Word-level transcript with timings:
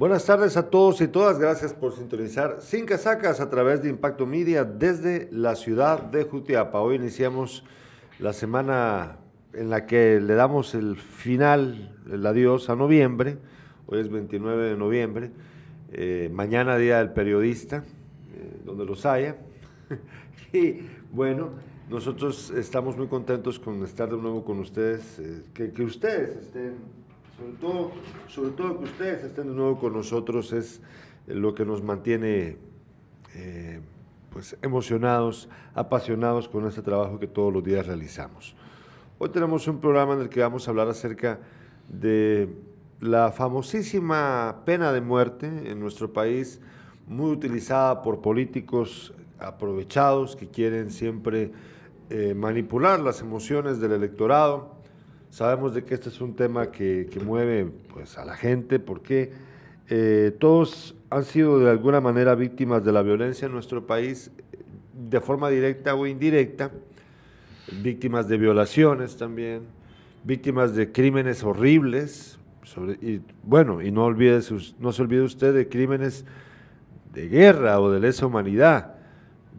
Buenas 0.00 0.24
tardes 0.24 0.56
a 0.56 0.70
todos 0.70 1.02
y 1.02 1.08
todas, 1.08 1.38
gracias 1.38 1.74
por 1.74 1.92
sintonizar 1.92 2.62
Sin 2.62 2.86
Casacas 2.86 3.38
a 3.38 3.50
través 3.50 3.82
de 3.82 3.90
Impacto 3.90 4.24
Media 4.24 4.64
desde 4.64 5.28
la 5.30 5.54
ciudad 5.54 6.00
de 6.00 6.24
Jutiapa. 6.24 6.80
Hoy 6.80 6.96
iniciamos 6.96 7.64
la 8.18 8.32
semana 8.32 9.18
en 9.52 9.68
la 9.68 9.84
que 9.84 10.18
le 10.18 10.32
damos 10.32 10.74
el 10.74 10.96
final, 10.96 11.94
el 12.10 12.24
adiós 12.24 12.70
a 12.70 12.76
noviembre. 12.76 13.36
Hoy 13.88 14.00
es 14.00 14.08
29 14.08 14.70
de 14.70 14.76
noviembre. 14.78 15.32
Eh, 15.92 16.30
mañana 16.32 16.78
día 16.78 16.96
del 16.96 17.10
periodista, 17.10 17.84
eh, 18.34 18.62
donde 18.64 18.86
los 18.86 19.04
haya. 19.04 19.36
y 20.54 20.80
bueno, 21.12 21.50
nosotros 21.90 22.50
estamos 22.56 22.96
muy 22.96 23.08
contentos 23.08 23.58
con 23.58 23.84
estar 23.84 24.08
de 24.08 24.16
nuevo 24.16 24.46
con 24.46 24.60
ustedes, 24.60 25.18
eh, 25.18 25.42
que, 25.52 25.72
que, 25.72 25.82
ustedes 25.82 26.36
estén, 26.38 26.76
sobre 27.40 27.52
todo, 27.54 27.90
sobre 28.28 28.50
todo 28.50 28.78
que 28.78 28.84
ustedes 28.84 29.24
estén 29.24 29.48
de 29.48 29.54
nuevo 29.54 29.78
con 29.78 29.94
nosotros 29.94 30.52
es 30.52 30.82
lo 31.26 31.54
que 31.54 31.64
nos 31.64 31.82
mantiene 31.82 32.58
pues 34.30 34.56
emocionados, 34.62 35.48
apasionados 35.74 36.48
con 36.48 36.66
este 36.66 36.82
trabajo 36.82 37.18
que 37.18 37.26
todos 37.26 37.52
los 37.52 37.64
días 37.64 37.86
realizamos. 37.86 38.54
Hoy 39.18 39.30
tenemos 39.30 39.66
un 39.68 39.80
programa 39.80 40.14
en 40.14 40.20
el 40.20 40.28
que 40.28 40.40
vamos 40.40 40.66
a 40.66 40.70
hablar 40.70 40.88
acerca 40.88 41.40
de 41.88 42.48
la 43.00 43.32
famosísima 43.32 44.62
pena 44.64 44.92
de 44.92 45.00
muerte 45.00 45.46
en 45.46 45.80
nuestro 45.80 46.12
país, 46.12 46.60
muy 47.06 47.30
utilizada 47.30 48.02
por 48.02 48.20
políticos 48.20 49.14
aprovechados 49.38 50.36
que 50.36 50.48
quieren 50.48 50.90
siempre 50.90 51.52
eh, 52.10 52.34
manipular 52.34 53.00
las 53.00 53.20
emociones 53.20 53.80
del 53.80 53.92
electorado. 53.92 54.79
Sabemos 55.30 55.74
de 55.74 55.84
que 55.84 55.94
este 55.94 56.08
es 56.08 56.20
un 56.20 56.34
tema 56.34 56.72
que, 56.72 57.08
mueve 57.24 57.70
pues, 57.94 58.18
a 58.18 58.24
la 58.24 58.36
gente 58.36 58.80
porque 58.80 59.32
eh, 59.88 60.34
todos 60.38 60.96
han 61.08 61.24
sido 61.24 61.60
de 61.60 61.70
alguna 61.70 62.00
manera 62.00 62.34
víctimas 62.34 62.84
de 62.84 62.90
la 62.92 63.02
violencia 63.02 63.46
en 63.46 63.52
nuestro 63.52 63.86
país 63.86 64.32
de 64.92 65.20
forma 65.20 65.48
directa 65.48 65.94
o 65.94 66.06
indirecta, 66.06 66.72
víctimas 67.80 68.28
de 68.28 68.38
violaciones 68.38 69.16
también, 69.16 69.62
víctimas 70.24 70.74
de 70.74 70.90
crímenes 70.90 71.44
horribles, 71.44 72.38
y, 73.00 73.20
bueno, 73.44 73.82
y 73.82 73.90
no, 73.90 74.04
olvide, 74.04 74.40
no 74.78 74.92
se 74.92 75.02
olvide 75.02 75.22
usted 75.22 75.54
de 75.54 75.68
crímenes 75.68 76.24
de 77.12 77.28
guerra 77.28 77.80
o 77.80 77.90
de 77.90 78.00
lesa 78.00 78.26
humanidad. 78.26 78.94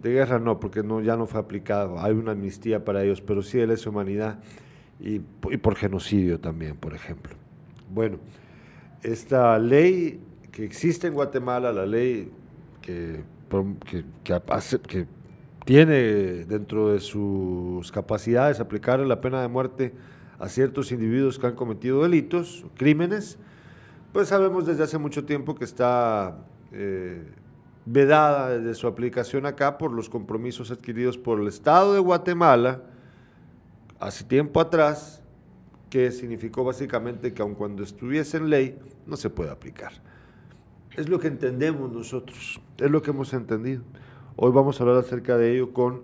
De 0.02 0.12
guerra 0.12 0.40
no, 0.40 0.60
porque 0.60 0.84
no, 0.84 1.02
ya 1.02 1.16
no 1.16 1.28
fue 1.28 1.40
aplicado, 1.40 2.00
hay 2.00 2.14
una 2.14 2.32
amnistía 2.32 2.84
para 2.84 3.04
ellos, 3.04 3.22
pero 3.22 3.42
sí 3.42 3.58
de 3.58 3.68
lesa 3.68 3.90
humanidad 3.90 4.40
y, 5.02 5.20
por 5.20 5.76
genocidio 5.76 6.40
también, 6.40 6.78
por 6.78 6.94
ejemplo. 6.94 7.36
Bueno, 7.90 8.20
esta 9.02 9.58
ley 9.58 10.22
que 10.52 10.64
existe 10.64 11.08
en 11.08 11.14
Guatemala, 11.14 11.74
la 11.74 11.86
ley 11.86 12.32
que, 12.82 13.24
que, 13.86 14.06
que 14.24 15.08
tiene 15.66 16.46
dentro 16.46 16.94
de 16.94 17.00
sus 17.00 17.92
capacidades 17.92 18.60
aplicar 18.60 19.00
la 19.00 19.22
pena 19.22 19.42
de 19.42 19.48
muerte 19.48 19.94
a 20.40 20.48
ciertos 20.48 20.92
individuos 20.92 21.40
que 21.40 21.48
han 21.48 21.56
cometido 21.56 22.04
delitos, 22.04 22.66
crímenes, 22.76 23.38
pues 24.14 24.28
sabemos 24.28 24.66
desde 24.66 24.84
hace 24.84 24.98
mucho 24.98 25.26
tiempo 25.26 25.56
que 25.56 25.66
está 25.66 26.38
eh, 26.72 27.24
vedada 27.86 28.58
desde 28.58 28.76
su 28.76 28.88
aplicación 28.88 29.46
acá 29.46 29.78
por 29.78 29.92
los 29.92 30.10
compromisos 30.10 30.70
adquiridos 30.70 31.18
por 31.18 31.40
el 31.40 31.48
Estado 31.48 31.94
de 31.94 32.00
Guatemala 32.00 32.84
hace 34.02 34.24
tiempo 34.24 34.60
atrás, 34.60 35.22
que 35.90 36.12
significó 36.12 36.64
básicamente 36.64 37.34
que 37.34 37.42
aun 37.42 37.54
cuando 37.54 37.84
estuviese 37.84 38.38
en 38.38 38.50
ley, 38.50 38.80
no 39.06 39.16
se 39.16 39.30
puede 39.30 39.52
aplicar. 39.52 39.92
Es 40.98 41.08
lo 41.08 41.20
que 41.20 41.28
entendemos 41.28 41.92
nosotros, 41.92 42.60
es 42.78 42.90
lo 42.90 43.02
que 43.02 43.12
hemos 43.12 43.32
entendido. 43.34 43.84
Hoy 44.36 44.52
vamos 44.52 44.80
a 44.80 44.84
hablar 44.84 44.98
acerca 44.98 45.38
de 45.38 45.54
ello 45.54 45.72
con 45.72 46.02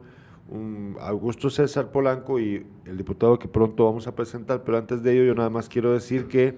Augusto 1.02 1.50
César 1.50 1.92
Polanco 1.92 2.40
y 2.40 2.66
el 2.86 2.98
diputado 2.98 3.40
que 3.40 3.48
pronto 3.48 3.86
vamos 3.86 4.08
a 4.08 4.16
presentar, 4.16 4.64
pero 4.64 4.78
antes 4.78 5.02
de 5.02 5.14
ello 5.14 5.24
yo 5.24 5.36
nada 5.36 5.50
más 5.50 5.68
quiero 5.68 5.92
decir 5.92 6.28
que 6.28 6.58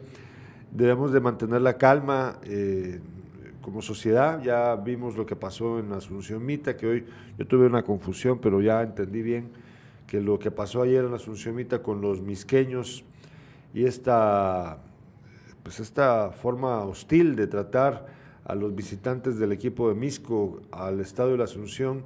debemos 0.71 1.11
de 1.13 1.21
mantener 1.21 1.61
la 1.61 1.77
calma 1.77 2.37
eh, 2.43 2.99
como 3.61 3.81
sociedad. 3.81 4.43
Ya 4.43 4.75
vimos 4.75 5.15
lo 5.15 5.25
que 5.25 5.35
pasó 5.37 5.79
en 5.79 5.93
Asunción 5.93 6.45
Mita, 6.45 6.75
que 6.75 6.85
hoy 6.85 7.05
yo 7.37 7.47
tuve 7.47 7.65
una 7.65 7.83
confusión, 7.83 8.39
pero 8.39 8.61
ya 8.61 8.81
entendí 8.81 9.21
bien 9.21 9.68
que 10.09 10.19
lo 10.19 10.39
que 10.39 10.49
pasó 10.49 10.81
ayer 10.81 11.05
en 11.05 11.13
Asunción 11.13 11.55
Mita 11.55 11.83
con 11.83 12.01
los 12.01 12.19
misqueños 12.19 13.05
y 13.75 13.85
esta, 13.85 14.79
pues 15.61 15.79
esta 15.79 16.31
forma 16.31 16.83
hostil 16.83 17.35
de 17.35 17.45
tratar 17.45 18.07
a 18.43 18.55
los 18.55 18.73
visitantes 18.73 19.37
del 19.37 19.51
equipo 19.51 19.87
de 19.87 19.93
Misco 19.93 20.61
al 20.71 20.99
Estado 20.99 21.29
de 21.29 21.37
la 21.37 21.43
Asunción, 21.43 22.05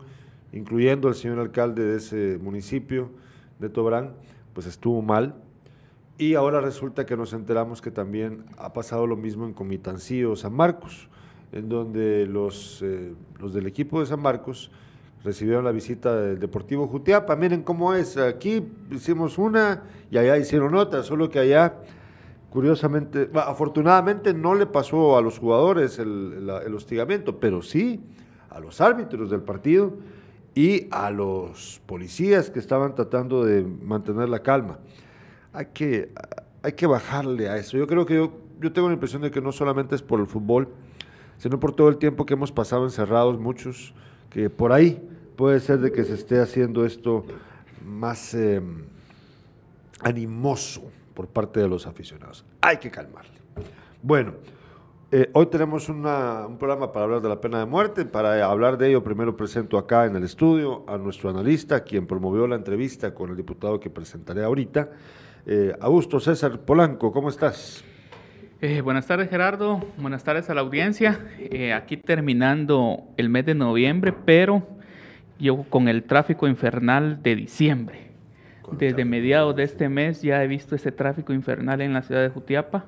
incluyendo 0.52 1.08
al 1.08 1.16
señor 1.16 1.40
alcalde 1.40 1.86
de 1.86 1.96
ese 1.96 2.38
municipio 2.42 3.10
de 3.60 3.70
Tobrán, 3.70 4.16
pues 4.54 4.68
estuvo 4.68 5.02
mal. 5.02 5.36
Y 6.18 6.34
ahora 6.34 6.60
resulta 6.60 7.06
que 7.06 7.16
nos 7.16 7.32
enteramos 7.32 7.82
que 7.82 7.90
también 7.90 8.44
ha 8.58 8.74
pasado 8.74 9.08
lo 9.08 9.16
mismo 9.16 9.46
en 9.46 9.54
Comitancillo, 9.54 10.36
San 10.36 10.54
Marcos, 10.54 11.08
en 11.54 11.70
donde 11.70 12.28
los, 12.28 12.82
eh, 12.82 13.14
los 13.40 13.54
del 13.54 13.66
equipo 13.66 14.02
de 14.02 14.08
San 14.08 14.20
Marcos 14.20 14.72
recibieron 15.24 15.64
la 15.64 15.72
visita 15.72 16.16
del 16.16 16.40
Deportivo 16.40 16.88
Jutiapa. 16.88 17.36
Miren 17.36 17.64
cómo 17.64 17.94
es, 17.94 18.18
aquí 18.18 18.64
hicimos 18.92 19.38
una 19.38 19.84
y 20.12 20.18
allá 20.18 20.38
hicieron 20.38 20.76
otra, 20.76 21.04
solo 21.04 21.30
que 21.30 21.40
allá, 21.40 21.76
curiosamente, 22.50 23.30
afortunadamente 23.34 24.34
no 24.34 24.54
le 24.54 24.66
pasó 24.66 25.18
a 25.18 25.22
los 25.22 25.40
jugadores 25.40 25.98
el, 26.00 26.50
el 26.66 26.76
hostigamiento, 26.76 27.40
pero 27.40 27.62
sí 27.62 28.02
a 28.50 28.60
los 28.60 28.82
árbitros 28.82 29.32
del 29.32 29.42
partido 29.42 29.94
y 30.54 30.88
a 30.92 31.10
los 31.10 31.82
policías 31.86 32.52
que 32.52 32.60
estaban 32.60 32.94
tratando 32.94 33.44
de 33.44 33.64
mantener 33.64 34.30
la 34.30 34.40
calma. 34.40 34.80
Hay 35.52 35.68
que, 35.74 36.12
hay 36.62 36.74
que 36.74 36.86
bajarle 36.86 37.50
a 37.50 37.58
eso. 37.58 37.78
Yo 37.78 37.88
creo 37.88 38.06
que 38.06 38.16
yo, 38.16 38.34
yo 38.60 38.72
tengo 38.72 38.90
la 38.90 38.94
impresión 38.94 39.22
de 39.22 39.32
que 39.32 39.42
no 39.42 39.52
solamente 39.52 39.96
es 39.96 40.04
por 40.04 40.20
el 40.20 40.28
fútbol, 40.28 40.68
sino 41.38 41.60
por 41.60 41.74
todo 41.74 41.90
el 41.90 41.98
tiempo 41.98 42.26
que 42.26 42.36
hemos 42.36 42.52
pasado 42.52 42.84
encerrados 42.84 43.40
muchos, 43.40 43.96
que 44.30 44.50
por 44.50 44.72
ahí 44.72 45.02
puede 45.36 45.60
ser 45.60 45.80
de 45.80 45.92
que 45.92 46.04
se 46.04 46.14
esté 46.14 46.40
haciendo 46.40 46.86
esto 46.86 47.26
más 47.86 48.34
em, 48.34 48.84
animoso 50.02 50.84
por 51.14 51.28
parte 51.28 51.60
de 51.60 51.68
los 51.68 51.88
aficionados. 51.88 52.46
Hay 52.62 52.78
que 52.78 52.90
calmarle. 52.90 53.32
Bueno, 54.02 54.34
eh, 55.12 55.30
hoy 55.34 55.46
tenemos 55.46 55.90
un 55.90 56.02
programa 56.58 56.92
para 56.92 57.06
hablar 57.06 57.22
de 57.22 57.30
la 57.30 57.40
pena 57.40 57.60
de 57.60 57.66
muerte. 57.66 58.06
Para 58.06 58.44
hablar 58.46 58.78
de 58.78 58.90
ello, 58.90 59.04
primero 59.04 59.38
presento 59.38 59.78
acá 59.78 60.06
en 60.06 60.16
el 60.16 60.24
estudio 60.24 60.84
a 60.88 60.98
nuestro 60.98 61.30
analista, 61.30 61.84
quien 61.84 62.08
promovió 62.08 62.48
la 62.48 62.56
entrevista 62.56 63.14
con 63.14 63.30
el 63.30 63.36
diputado 63.36 63.80
que 63.80 63.90
presentaré 63.90 64.44
ahorita, 64.44 64.90
eh, 65.46 65.76
Augusto 65.80 66.20
César 66.20 66.60
Polanco. 66.62 67.12
¿Cómo 67.12 67.30
estás? 67.30 67.84
Eh, 68.60 68.82
buenas 68.82 69.06
tardes, 69.06 69.30
Gerardo. 69.30 69.86
Buenas 69.98 70.24
tardes 70.24 70.50
a 70.50 70.54
la 70.54 70.62
audiencia. 70.62 71.20
aquí 71.76 71.98
terminando 71.98 73.04
el 73.18 73.30
mes 73.30 73.46
de 73.46 73.54
noviembre, 73.54 74.14
pero 74.14 74.66
yo 75.44 75.64
con 75.70 75.88
el 75.88 76.04
tráfico 76.04 76.48
infernal 76.48 77.22
de 77.22 77.36
diciembre. 77.36 78.12
Desde 78.72 79.06
mediados 79.06 79.56
de 79.56 79.64
este 79.64 79.90
mes 79.90 80.22
ya 80.22 80.44
he 80.44 80.48
visto 80.48 80.76
ese 80.76 80.92
tráfico 80.92 81.34
infernal 81.34 81.82
en 81.82 81.94
la 81.94 82.02
ciudad 82.02 82.22
de 82.22 82.30
Jutiapa, 82.30 82.86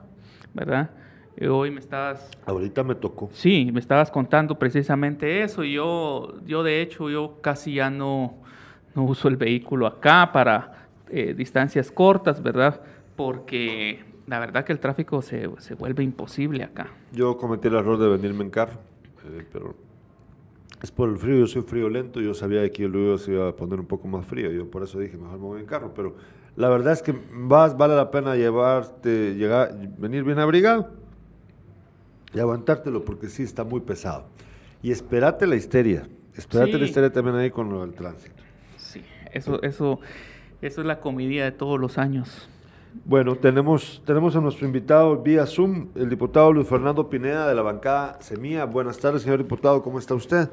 ¿verdad? 0.54 0.90
Eh, 1.38 1.50
hoy 1.50 1.70
me 1.70 1.80
estabas... 1.80 2.32
Ahorita 2.46 2.84
me 2.84 2.96
tocó. 2.96 3.30
Sí, 3.34 3.70
me 3.74 3.82
estabas 3.82 4.10
contando 4.10 4.58
precisamente 4.58 5.44
eso. 5.44 5.64
Yo, 5.64 6.42
yo 6.46 6.64
de 6.64 6.82
hecho, 6.82 7.10
yo 7.10 7.40
casi 7.42 7.76
ya 7.76 7.90
no, 7.90 8.36
no 8.96 9.04
uso 9.04 9.28
el 9.28 9.36
vehículo 9.36 9.86
acá 9.86 10.32
para 10.32 10.88
eh, 11.10 11.34
distancias 11.34 11.92
cortas, 11.92 12.42
¿verdad? 12.42 12.82
Porque 13.18 14.04
la 14.28 14.40
verdad 14.40 14.64
que 14.64 14.72
el 14.72 14.80
tráfico 14.80 15.22
se, 15.22 15.50
se, 15.60 15.76
vuelve 15.76 16.04
imposible 16.04 16.64
acá. 16.64 16.88
Yo 17.12 17.38
cometí 17.38 17.68
el 17.68 17.76
error 17.76 17.98
de 17.98 18.08
venirme 18.08 18.46
en 18.46 18.50
carro, 18.50 18.80
eh, 19.26 19.46
pero 19.52 19.76
es 20.82 20.92
por 20.92 21.10
el 21.10 21.18
frío. 21.18 21.38
Yo 21.38 21.48
soy 21.48 21.62
frío 21.64 21.90
lento. 21.90 22.22
Yo 22.22 22.34
sabía 22.34 22.70
que 22.72 22.88
luego 22.88 23.18
se 23.18 23.32
iba 23.32 23.50
a 23.50 23.56
poner 23.56 23.80
un 23.80 23.86
poco 23.86 24.08
más 24.08 24.26
frío. 24.26 24.52
Yo 24.52 24.70
por 24.70 24.84
eso 24.84 25.00
dije, 25.00 25.18
mejor 25.18 25.40
me 25.40 25.46
voy 25.46 25.60
en 25.62 25.66
carro. 25.66 25.94
Pero 25.96 26.16
la 26.56 26.70
verdad 26.70 26.94
es 26.94 27.02
que 27.02 27.14
vas, 27.34 27.78
vale 27.78 27.96
la 27.96 28.12
pena 28.12 28.36
llevarte, 28.36 29.36
llegar, 29.36 29.76
venir 29.98 30.24
bien 30.24 30.40
abrigado 30.40 30.90
y 32.36 32.40
aguantártelo 32.40 33.04
porque 33.04 33.30
sí 33.30 33.44
está 33.44 33.64
muy 33.64 33.80
pesado. 33.80 34.26
Y 34.84 34.92
espérate 34.92 35.48
la 35.48 35.56
histeria, 35.56 36.08
espérate 36.36 36.78
la 36.78 36.86
histeria 36.86 37.12
también 37.12 37.38
ahí 37.38 37.50
con 37.50 37.74
el 37.82 37.94
tránsito. 37.94 38.36
Sí, 38.78 39.02
eso, 39.34 39.62
eso, 39.64 40.00
eso 40.62 40.82
es 40.82 40.88
la 40.88 41.00
comedia 41.00 41.46
de 41.46 41.52
todos 41.52 41.80
los 41.80 41.98
años. 41.98 42.50
Bueno, 43.04 43.36
tenemos, 43.36 44.02
tenemos 44.06 44.36
a 44.36 44.42
nuestro 44.42 44.66
invitado 44.66 45.18
vía 45.18 45.46
Zoom, 45.46 45.90
el 45.96 46.10
diputado 46.10 46.54
Luis 46.54 46.68
Fernando 46.68 47.10
Pineda 47.10 47.48
de 47.48 47.54
la 47.54 47.62
bancada 47.62 48.18
Semilla. 48.22 48.66
Buenas 48.66 48.98
tardes, 48.98 49.24
señor 49.24 49.40
diputado, 49.40 49.84
¿cómo 49.84 50.00
está 50.00 50.16
usted? 50.16 50.50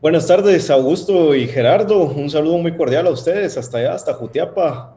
Buenas 0.00 0.26
tardes, 0.26 0.70
Augusto 0.70 1.34
y 1.34 1.48
Gerardo. 1.48 2.04
Un 2.04 2.30
saludo 2.30 2.58
muy 2.58 2.76
cordial 2.76 3.08
a 3.08 3.10
ustedes, 3.10 3.58
hasta 3.58 3.78
allá, 3.78 3.94
hasta 3.94 4.14
Jutiapa. 4.14 4.96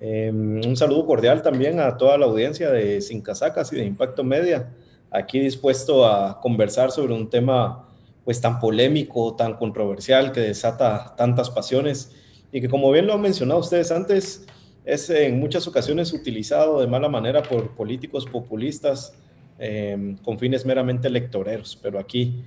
Em, 0.00 0.60
un 0.64 0.76
saludo 0.76 1.04
cordial 1.06 1.42
también 1.42 1.78
a 1.78 1.96
toda 1.96 2.16
la 2.16 2.26
audiencia 2.26 2.70
de 2.70 3.00
Sin 3.00 3.20
Casacas 3.20 3.72
y 3.72 3.76
de 3.76 3.84
Impacto 3.84 4.24
Media, 4.24 4.72
aquí 5.10 5.40
dispuesto 5.40 6.06
a 6.06 6.40
conversar 6.40 6.90
sobre 6.90 7.12
un 7.12 7.28
tema 7.28 7.86
pues 8.24 8.40
tan 8.40 8.60
polémico, 8.60 9.36
tan 9.36 9.54
controversial, 9.54 10.32
que 10.32 10.40
desata 10.40 11.14
tantas 11.16 11.50
pasiones 11.50 12.14
y 12.52 12.60
que 12.60 12.68
como 12.68 12.90
bien 12.90 13.06
lo 13.06 13.14
han 13.14 13.20
mencionado 13.20 13.60
ustedes 13.60 13.90
antes, 13.90 14.46
es 14.84 15.10
en 15.10 15.38
muchas 15.38 15.66
ocasiones 15.68 16.12
utilizado 16.14 16.80
de 16.80 16.86
mala 16.86 17.10
manera 17.10 17.42
por 17.42 17.70
políticos 17.72 18.24
populistas 18.24 19.12
em, 19.58 20.16
con 20.16 20.38
fines 20.38 20.64
meramente 20.64 21.08
electoreros, 21.08 21.78
pero 21.82 21.98
aquí 21.98 22.42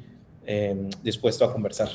em, 0.46 0.90
dispuesto 1.04 1.46
a 1.46 1.54
conversar. 1.54 1.90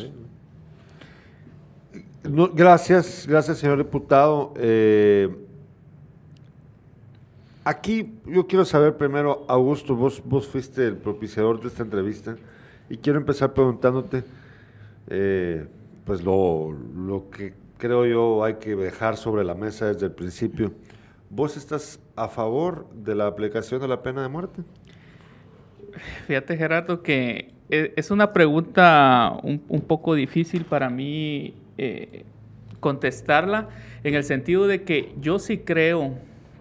gracias, 2.55 3.27
gracias 3.27 3.59
señor 3.59 3.79
diputado. 3.79 4.55
Eh, 4.57 5.35
aquí 7.65 8.15
yo 8.25 8.47
quiero 8.47 8.65
saber 8.65 8.97
primero, 8.97 9.45
Augusto, 9.49 9.97
vos, 9.97 10.23
vos 10.25 10.47
fuiste 10.47 10.87
el 10.87 10.97
propiciador 10.97 11.61
de 11.61 11.67
esta 11.67 11.83
entrevista 11.83 12.37
y 12.89 12.99
quiero 12.99 13.19
empezar 13.19 13.53
preguntándote, 13.53 14.23
eh, 15.09 15.67
pues 16.05 16.23
lo, 16.23 16.71
lo 16.71 17.29
que 17.31 17.66
creo 17.79 18.07
yo 18.07 18.45
hay 18.45 18.55
que 18.55 18.75
dejar 18.77 19.17
sobre 19.17 19.45
la 19.45 19.55
mesa 19.55 19.87
desde 19.87 20.07
el 20.07 20.13
principio. 20.13 20.73
¿Vos 21.31 21.57
estás 21.57 22.01
a 22.15 22.29
favor 22.29 22.89
de 22.95 23.15
la 23.15 23.27
aplicación 23.27 23.81
de 23.81 23.89
la 23.89 24.03
pena 24.03 24.23
de 24.23 24.29
muerte? 24.29 24.63
Fíjate 26.27 26.57
Gerardo 26.57 27.03
que 27.03 27.53
e, 27.69 27.93
es 27.97 28.11
una 28.11 28.33
pregunta 28.33 29.37
un, 29.43 29.59
poco 29.59 30.15
difícil 30.15 30.65
para 30.65 30.89
mí 30.89 31.55
eh, 31.79 32.25
contestarla 32.81 33.69
en 34.05 34.15
el 34.15 34.25
sentido 34.25 34.67
de 34.67 34.83
que 34.83 35.13
yo 35.21 35.39
sí 35.39 35.59
creo 35.59 36.15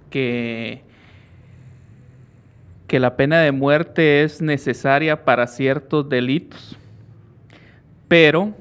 que, 0.10 0.82
que 2.88 3.00
la 3.00 3.16
pena 3.16 3.40
de 3.40 3.52
muerte 3.52 4.24
es 4.24 4.42
necesaria 4.42 5.26
para 5.26 5.48
ciertos 5.48 6.10
delitos, 6.10 6.78
pero 8.08 8.54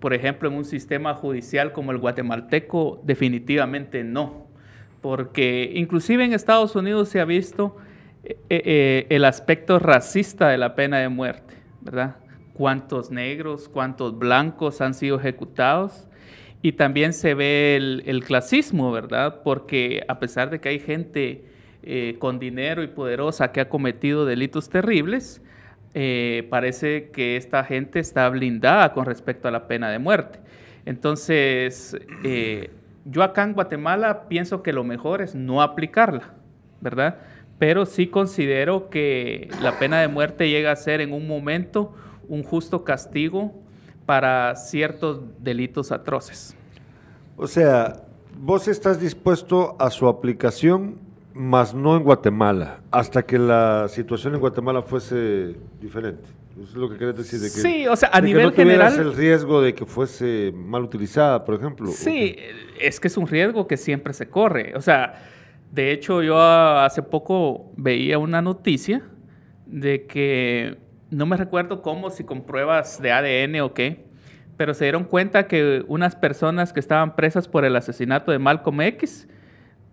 por 0.00 0.14
ejemplo, 0.14 0.48
en 0.48 0.54
un 0.56 0.64
sistema 0.64 1.14
judicial 1.14 1.72
como 1.72 1.92
el 1.92 1.98
guatemalteco, 1.98 3.00
definitivamente 3.04 4.02
no, 4.02 4.46
porque 5.00 5.70
inclusive 5.74 6.24
en 6.24 6.32
Estados 6.32 6.74
Unidos 6.74 7.08
se 7.08 7.20
ha 7.20 7.24
visto 7.24 7.76
eh, 8.24 8.36
eh, 8.48 9.06
el 9.10 9.24
aspecto 9.24 9.78
racista 9.78 10.48
de 10.48 10.58
la 10.58 10.74
pena 10.74 10.98
de 10.98 11.08
muerte, 11.08 11.54
¿verdad? 11.80 12.16
Cuántos 12.54 13.10
negros, 13.10 13.68
cuántos 13.68 14.18
blancos 14.18 14.80
han 14.80 14.94
sido 14.94 15.18
ejecutados. 15.18 16.06
Y 16.62 16.72
también 16.72 17.14
se 17.14 17.32
ve 17.32 17.76
el, 17.76 18.24
clasismo, 18.24 18.92
¿verdad? 18.92 19.40
Porque 19.42 20.04
a 20.08 20.18
pesar 20.18 20.50
de 20.50 20.60
que 20.60 20.68
hay 20.68 20.78
gente 20.78 21.46
eh, 21.82 22.16
con 22.18 22.38
dinero 22.38 22.82
y 22.82 22.88
poderosa 22.88 23.50
que 23.50 23.62
ha 23.62 23.70
cometido 23.70 24.26
delitos 24.26 24.68
terribles, 24.68 25.42
eh, 25.94 26.46
parece 26.50 27.10
que 27.10 27.36
esta 27.36 27.64
gente 27.64 27.98
está 27.98 28.28
blindada 28.28 28.92
con 28.92 29.06
respecto 29.06 29.48
a 29.48 29.50
la 29.50 29.66
pena 29.66 29.90
de 29.90 29.98
muerte. 29.98 30.38
Entonces, 30.86 31.96
eh, 32.24 32.70
yo 33.04 33.22
acá 33.22 33.42
en 33.42 33.54
Guatemala 33.54 34.28
pienso 34.28 34.62
que 34.62 34.72
lo 34.72 34.84
mejor 34.84 35.20
es 35.20 35.34
no 35.34 35.62
aplicarla, 35.62 36.34
¿verdad? 36.80 37.18
Pero 37.58 37.86
sí 37.86 38.06
considero 38.06 38.88
que 38.88 39.48
la 39.62 39.78
pena 39.78 40.00
de 40.00 40.08
muerte 40.08 40.48
llega 40.48 40.72
a 40.72 40.76
ser 40.76 41.00
en 41.00 41.12
un 41.12 41.26
momento 41.26 41.94
un 42.28 42.42
justo 42.42 42.84
castigo 42.84 43.52
para 44.06 44.54
ciertos 44.56 45.20
delitos 45.38 45.92
atroces. 45.92 46.54
O 47.36 47.46
sea, 47.46 48.02
vos 48.38 48.68
estás 48.68 49.00
dispuesto 49.00 49.76
a 49.78 49.90
su 49.90 50.06
aplicación 50.08 50.98
más 51.34 51.74
no 51.74 51.96
en 51.96 52.02
Guatemala, 52.02 52.80
hasta 52.90 53.22
que 53.22 53.38
la 53.38 53.86
situación 53.88 54.34
en 54.34 54.40
Guatemala 54.40 54.82
fuese 54.82 55.54
diferente. 55.80 56.28
Eso 56.52 56.70
es 56.70 56.74
lo 56.74 56.90
que 56.90 56.98
querés 56.98 57.16
decir. 57.16 57.40
De 57.40 57.46
que, 57.46 57.60
sí, 57.60 57.86
o 57.86 57.96
sea, 57.96 58.10
a 58.12 58.20
nivel 58.20 58.46
no 58.46 58.52
general. 58.52 58.98
el 58.98 59.14
riesgo 59.14 59.62
de 59.62 59.74
que 59.74 59.86
fuese 59.86 60.52
mal 60.54 60.82
utilizada, 60.82 61.44
por 61.44 61.54
ejemplo. 61.54 61.88
Sí, 61.88 62.36
es 62.80 63.00
que 63.00 63.08
es 63.08 63.16
un 63.16 63.26
riesgo 63.26 63.66
que 63.66 63.76
siempre 63.76 64.12
se 64.12 64.28
corre. 64.28 64.72
O 64.76 64.80
sea, 64.80 65.22
de 65.70 65.92
hecho, 65.92 66.22
yo 66.22 66.40
hace 66.40 67.02
poco 67.02 67.72
veía 67.76 68.18
una 68.18 68.42
noticia 68.42 69.02
de 69.66 70.06
que 70.06 70.78
no 71.10 71.26
me 71.26 71.36
recuerdo 71.36 71.82
cómo, 71.82 72.10
si 72.10 72.24
con 72.24 72.42
pruebas 72.42 73.00
de 73.00 73.12
ADN 73.12 73.60
o 73.60 73.72
qué, 73.72 74.04
pero 74.56 74.74
se 74.74 74.84
dieron 74.84 75.04
cuenta 75.04 75.46
que 75.46 75.84
unas 75.86 76.16
personas 76.16 76.72
que 76.72 76.80
estaban 76.80 77.16
presas 77.16 77.48
por 77.48 77.64
el 77.64 77.76
asesinato 77.76 78.32
de 78.32 78.38
Malcolm 78.38 78.80
X 78.82 79.28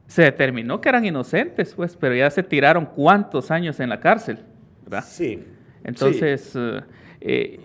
se 0.07 0.24
determinó 0.24 0.81
que 0.81 0.89
eran 0.89 1.06
inocentes, 1.06 1.74
pues, 1.75 1.95
pero 1.95 2.15
ya 2.15 2.30
se 2.30 2.42
tiraron 2.42 2.86
cuántos 2.86 3.51
años 3.51 3.80
en 3.80 3.89
la 3.89 4.00
cárcel, 4.00 4.39
¿verdad? 4.83 5.06
Sí. 5.06 5.44
Entonces... 5.83 6.54
Eh, 6.56 6.81
eh, 7.19 7.59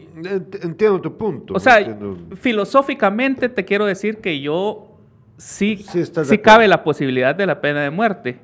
entiendo 0.62 1.00
tu 1.00 1.16
punto. 1.16 1.54
O 1.54 1.60
sea, 1.60 1.96
filosóficamente 2.36 3.48
te 3.48 3.64
quiero 3.64 3.86
decir 3.86 4.18
que 4.18 4.40
yo 4.40 4.98
sí, 5.36 5.76
sí, 5.76 6.38
cabe 6.38 6.68
la 6.68 6.82
posibilidad 6.82 7.34
de 7.34 7.46
la 7.46 7.60
pena 7.60 7.82
de 7.82 7.90
muerte, 7.90 8.40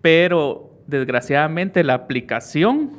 pero 0.00 0.70
desgraciadamente 0.86 1.84
la 1.84 1.94
aplicación, 1.94 2.90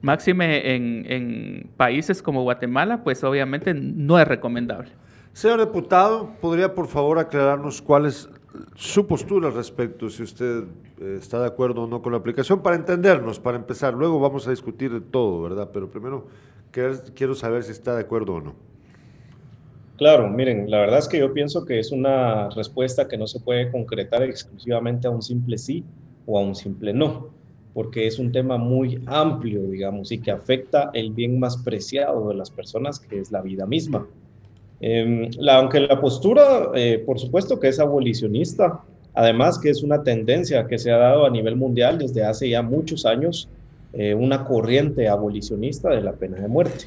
máxime 0.00 0.74
en, 0.74 1.06
en 1.08 1.70
países 1.76 2.20
como 2.20 2.42
Guatemala, 2.42 3.04
pues 3.04 3.22
obviamente 3.24 3.74
no 3.74 4.18
es 4.18 4.26
recomendable. 4.26 4.90
Señor 5.32 5.60
diputado, 5.60 6.34
¿podría 6.40 6.74
por 6.74 6.88
favor 6.88 7.18
aclararnos 7.18 7.80
cuál 7.80 8.06
es 8.06 8.28
su 8.74 9.06
postura 9.06 9.48
al 9.48 9.54
respecto, 9.54 10.08
si 10.10 10.22
usted 10.22 10.64
eh, 11.00 11.16
está 11.18 11.40
de 11.40 11.46
acuerdo 11.46 11.82
o 11.82 11.86
no 11.86 12.02
con 12.02 12.12
la 12.12 12.18
aplicación, 12.18 12.62
para 12.62 12.76
entendernos, 12.76 13.40
para 13.40 13.56
empezar. 13.56 13.94
Luego 13.94 14.20
vamos 14.20 14.46
a 14.46 14.50
discutir 14.50 15.10
todo, 15.10 15.42
¿verdad? 15.42 15.70
Pero 15.72 15.90
primero 15.90 16.26
quiero 16.70 17.34
saber 17.34 17.62
si 17.64 17.72
está 17.72 17.94
de 17.94 18.02
acuerdo 18.02 18.34
o 18.34 18.40
no. 18.40 18.54
Claro, 19.96 20.28
miren, 20.28 20.70
la 20.70 20.78
verdad 20.78 20.98
es 20.98 21.08
que 21.08 21.18
yo 21.18 21.32
pienso 21.32 21.64
que 21.64 21.78
es 21.78 21.92
una 21.92 22.50
respuesta 22.50 23.06
que 23.06 23.18
no 23.18 23.26
se 23.26 23.40
puede 23.40 23.70
concretar 23.70 24.22
exclusivamente 24.22 25.06
a 25.06 25.10
un 25.10 25.22
simple 25.22 25.58
sí 25.58 25.84
o 26.26 26.38
a 26.38 26.42
un 26.42 26.54
simple 26.54 26.92
no, 26.92 27.28
porque 27.74 28.06
es 28.06 28.18
un 28.18 28.32
tema 28.32 28.56
muy 28.58 29.02
amplio, 29.06 29.62
digamos, 29.62 30.10
y 30.10 30.18
que 30.18 30.30
afecta 30.30 30.90
el 30.94 31.12
bien 31.12 31.38
más 31.38 31.56
preciado 31.58 32.28
de 32.28 32.34
las 32.34 32.50
personas, 32.50 32.98
que 32.98 33.20
es 33.20 33.30
la 33.30 33.42
vida 33.42 33.66
misma. 33.66 34.06
Em, 34.84 35.30
la, 35.38 35.58
aunque 35.58 35.78
la 35.78 36.00
postura, 36.00 36.72
eh, 36.74 37.00
por 37.06 37.20
supuesto 37.20 37.60
que 37.60 37.68
es 37.68 37.78
abolicionista, 37.78 38.80
además 39.14 39.60
que 39.60 39.70
es 39.70 39.84
una 39.84 40.02
tendencia 40.02 40.66
que 40.66 40.76
se 40.76 40.90
ha 40.90 40.96
dado 40.96 41.24
a 41.24 41.30
nivel 41.30 41.54
mundial 41.54 41.98
desde 41.98 42.24
hace 42.24 42.48
ya 42.48 42.62
muchos 42.62 43.06
años, 43.06 43.48
eh, 43.92 44.12
una 44.12 44.44
corriente 44.44 45.08
abolicionista 45.08 45.90
de 45.90 46.00
la 46.00 46.12
pena 46.12 46.40
de 46.40 46.48
muerte. 46.48 46.86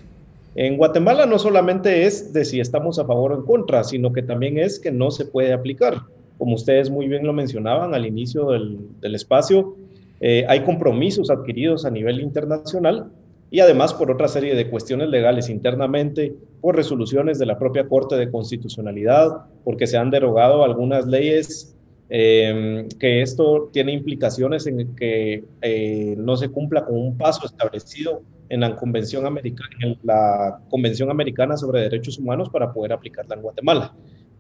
En 0.56 0.76
Guatemala 0.76 1.26
no 1.26 1.40
solamente 1.40 2.06
es 2.06 2.34
de 2.34 2.44
si 2.44 2.60
estamos 2.60 3.00
a 3.00 3.06
favor 3.06 3.32
o 3.32 3.36
en 3.36 3.44
contra, 3.44 3.84
sino 3.86 4.12
que 4.12 4.24
también 4.24 4.58
es 4.60 4.78
que 4.78 4.92
no 4.92 5.10
se 5.10 5.26
puede 5.26 5.54
aplicar. 5.54 6.02
Como 6.38 6.56
ustedes 6.56 6.90
muy 6.90 7.08
bien 7.08 7.26
lo 7.26 7.32
mencionaban 7.32 7.94
al 7.94 8.06
inicio 8.06 8.50
del, 8.52 8.78
del 9.00 9.16
espacio, 9.16 9.78
eh, 10.20 10.46
hay 10.50 10.62
compromisos 10.66 11.30
adquiridos 11.30 11.86
a 11.86 11.92
nivel 11.92 12.20
internacional 12.20 13.10
y 13.52 13.60
además 13.60 13.94
por 13.94 14.12
otra 14.12 14.28
serie 14.28 14.56
de 14.56 14.70
cuestiones 14.70 15.10
legales 15.10 15.50
internamente, 15.50 16.36
por 16.62 16.76
resoluciones 16.76 17.40
de 17.40 17.46
la 17.46 17.60
propia 17.60 17.88
Corte 17.88 18.16
de 18.16 18.30
Constitucionalidad, 18.30 19.46
porque 19.64 19.88
se 19.88 19.98
han 19.98 20.10
derogado 20.10 20.64
algunas 20.64 21.06
leyes, 21.06 21.76
em, 22.10 22.88
que 23.00 23.22
esto 23.22 23.70
tiene 23.72 23.94
implicaciones 23.94 24.68
en 24.68 24.96
que 24.96 25.44
eh, 25.62 26.16
no 26.18 26.36
se 26.38 26.50
cumpla 26.50 26.86
con 26.86 26.98
un 26.98 27.18
paso 27.18 27.46
establecido 27.46 28.22
en 28.50 28.60
la, 28.60 28.76
Convención 28.76 29.26
Americana, 29.26 29.98
la 30.04 30.60
Convención 30.70 31.10
Americana 31.10 31.58
sobre 31.58 31.82
Derechos 31.82 32.20
Humanos 32.20 32.50
para 32.50 32.72
poder 32.74 32.94
aplicarla 32.94 33.36
en 33.36 33.42
Guatemala. 33.42 33.94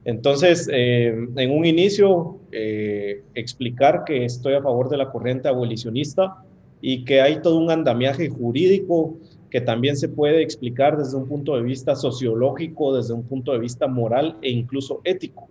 Entonces, 0.03 0.69
em, 0.71 1.37
en 1.37 1.51
un 1.51 1.65
inicio, 1.65 2.39
eh, 2.51 3.23
explicar 3.33 4.03
que 4.05 4.25
estoy 4.25 4.53
a 4.53 4.61
favor 4.61 4.87
de 4.87 4.97
la 4.97 5.11
corriente 5.11 5.47
abolicionista, 5.47 6.43
y 6.87 7.03
que 7.03 7.19
hay 7.19 7.41
todo 7.41 7.57
un 7.57 7.71
andamiaje 7.71 8.29
jurídico 8.29 9.17
que 9.49 9.59
también 9.59 9.97
se 9.97 10.07
puede 10.07 10.43
explicar 10.43 10.95
desde 10.95 11.17
un 11.17 11.27
punto 11.27 11.55
de 11.55 11.63
vista 11.63 11.95
sociológico, 11.95 12.95
desde 12.95 13.11
un 13.11 13.23
punto 13.23 13.53
de 13.53 13.57
vista 13.57 13.87
moral 13.87 14.37
e 14.43 14.51
incluso 14.51 15.01
ético. 15.03 15.47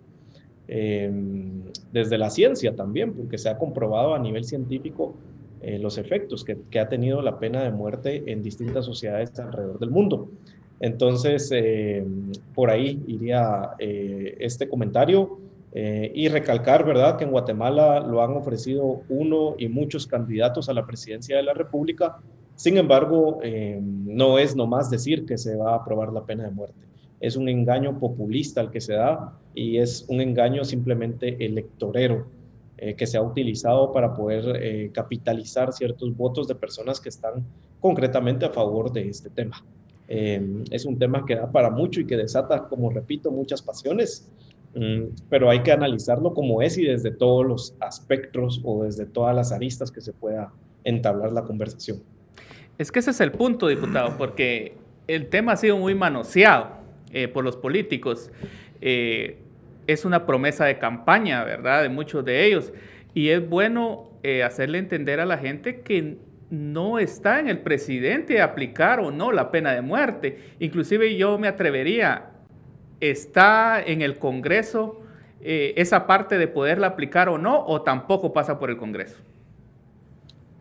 Em, 0.69 1.63
desde 1.91 2.17
la 2.17 2.29
ciencia 2.29 2.73
también, 2.73 3.11
porque 3.11 3.37
se 3.37 3.49
ha 3.49 3.57
comprobado 3.57 4.15
a 4.15 4.19
nivel 4.19 4.45
científico 4.45 5.13
eh, 5.61 5.77
los 5.77 5.97
efectos 5.97 6.45
que, 6.45 6.79
ha 6.79 6.87
tenido 6.87 7.21
la 7.21 7.37
pena 7.37 7.63
de 7.63 7.71
muerte 7.71 8.23
en 8.27 8.41
distintas 8.41 8.85
sociedades 8.85 9.37
alrededor 9.37 9.77
del 9.77 9.89
mundo. 9.89 10.29
Entonces, 10.79 11.49
em, 11.51 12.31
por 12.53 12.71
ahí 12.71 13.03
iría 13.07 13.71
eh, 13.77 14.37
este 14.39 14.69
comentario. 14.69 15.37
Eh, 15.77 16.09
y 16.15 16.29
recalcar, 16.29 16.85
¿verdad?, 16.85 17.17
que 17.17 17.25
en 17.25 17.31
Guatemala 17.31 17.99
lo 17.99 18.23
han 18.23 18.31
ofrecido 18.31 19.01
uno 19.09 19.55
y 19.57 19.67
muchos 19.67 20.07
candidatos 20.07 20.69
a 20.69 20.73
la 20.73 20.85
presidencia 20.85 21.35
de 21.35 21.43
la 21.43 21.53
República. 21.53 22.15
Sin 22.55 22.77
embargo, 22.77 23.39
eh, 23.43 23.81
no 23.81 24.39
es 24.39 24.55
nomás 24.55 24.89
decir 24.89 25.25
que 25.25 25.37
se 25.37 25.57
va 25.57 25.73
a 25.73 25.75
aprobar 25.75 26.13
la 26.13 26.23
pena 26.23 26.45
de 26.45 26.51
muerte. 26.51 26.79
Es 27.19 27.35
un 27.35 27.49
engaño 27.49 27.99
populista 27.99 28.61
el 28.61 28.71
que 28.71 28.79
se 28.79 28.93
da 28.93 29.37
y 29.53 29.77
es 29.77 30.05
un 30.07 30.21
engaño 30.21 30.63
simplemente 30.63 31.45
electorero. 31.45 32.33
eh, 32.77 32.93
que 32.93 33.07
se 33.07 33.17
ha 33.17 33.21
utilizado 33.21 33.93
para 33.93 34.13
poder 34.13 34.43
eh, 34.61 34.91
capitalizar 34.93 35.71
ciertos 35.71 36.13
votos 36.13 36.45
de 36.45 36.55
personas 36.55 36.99
que 36.99 37.07
están 37.07 37.45
concretamente 37.79 38.45
a 38.45 38.49
favor 38.49 38.91
de 38.91 39.07
este 39.07 39.29
tema. 39.29 39.63
es 40.07 40.85
un 40.85 40.99
tema 40.99 41.25
que 41.25 41.35
da 41.35 41.49
para 41.49 41.69
mucho 41.69 42.01
y 42.01 42.05
que 42.05 42.17
desata, 42.17 42.67
como 42.67 42.89
repito, 42.89 43.31
muchas 43.31 43.61
pasiones, 43.61 44.29
pero 45.29 45.49
hay 45.49 45.63
que 45.63 45.71
analizarlo 45.71 46.33
como 46.33 46.61
es 46.61 46.77
y 46.77 46.85
desde 46.85 47.11
todos 47.11 47.45
los 47.45 47.75
aspectos 47.79 48.61
o 48.63 48.83
desde 48.83 49.05
todas 49.05 49.35
las 49.35 49.51
aristas 49.51 49.91
que 49.91 50.01
se 50.01 50.11
pueda 50.11 50.51
entablar 50.83 51.31
la 51.31 51.43
conversación. 51.43 52.03
Es 52.77 52.91
que 52.91 52.99
ese 52.99 53.11
es 53.11 53.21
el 53.21 53.31
punto, 53.31 53.67
diputado, 53.67 54.17
porque 54.17 54.75
el 55.07 55.27
tema 55.27 55.53
ha 55.53 55.57
sido 55.57 55.77
muy 55.77 55.95
manoseado 55.95 56.67
eh, 57.11 57.27
por 57.27 57.43
los 57.45 57.55
políticos. 57.55 58.31
Eh, 58.81 59.37
es 59.87 60.03
una 60.03 60.25
promesa 60.25 60.65
de 60.65 60.77
campaña, 60.77 61.43
¿verdad? 61.43 61.83
De 61.83 61.89
muchos 61.89 62.25
de 62.25 62.45
ellos. 62.45 62.73
Y 63.13 63.29
es 63.29 63.47
bueno 63.47 64.09
eh, 64.23 64.43
hacerle 64.43 64.79
entender 64.79 65.19
a 65.19 65.25
la 65.25 65.37
gente 65.37 65.81
que 65.81 66.17
no 66.49 66.99
está 66.99 67.39
en 67.39 67.47
el 67.47 67.59
presidente 67.59 68.41
aplicar 68.41 68.99
o 68.99 69.11
no 69.11 69.31
la 69.31 69.51
pena 69.51 69.71
de 69.73 69.81
muerte. 69.81 70.39
Inclusive 70.59 71.15
yo 71.15 71.37
me 71.37 71.47
atrevería, 71.47 72.31
está 73.09 73.81
en 73.83 74.01
el 74.01 74.17
Congreso 74.17 75.01
esa 75.45 76.07
parte 76.07 76.39
de 76.39 76.47
poderla 76.47 76.87
aplicar 76.87 77.29
o 77.29 77.37
no, 77.37 77.65
o 77.67 77.83
tampoco 77.83 78.33
pasa 78.33 78.57
por 78.57 78.71
el 78.71 78.77
Congreso. 78.77 79.17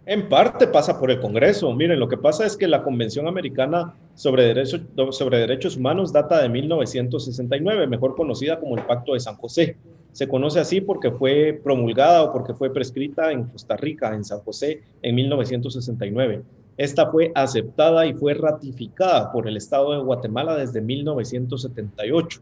En 0.07 0.29
parte 0.29 0.67
pasa 0.67 1.01
por 1.01 1.11
el 1.11 1.19
Congreso. 1.19 1.73
Miren, 1.73 1.99
lo 1.99 2.09
que 2.09 2.19
pasa 2.19 2.45
es 2.45 2.59
que 2.59 2.69
la 2.69 2.83
Convención 2.83 3.27
Americana 3.27 3.95
sobre, 4.15 4.67
sobre 4.67 5.39
Derechos 5.39 5.79
Humanos 5.79 6.13
data 6.13 6.43
de 6.43 6.51
1969, 6.51 7.87
mejor 7.87 8.15
conocida 8.15 8.61
como 8.61 8.77
el 8.77 8.85
Pacto 8.85 9.15
de 9.15 9.21
San 9.21 9.37
José. 9.37 9.79
Se 10.13 10.29
conoce 10.29 10.61
así 10.61 10.83
porque 10.83 11.11
fue 11.11 11.59
promulgada 11.65 12.23
o 12.23 12.33
porque 12.33 12.53
fue 12.53 12.71
prescrita 12.71 13.33
en 13.33 13.45
Costa 13.45 13.77
Rica, 13.79 14.15
en 14.15 14.25
San 14.25 14.41
José, 14.41 14.83
en 15.01 15.15
1969. 15.15 16.43
Esta 16.77 17.11
fue 17.11 17.31
aceptada 17.35 18.07
y 18.07 18.15
fue 18.15 18.35
ratificada 18.35 19.31
por 19.33 19.47
el 19.47 19.57
Estado 19.57 19.93
de 19.93 20.03
Guatemala 20.03 20.57
desde 20.57 20.81
1978. 20.81 22.41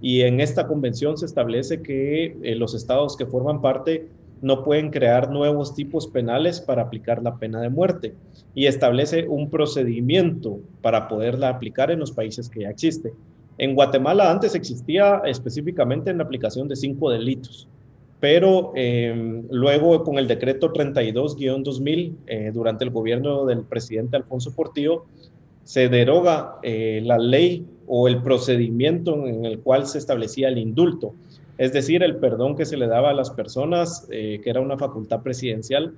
Y 0.00 0.22
en 0.22 0.40
esta 0.40 0.66
convención 0.66 1.16
se 1.16 1.26
establece 1.26 1.82
que 1.82 2.36
eh, 2.42 2.54
los 2.54 2.74
estados 2.74 3.16
que 3.16 3.26
forman 3.26 3.60
parte 3.60 4.08
no 4.42 4.62
pueden 4.62 4.90
crear 4.90 5.30
nuevos 5.30 5.74
tipos 5.74 6.06
penales 6.06 6.60
para 6.60 6.82
aplicar 6.82 7.22
la 7.22 7.36
pena 7.36 7.60
de 7.60 7.70
muerte 7.70 8.14
y 8.54 8.66
establece 8.66 9.26
un 9.26 9.48
procedimiento 9.48 10.60
para 10.82 11.08
poderla 11.08 11.48
aplicar 11.48 11.90
en 11.90 12.00
los 12.00 12.12
países 12.12 12.50
que 12.50 12.60
ya 12.60 12.68
existe. 12.68 13.14
En 13.56 13.74
Guatemala 13.74 14.30
antes 14.30 14.54
existía 14.54 15.22
específicamente 15.24 16.10
en 16.10 16.18
la 16.18 16.24
aplicación 16.24 16.68
de 16.68 16.76
cinco 16.76 17.10
delitos, 17.10 17.68
pero 18.20 18.72
em, 18.74 19.44
luego 19.50 20.02
con 20.04 20.18
el 20.18 20.26
decreto 20.26 20.72
32-2000, 20.72 22.16
eh, 22.26 22.50
durante 22.54 22.84
el 22.84 22.90
gobierno 22.90 23.44
del 23.44 23.62
presidente 23.62 24.16
Alfonso 24.16 24.54
Portillo, 24.54 25.04
se 25.64 25.88
deroga 25.88 26.56
eh, 26.62 27.00
la 27.04 27.18
ley 27.18 27.66
o 27.86 28.08
el 28.08 28.22
procedimiento 28.22 29.26
en 29.26 29.44
el 29.44 29.60
cual 29.60 29.86
se 29.86 29.98
establecía 29.98 30.48
el 30.48 30.58
indulto 30.58 31.14
es 31.58 31.72
decir, 31.72 32.02
el 32.02 32.16
perdón 32.16 32.56
que 32.56 32.64
se 32.64 32.76
le 32.76 32.86
daba 32.86 33.10
a 33.10 33.14
las 33.14 33.30
personas, 33.30 34.06
eh, 34.10 34.40
que 34.42 34.50
era 34.50 34.60
una 34.60 34.76
facultad 34.76 35.22
presidencial, 35.22 35.94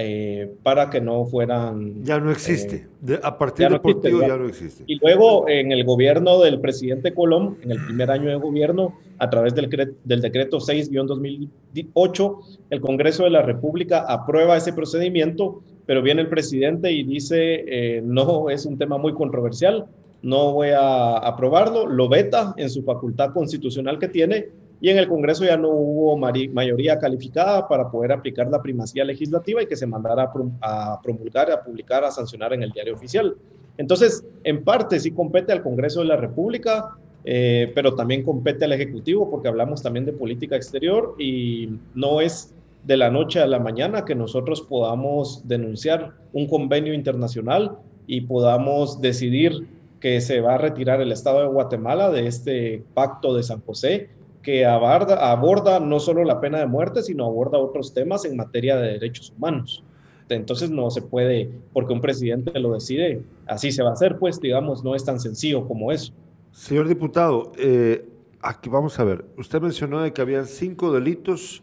eh, 0.00 0.54
para 0.62 0.90
que 0.90 1.00
no 1.00 1.24
fueran... 1.24 2.04
Ya 2.04 2.20
no 2.20 2.30
existe. 2.30 2.86
Eh, 3.04 3.18
a 3.20 3.36
partir 3.36 3.68
de 3.68 3.80
Portillo 3.80 4.20
ya, 4.20 4.36
no 4.36 4.46
existe. 4.46 4.84
Y 4.86 4.96
luego 5.00 5.48
en 5.48 5.72
el 5.72 5.82
gobierno 5.82 6.40
del 6.40 6.60
presidente 6.60 7.12
Colón, 7.12 7.58
en 7.62 7.72
el 7.72 7.84
primer 7.84 8.08
año 8.12 8.28
de 8.28 8.36
gobierno, 8.36 8.96
a 9.18 9.28
través 9.28 9.56
del, 9.56 9.68
del 10.04 10.20
decreto 10.20 10.58
6-2008, 10.58 12.38
el 12.70 12.80
Congreso 12.80 13.24
de 13.24 13.30
la 13.30 13.42
República 13.42 14.04
aprueba 14.08 14.56
ese 14.56 14.72
procedimiento, 14.72 15.64
pero 15.84 16.00
viene 16.00 16.20
el 16.20 16.28
presidente 16.28 16.92
y 16.92 17.02
dice, 17.02 18.00
no, 18.04 18.50
es 18.50 18.66
un 18.66 18.78
tema 18.78 18.98
muy 18.98 19.14
controversial, 19.14 19.86
no 20.22 20.52
voy 20.52 20.68
a 20.68 21.16
aprobarlo, 21.16 21.86
lo 21.86 22.08
veta 22.08 22.54
en 22.56 22.70
su 22.70 22.84
facultad 22.84 23.32
constitucional 23.32 23.98
que 23.98 24.06
tiene 24.06 24.46
y 24.80 24.90
en 24.90 24.98
el 24.98 25.08
Congreso 25.08 25.44
ya 25.44 25.56
no 25.56 25.70
hubo 25.70 26.16
mayoría 26.16 26.98
calificada 26.98 27.66
para 27.66 27.90
poder 27.90 28.12
aplicar 28.12 28.48
la 28.48 28.62
primacía 28.62 29.04
legislativa 29.04 29.62
y 29.62 29.66
que 29.66 29.76
se 29.76 29.86
mandara 29.86 30.30
a 30.60 31.00
promulgar, 31.02 31.50
a 31.50 31.62
publicar, 31.62 32.04
a 32.04 32.10
sancionar 32.10 32.52
en 32.52 32.62
el 32.62 32.70
diario 32.70 32.94
oficial. 32.94 33.36
Entonces, 33.76 34.24
en 34.44 34.62
parte 34.62 35.00
sí 35.00 35.10
compete 35.10 35.52
al 35.52 35.62
Congreso 35.62 36.00
de 36.00 36.06
la 36.06 36.16
República, 36.16 36.96
eh, 37.24 37.72
pero 37.74 37.94
también 37.94 38.22
compete 38.22 38.64
al 38.64 38.72
Ejecutivo 38.72 39.28
porque 39.30 39.48
hablamos 39.48 39.82
también 39.82 40.06
de 40.06 40.12
política 40.12 40.54
exterior 40.54 41.16
y 41.18 41.70
no 41.94 42.20
es 42.20 42.54
de 42.84 42.96
la 42.96 43.10
noche 43.10 43.40
a 43.40 43.46
la 43.46 43.58
mañana 43.58 44.04
que 44.04 44.14
nosotros 44.14 44.62
podamos 44.62 45.46
denunciar 45.48 46.14
un 46.32 46.46
convenio 46.46 46.94
internacional 46.94 47.78
y 48.06 48.22
podamos 48.22 49.00
decidir 49.00 49.66
que 50.00 50.20
se 50.20 50.40
va 50.40 50.54
a 50.54 50.58
retirar 50.58 51.00
el 51.00 51.10
Estado 51.10 51.40
de 51.40 51.48
Guatemala 51.48 52.10
de 52.10 52.28
este 52.28 52.84
pacto 52.94 53.34
de 53.34 53.42
San 53.42 53.60
José 53.62 54.08
que 54.48 54.64
aborda, 54.64 55.30
aborda 55.30 55.78
no 55.78 56.00
solo 56.00 56.24
la 56.24 56.40
pena 56.40 56.60
de 56.60 56.66
muerte, 56.66 57.02
sino 57.02 57.26
aborda 57.26 57.58
otros 57.58 57.92
temas 57.92 58.24
en 58.24 58.34
materia 58.34 58.78
de 58.78 58.92
derechos 58.92 59.30
humanos. 59.36 59.84
Entonces 60.30 60.70
no 60.70 60.90
se 60.90 61.02
puede, 61.02 61.50
porque 61.74 61.92
un 61.92 62.00
presidente 62.00 62.58
lo 62.58 62.72
decide, 62.72 63.20
así 63.44 63.70
se 63.70 63.82
va 63.82 63.90
a 63.90 63.92
hacer, 63.92 64.18
pues 64.18 64.40
digamos, 64.40 64.82
no 64.82 64.94
es 64.94 65.04
tan 65.04 65.20
sencillo 65.20 65.68
como 65.68 65.92
eso. 65.92 66.14
Señor 66.50 66.88
diputado, 66.88 67.52
eh, 67.58 68.08
aquí 68.40 68.70
vamos 68.70 68.98
a 68.98 69.04
ver, 69.04 69.26
usted 69.36 69.60
mencionó 69.60 70.00
de 70.00 70.14
que 70.14 70.22
había 70.22 70.42
cinco 70.46 70.94
delitos 70.94 71.62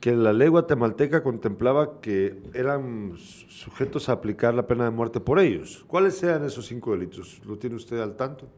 que 0.00 0.10
la 0.10 0.32
ley 0.32 0.48
guatemalteca 0.48 1.22
contemplaba 1.22 2.00
que 2.00 2.42
eran 2.54 3.12
sujetos 3.18 4.08
a 4.08 4.14
aplicar 4.14 4.52
la 4.52 4.66
pena 4.66 4.82
de 4.82 4.90
muerte 4.90 5.20
por 5.20 5.38
ellos. 5.38 5.84
¿Cuáles 5.86 6.20
eran 6.24 6.44
esos 6.44 6.66
cinco 6.66 6.90
delitos? 6.90 7.40
¿Lo 7.46 7.56
tiene 7.56 7.76
usted 7.76 8.00
al 8.00 8.16
tanto? 8.16 8.48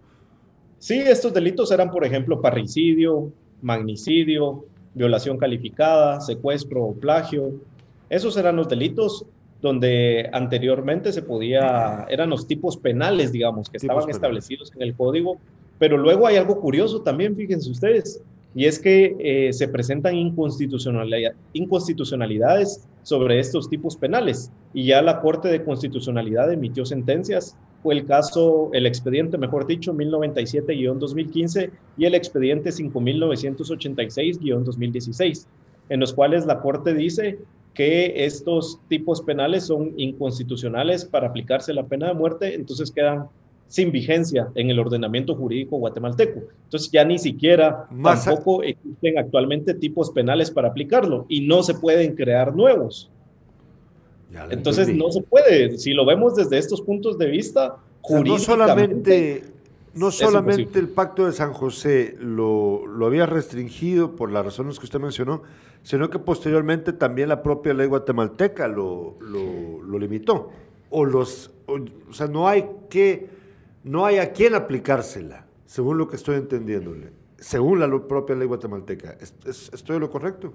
Sí, 0.79 0.99
estos 1.01 1.35
delitos 1.35 1.71
eran, 1.71 1.91
por 1.91 2.07
ejemplo, 2.07 2.41
parricidio, 2.41 3.31
magnicidio, 3.63 4.65
violación 4.95 5.39
calificada, 5.39 6.21
secuestro 6.21 6.85
o 6.85 6.95
plagio. 6.95 7.53
Esos 8.11 8.37
eran 8.37 8.57
los 8.57 8.69
delitos 8.69 9.25
donde 9.61 10.31
anteriormente 10.33 11.13
se 11.13 11.23
podía, 11.23 12.07
eran 12.09 12.31
los 12.31 12.47
tipos 12.47 12.77
penales, 12.77 13.33
digamos, 13.33 13.69
que 13.69 13.79
estaban 13.79 14.09
establecidos 14.09 14.73
en 14.75 14.83
el 14.83 14.95
código, 14.95 15.39
pero 15.79 15.97
luego 15.97 16.27
hay 16.27 16.37
algo 16.37 16.61
curioso 16.61 17.03
también, 17.03 17.37
fíjense 17.37 17.71
ustedes, 17.71 18.21
y 18.55 18.67
es 18.67 18.79
que 18.79 19.17
eh, 19.19 19.53
se 19.53 19.69
presentan 19.69 20.15
inconstitucionalidades 20.15 22.89
sobre 23.03 23.41
estos 23.41 23.69
tipos 23.69 23.97
penales, 23.97 24.53
y 24.73 24.87
ya 24.87 25.03
la 25.03 25.21
Corte 25.21 25.49
de 25.49 25.65
Constitucionalidad 25.65 26.53
emitió 26.53 26.85
sentencias 26.85 27.57
fue 27.83 27.95
el 27.95 28.07
caso, 28.07 28.71
el 28.73 28.87
expediente, 28.87 29.37
mejor 29.39 29.67
dicho, 29.67 29.93
1097-2015 29.95 31.71
y 31.97 32.05
el 32.05 32.15
expediente 32.15 32.71
5986-2016, 32.71 35.47
en 35.89 36.01
los 36.01 36.13
cuales 36.13 36.45
la 36.47 36.61
Corte 36.61 36.95
dice 36.95 37.39
que 37.75 38.25
estos 38.25 38.81
tipos 38.89 39.23
penales 39.23 39.67
son 39.67 39.93
inconstitucionales 39.97 41.05
para 41.05 41.29
aplicarse 41.29 41.73
la 41.73 41.87
pena 41.87 42.09
de 42.09 42.15
muerte, 42.15 42.53
entonces 42.55 42.91
quedan 42.91 43.29
sin 43.69 43.93
vigencia 43.93 44.49
en 44.55 44.71
el 44.71 44.79
ordenamiento 44.79 45.37
jurídico 45.37 45.77
guatemalteco. 45.77 46.41
Entonces 46.65 46.91
ya 46.91 47.05
ni 47.05 47.19
siquiera 47.19 47.87
tampoco 48.03 48.63
existen 48.63 49.19
actualmente 49.19 49.75
tipos 49.75 50.11
penales 50.11 50.51
para 50.51 50.69
aplicarlo 50.69 51.27
y 51.29 51.47
no 51.47 51.63
se 51.63 51.75
pueden 51.75 52.17
crear 52.17 52.57
nuevos. 52.57 53.11
Entonces 54.51 54.95
no 54.95 55.11
se 55.11 55.23
puede, 55.23 55.79
si 55.79 55.93
lo 55.93 56.05
vemos 56.05 56.35
desde 56.37 56.59
estos 56.59 56.83
puntos 56.83 57.19
de 57.19 57.27
vista, 57.27 57.77
no 58.25 58.39
solamente, 58.39 59.43
no 59.95 60.11
solamente 60.11 60.79
el 60.79 60.89
pacto 60.89 61.27
de 61.27 61.33
San 61.33 61.53
José 61.53 62.15
lo, 62.21 62.87
lo, 62.87 63.07
había 63.07 63.27
restringido 63.27 64.17
por 64.17 64.31
las 64.31 64.45
razones 64.45 64.79
que 64.79 64.85
usted 64.85 65.01
mencionó, 65.01 65.43
sino 65.83 66.11
que 66.11 66.19
posteriormente 66.19 66.93
también 66.93 67.31
la 67.31 67.43
propia 67.43 67.73
ley 67.73 67.87
guatemalteca 67.87 68.69
lo, 68.69 69.17
lo, 69.21 69.99
limitó. 69.99 70.51
O, 70.91 71.05
los, 71.05 71.51
o, 71.67 72.13
sea, 72.13 72.27
no 72.27 72.49
hay, 72.49 72.67
que, 72.91 73.29
no 73.85 74.05
hay 74.05 74.19
a 74.19 74.33
quién 74.33 74.55
aplicársela, 74.55 75.47
según 75.67 75.99
lo 75.99 76.09
que 76.09 76.17
estoy 76.17 76.37
entendiéndole, 76.37 77.11
según 77.39 77.81
la 77.81 77.89
propia 78.07 78.37
ley 78.37 78.47
guatemalteca. 78.47 79.17
¿Estoy 79.47 79.99
lo 79.99 80.11
correcto? 80.11 80.53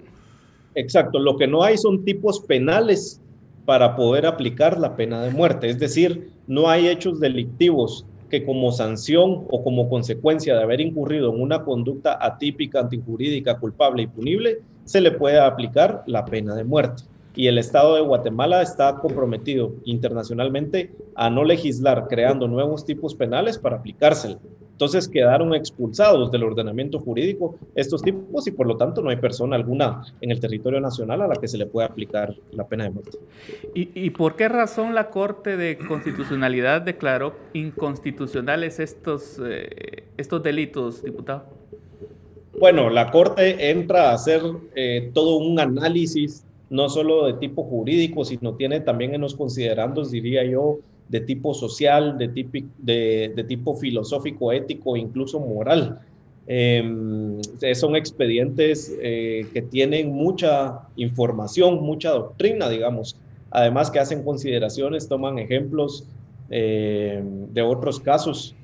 Exacto, 0.76 1.18
lo 1.18 1.36
que 1.36 1.46
no 1.46 1.62
hay 1.62 1.76
son 1.76 2.04
tipos 2.04 2.40
penales 2.40 3.20
para 3.64 3.96
poder 3.96 4.26
aplicar 4.26 4.78
la 4.78 4.96
pena 4.96 5.22
de 5.22 5.30
muerte. 5.30 5.68
Es 5.68 5.78
decir, 5.78 6.30
no 6.46 6.68
hay 6.68 6.88
hechos 6.88 7.20
delictivos 7.20 8.06
que 8.30 8.44
como 8.44 8.72
sanción 8.72 9.44
o 9.50 9.62
como 9.62 9.88
consecuencia 9.88 10.56
de 10.56 10.62
haber 10.62 10.80
incurrido 10.80 11.32
en 11.32 11.40
una 11.40 11.64
conducta 11.64 12.18
atípica, 12.20 12.80
antijurídica, 12.80 13.58
culpable 13.58 14.02
y 14.02 14.06
punible, 14.06 14.60
se 14.84 15.00
le 15.00 15.12
pueda 15.12 15.46
aplicar 15.46 16.02
la 16.06 16.24
pena 16.24 16.54
de 16.54 16.64
muerte. 16.64 17.04
Y 17.36 17.48
el 17.48 17.58
Estado 17.58 17.96
de 17.96 18.02
Guatemala 18.02 18.62
está 18.62 18.96
comprometido 18.96 19.72
internacionalmente 19.84 20.92
a 21.16 21.30
no 21.30 21.42
legislar 21.44 22.06
creando 22.08 22.46
nuevos 22.46 22.84
tipos 22.84 23.14
penales 23.14 23.58
para 23.58 23.76
aplicárselo. 23.76 24.38
Entonces 24.74 25.06
quedaron 25.06 25.54
expulsados 25.54 26.32
del 26.32 26.42
ordenamiento 26.42 26.98
jurídico 26.98 27.56
estos 27.76 28.02
tipos 28.02 28.44
y 28.48 28.50
por 28.50 28.66
lo 28.66 28.76
tanto 28.76 29.02
no 29.02 29.10
hay 29.10 29.16
persona 29.16 29.54
alguna 29.54 30.02
en 30.20 30.32
el 30.32 30.40
territorio 30.40 30.80
nacional 30.80 31.22
a 31.22 31.28
la 31.28 31.36
que 31.36 31.46
se 31.46 31.56
le 31.56 31.66
pueda 31.66 31.86
aplicar 31.86 32.34
la 32.50 32.66
pena 32.66 32.82
de 32.82 32.90
muerte. 32.90 33.18
¿Y, 33.72 34.10
por 34.10 34.34
qué 34.34 34.48
razón 34.48 34.96
la 34.96 35.10
Corte 35.10 35.56
de 35.56 35.78
Constitucionalidad 35.78 36.82
declaró 36.82 37.36
inconstitucionales 37.52 38.80
estos, 38.80 39.40
eh, 39.44 40.02
estos 40.16 40.42
delitos, 40.42 41.04
diputado? 41.04 41.44
Bueno, 42.58 42.90
la 42.90 43.12
Corte 43.12 43.70
entra 43.70 44.10
a 44.10 44.14
hacer 44.14 44.42
eh, 44.74 45.12
todo 45.14 45.36
un 45.36 45.60
análisis, 45.60 46.44
no 46.68 46.88
solo 46.88 47.26
de 47.26 47.34
tipo 47.34 47.62
jurídico, 47.62 48.24
sino 48.24 48.54
tiene 48.54 48.80
también 48.80 49.14
en 49.14 49.20
los 49.20 49.36
considerandos, 49.36 50.10
diría 50.10 50.44
yo, 50.44 50.78
de 51.08 51.20
tipo 51.20 51.54
social, 51.54 52.16
de, 52.18 52.28
tipo, 52.28 52.58
de, 52.78 53.44
tipo 53.46 53.74
filosófico, 53.76 54.52
ético, 54.52 54.96
incluso 54.96 55.38
moral. 55.40 56.00
Em, 56.46 57.40
son 57.74 57.96
expedientes 57.96 58.94
eh, 59.00 59.46
que 59.52 59.62
tienen 59.62 60.12
mucha 60.12 60.80
información, 60.96 61.82
mucha 61.82 62.10
doctrina, 62.10 62.68
digamos. 62.68 63.16
Además 63.50 63.90
que 63.90 64.00
hacen 64.00 64.22
consideraciones, 64.22 65.08
toman 65.08 65.38
ejemplos 65.38 66.06
eh, 66.50 67.22
de 67.52 67.62
otros 67.62 68.00
casos. 68.00 68.54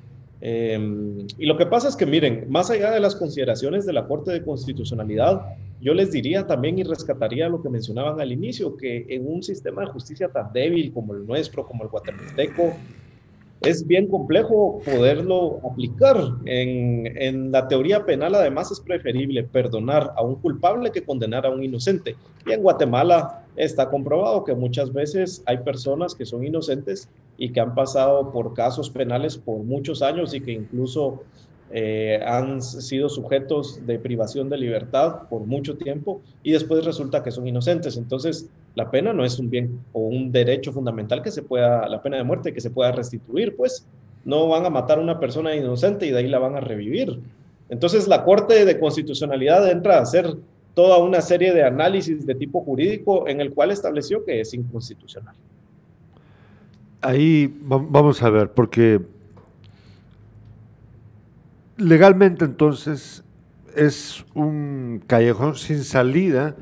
Em, 0.43 1.27
y 1.37 1.45
lo 1.45 1.55
que 1.55 1.67
pasa 1.67 1.87
es 1.87 1.95
que, 1.95 2.07
miren, 2.07 2.45
más 2.49 2.71
allá 2.71 2.91
de 2.91 2.99
las 2.99 3.15
consideraciones 3.15 3.85
de 3.85 3.93
la 3.93 4.07
Corte 4.07 4.31
de 4.31 4.43
Constitucionalidad, 4.43 5.39
yo 5.79 5.93
les 5.93 6.11
diría 6.11 6.47
también 6.47 6.79
y 6.79 6.83
rescataría 6.83 7.47
lo 7.47 7.61
que 7.61 7.69
mencionaban 7.69 8.19
al 8.19 8.31
inicio, 8.31 8.75
que 8.75 9.05
en 9.09 9.27
un 9.27 9.43
sistema 9.43 9.81
de 9.81 9.91
justicia 9.91 10.29
tan 10.29 10.51
débil 10.51 10.91
como 10.93 11.13
el 11.13 11.25
nuestro, 11.25 11.65
como 11.65 11.83
el 11.83 11.89
guatemalteco, 11.89 12.81
es 13.61 13.85
bien 13.85 14.07
complejo 14.07 14.81
poderlo 14.83 15.59
aplicar. 15.69 16.17
En, 16.45 17.05
en, 17.17 17.51
la 17.51 17.67
teoría 17.67 18.05
penal, 18.05 18.35
además, 18.35 18.71
es 18.71 18.79
preferible 18.79 19.43
perdonar 19.43 20.13
a 20.15 20.23
un 20.23 20.35
culpable 20.35 20.91
que 20.91 21.03
condenar 21.03 21.45
a 21.45 21.51
un 21.51 21.63
inocente. 21.63 22.15
Y 22.45 22.53
en 22.53 22.63
Guatemala 22.63 23.43
está 23.55 23.89
comprobado 23.89 24.43
que 24.43 24.55
muchas 24.55 24.91
veces 24.91 25.43
hay 25.45 25.57
personas 25.59 26.15
que 26.15 26.25
son 26.25 26.43
inocentes 26.43 27.09
y 27.37 27.51
que 27.51 27.59
han 27.59 27.75
pasado 27.75 28.31
por 28.31 28.53
casos 28.53 28.89
penales 28.89 29.37
por 29.37 29.59
muchos 29.59 30.01
años 30.01 30.33
y 30.33 30.41
que 30.41 30.51
incluso 30.51 31.23
eh, 31.71 32.19
han 32.25 32.61
sido 32.61 33.07
sujetos 33.09 33.85
de 33.85 33.97
privación 33.97 34.49
de 34.49 34.57
libertad 34.57 35.29
por 35.29 35.45
mucho 35.45 35.77
tiempo 35.77 36.21
y 36.43 36.51
después 36.51 36.83
resulta 36.83 37.23
que 37.23 37.31
son 37.31 37.47
inocentes. 37.47 37.95
Entonces, 37.95 38.49
la 38.75 38.89
pena 38.89 39.13
no 39.13 39.25
es 39.25 39.37
un 39.39 39.49
bien 39.49 39.79
o 39.91 40.01
un 40.01 40.31
derecho 40.31 40.71
fundamental 40.71 41.21
que 41.21 41.31
se 41.31 41.43
pueda, 41.43 41.87
la 41.87 42.01
pena 42.01 42.17
de 42.17 42.23
muerte 42.23 42.53
que 42.53 42.61
se 42.61 42.69
pueda 42.69 42.91
restituir, 42.91 43.55
pues 43.55 43.85
no 44.23 44.47
van 44.47 44.65
a 44.65 44.69
matar 44.69 44.99
a 44.99 45.01
una 45.01 45.19
persona 45.19 45.55
inocente 45.55 46.05
y 46.05 46.11
de 46.11 46.19
ahí 46.19 46.27
la 46.27 46.39
van 46.39 46.55
a 46.55 46.61
revivir. 46.61 47.19
Entonces, 47.69 48.07
la 48.07 48.23
Corte 48.23 48.65
de 48.65 48.79
Constitucionalidad 48.79 49.69
entra 49.69 49.97
a 49.97 50.01
hacer 50.01 50.37
toda 50.73 50.97
una 50.99 51.21
serie 51.21 51.53
de 51.53 51.63
análisis 51.63 52.25
de 52.25 52.35
tipo 52.35 52.61
jurídico 52.61 53.27
en 53.27 53.41
el 53.41 53.53
cual 53.53 53.71
estableció 53.71 54.23
que 54.23 54.41
es 54.41 54.53
inconstitucional. 54.53 55.35
Ahí 57.01 57.53
vamos 57.61 58.21
a 58.21 58.29
ver, 58.29 58.51
porque 58.51 59.01
legalmente 61.77 62.45
entonces 62.45 63.23
es 63.75 64.23
un 64.35 65.01
callejón 65.07 65.55
sin 65.55 65.83
salida 65.83 66.55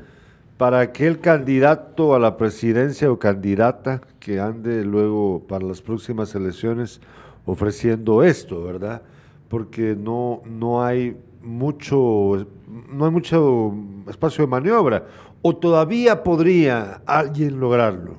para 0.60 0.80
aquel 0.80 1.20
candidato 1.20 2.14
a 2.14 2.18
la 2.18 2.36
presidencia 2.36 3.10
o 3.10 3.18
candidata 3.18 4.02
que 4.20 4.40
ande 4.40 4.84
luego 4.84 5.42
para 5.48 5.64
las 5.64 5.80
próximas 5.80 6.34
elecciones 6.34 7.00
ofreciendo 7.46 8.22
esto, 8.22 8.62
¿verdad? 8.62 9.00
Porque 9.48 9.96
no, 9.98 10.42
no 10.44 10.84
hay 10.84 11.16
mucho 11.40 12.46
no 12.90 13.06
hay 13.06 13.10
mucho 13.10 13.72
espacio 14.06 14.44
de 14.44 14.50
maniobra 14.50 15.06
o 15.40 15.56
todavía 15.56 16.22
podría 16.22 17.00
alguien 17.06 17.58
lograrlo. 17.58 18.16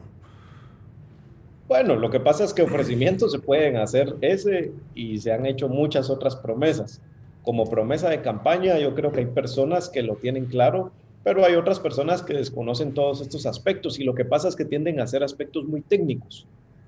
Bueno, 1.67 1.95
lo 1.95 2.09
que 2.09 2.19
pasa 2.19 2.43
es 2.43 2.55
que 2.55 2.63
ofrecimientos 2.63 3.33
se 3.33 3.37
pueden 3.37 3.77
hacer 3.77 4.15
ese 4.21 4.71
y 4.95 5.19
se 5.19 5.31
han 5.31 5.45
hecho 5.45 5.69
muchas 5.69 6.09
otras 6.09 6.35
promesas. 6.37 7.01
Como 7.43 7.69
promesa 7.69 8.09
de 8.09 8.23
campaña, 8.23 8.79
yo 8.79 8.95
creo 8.95 9.11
que 9.11 9.19
hay 9.19 9.27
personas 9.27 9.89
que 9.89 10.01
lo 10.01 10.15
tienen 10.15 10.45
claro, 10.45 10.91
pero 11.23 11.45
hay 11.45 11.55
otras 11.55 11.79
personas 11.79 12.23
que 12.23 12.33
desconocen 12.33 12.93
todos 12.93 13.21
estos 13.21 13.45
aspectos 13.45 13.99
y 13.99 14.03
lo 14.03 14.15
que 14.15 14.25
pasa 14.25 14.47
es 14.47 14.55
que 14.55 14.65
tienden 14.65 14.99
a 14.99 15.07
ser 15.07 15.23
aspectos 15.23 15.65
muy 15.65 15.81
técnicos, 15.81 16.47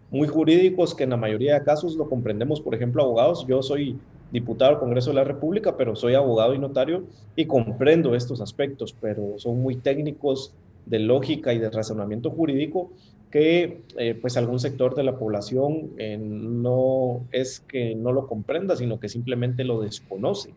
muy 0.10 0.28
jurídicos, 0.28 0.96
que 0.96 1.04
en 1.04 1.12
la 1.12 1.17
mayoría 1.17 1.56
de 1.56 1.63
casos 1.63 1.96
lo 1.96 2.10
comprendemos, 2.10 2.62
por 2.62 2.76
ejemplo, 2.76 3.04
abogados. 3.04 3.46
Yo 3.48 3.62
soy 3.62 3.98
diputado 4.32 4.72
al 4.72 4.80
Congreso 4.80 5.12
de 5.12 5.17
la 5.17 5.24
República, 5.24 5.78
pero 5.78 5.96
soy 5.96 6.15
abogado 6.15 6.54
y 6.54 6.60
notario 6.60 7.04
y 7.36 7.46
comprendo 7.46 8.15
estos 8.15 8.41
aspectos, 8.41 8.96
pero 9.00 9.36
son 9.38 9.62
muy 9.62 9.76
técnicos 9.76 10.54
de 10.86 11.00
lógica 11.00 11.54
y 11.54 11.60
de 11.60 11.69
razonamiento 11.69 12.30
jurídico 12.32 12.91
que 13.32 13.82
eh, 13.98 14.15
pues 14.19 14.38
algún 14.38 14.60
sector 14.60 14.93
de 14.93 15.04
la 15.04 15.17
población 15.17 15.91
eh, 15.98 16.17
no 16.19 17.22
es 17.32 17.62
que 17.62 17.96
no 17.96 18.12
lo 18.12 18.28
comprenda, 18.28 18.76
sino 18.76 19.00
que 19.00 19.10
simplemente 19.10 19.63
lo 19.63 19.82
desconoce. 19.82 20.54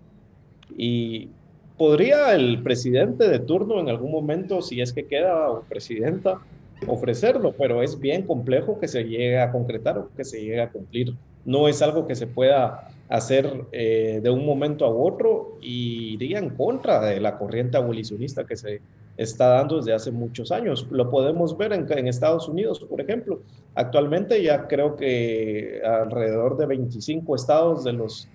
Y 0.76 1.30
podría 1.76 2.34
el 2.34 2.62
presidente 2.62 3.28
de 3.28 3.38
turno 3.38 3.80
en 3.80 3.88
algún 3.88 4.10
momento, 4.10 4.62
si 4.62 4.80
es 4.80 4.92
que 4.92 5.06
queda 5.06 5.50
o 5.50 5.62
presidenta, 5.62 6.40
ofrecerlo, 6.86 7.54
pero 7.56 7.82
es 7.82 7.98
bien 7.98 8.22
complejo 8.22 8.78
que 8.78 8.88
se 8.88 9.04
llegue 9.04 9.38
a 9.38 9.50
concretar 9.52 9.98
o 9.98 10.08
que 10.16 10.24
se 10.24 10.40
llegue 10.40 10.60
a 10.60 10.70
cumplir. 10.70 11.14
No 11.44 11.68
es 11.68 11.80
algo 11.80 12.06
que 12.06 12.14
se 12.14 12.26
pueda 12.26 12.90
hacer 13.08 13.64
eh, 13.72 14.20
de 14.22 14.30
un 14.30 14.44
momento 14.44 14.84
a 14.84 14.88
otro 14.88 15.58
y 15.62 16.14
iría 16.14 16.38
en 16.38 16.50
contra 16.50 17.00
de 17.00 17.20
la 17.20 17.38
corriente 17.38 17.76
abolicionista 17.76 18.44
que 18.44 18.56
se 18.56 18.80
está 19.16 19.48
dando 19.48 19.76
desde 19.76 19.94
hace 19.94 20.10
muchos 20.10 20.52
años. 20.52 20.86
Lo 20.90 21.10
podemos 21.10 21.56
ver 21.56 21.72
en, 21.72 22.08
Estados 22.08 22.48
Unidos, 22.48 22.80
por 22.80 23.00
ejemplo. 23.00 23.40
Actualmente 23.74 24.42
ya 24.42 24.66
creo 24.66 24.96
que 24.96 25.80
alrededor 25.84 26.56
de 26.56 26.66
25 26.66 27.34
estados 27.34 27.84
de 27.84 27.92
los 27.92 28.28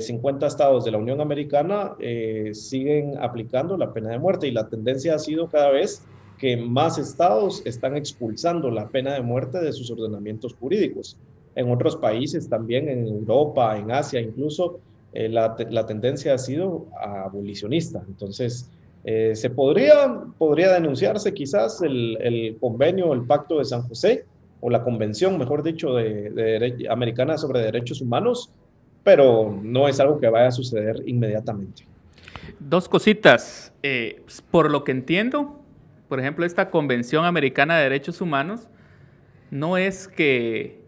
50 0.00 0.44
eh, 0.44 0.48
estados 0.48 0.84
de 0.84 0.90
la 0.90 0.98
Unión 0.98 1.20
Americana 1.20 1.94
eh, 1.98 2.50
siguen 2.52 3.16
aplicando 3.18 3.76
la 3.76 3.92
pena 3.92 4.10
de 4.10 4.18
muerte 4.18 4.46
y 4.46 4.50
la 4.50 4.68
tendencia 4.68 5.14
ha 5.14 5.18
sido 5.18 5.48
cada 5.48 5.70
vez 5.70 6.02
que 6.38 6.56
más 6.56 6.98
estados 6.98 7.62
están 7.64 7.96
expulsando 7.96 8.70
la 8.70 8.88
pena 8.88 9.14
de 9.14 9.22
muerte 9.22 9.60
de 9.60 9.72
sus 9.72 9.90
ordenamientos 9.90 10.54
jurídicos. 10.54 11.16
En 11.54 11.70
otros 11.70 11.96
países 11.96 12.48
también, 12.48 12.88
en 12.88 13.06
Europa, 13.06 13.78
en 13.78 13.90
Asia 13.90 14.20
incluso, 14.20 14.80
eh, 15.12 15.28
la, 15.28 15.56
la 15.70 15.86
tendencia 15.86 16.34
ha 16.34 16.38
sido 16.38 16.86
abolicionista. 17.00 18.02
Entonces, 18.08 18.68
eh, 19.04 19.36
se 19.36 19.50
podría, 19.50 20.22
podría 20.38 20.72
denunciarse 20.72 21.34
quizás 21.34 21.82
el, 21.82 22.16
el, 22.20 22.56
convenio, 22.58 23.12
el 23.12 23.26
pacto 23.26 23.58
de 23.58 23.66
San 23.66 23.82
José, 23.82 24.24
o 24.60 24.70
la 24.70 24.82
convención, 24.82 25.36
mejor 25.36 25.62
dicho, 25.62 25.94
de, 25.94 26.86
americana 26.88 27.36
sobre 27.36 27.60
derechos 27.60 28.00
humanos, 28.00 28.50
pero 29.04 29.56
no 29.62 29.86
es 29.86 30.00
algo 30.00 30.18
que 30.18 30.28
vaya 30.28 30.48
a 30.48 30.52
suceder 30.52 31.02
inmediatamente. 31.06 31.84
Dos 32.58 32.88
cositas. 32.88 33.72
Eh, 33.82 34.22
por 34.50 34.70
lo 34.70 34.82
que 34.82 34.92
entiendo, 34.92 35.60
por 36.08 36.18
ejemplo, 36.18 36.46
esta 36.46 36.70
Convención 36.70 37.26
Americana 37.26 37.76
de 37.76 37.84
Derechos 37.84 38.20
Humanos 38.22 38.68
no 39.50 39.76
es 39.76 40.08
que, 40.08 40.80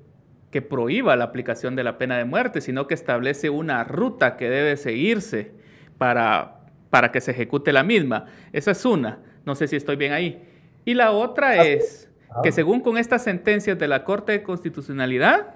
que 0.50 0.62
prohíba 0.62 1.14
la 1.14 1.24
aplicación 1.24 1.76
de 1.76 1.84
la 1.84 1.98
pena 1.98 2.16
de 2.16 2.24
muerte, 2.24 2.62
sino 2.62 2.86
que 2.86 2.94
establece 2.94 3.50
una 3.50 3.84
ruta 3.84 4.36
que 4.36 4.48
debe 4.48 4.78
seguirse 4.78 5.52
para, 5.98 6.60
para 6.88 7.12
que 7.12 7.20
se 7.20 7.32
ejecute 7.32 7.72
la 7.72 7.82
misma. 7.82 8.26
Esa 8.52 8.70
es 8.70 8.84
una. 8.84 9.18
No 9.44 9.54
sé 9.54 9.68
si 9.68 9.76
estoy 9.76 9.96
bien 9.96 10.12
ahí. 10.12 10.42
Y 10.86 10.94
la 10.94 11.12
otra 11.12 11.48
ah, 11.50 11.66
es 11.66 12.10
ah. 12.30 12.40
que 12.42 12.50
según 12.50 12.80
con 12.80 12.96
estas 12.96 13.22
sentencias 13.22 13.78
de 13.78 13.88
la 13.88 14.04
Corte 14.04 14.32
de 14.32 14.42
Constitucionalidad, 14.42 15.55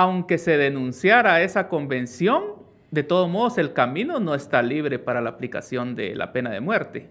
aunque 0.00 0.38
se 0.38 0.56
denunciara 0.56 1.42
esa 1.42 1.68
convención, 1.68 2.42
de 2.90 3.02
todos 3.02 3.28
modos 3.28 3.58
el 3.58 3.74
camino 3.74 4.18
no 4.18 4.34
está 4.34 4.62
libre 4.62 4.98
para 4.98 5.20
la 5.20 5.28
aplicación 5.28 5.94
de 5.94 6.14
la 6.14 6.32
pena 6.32 6.50
de 6.50 6.60
muerte. 6.60 7.10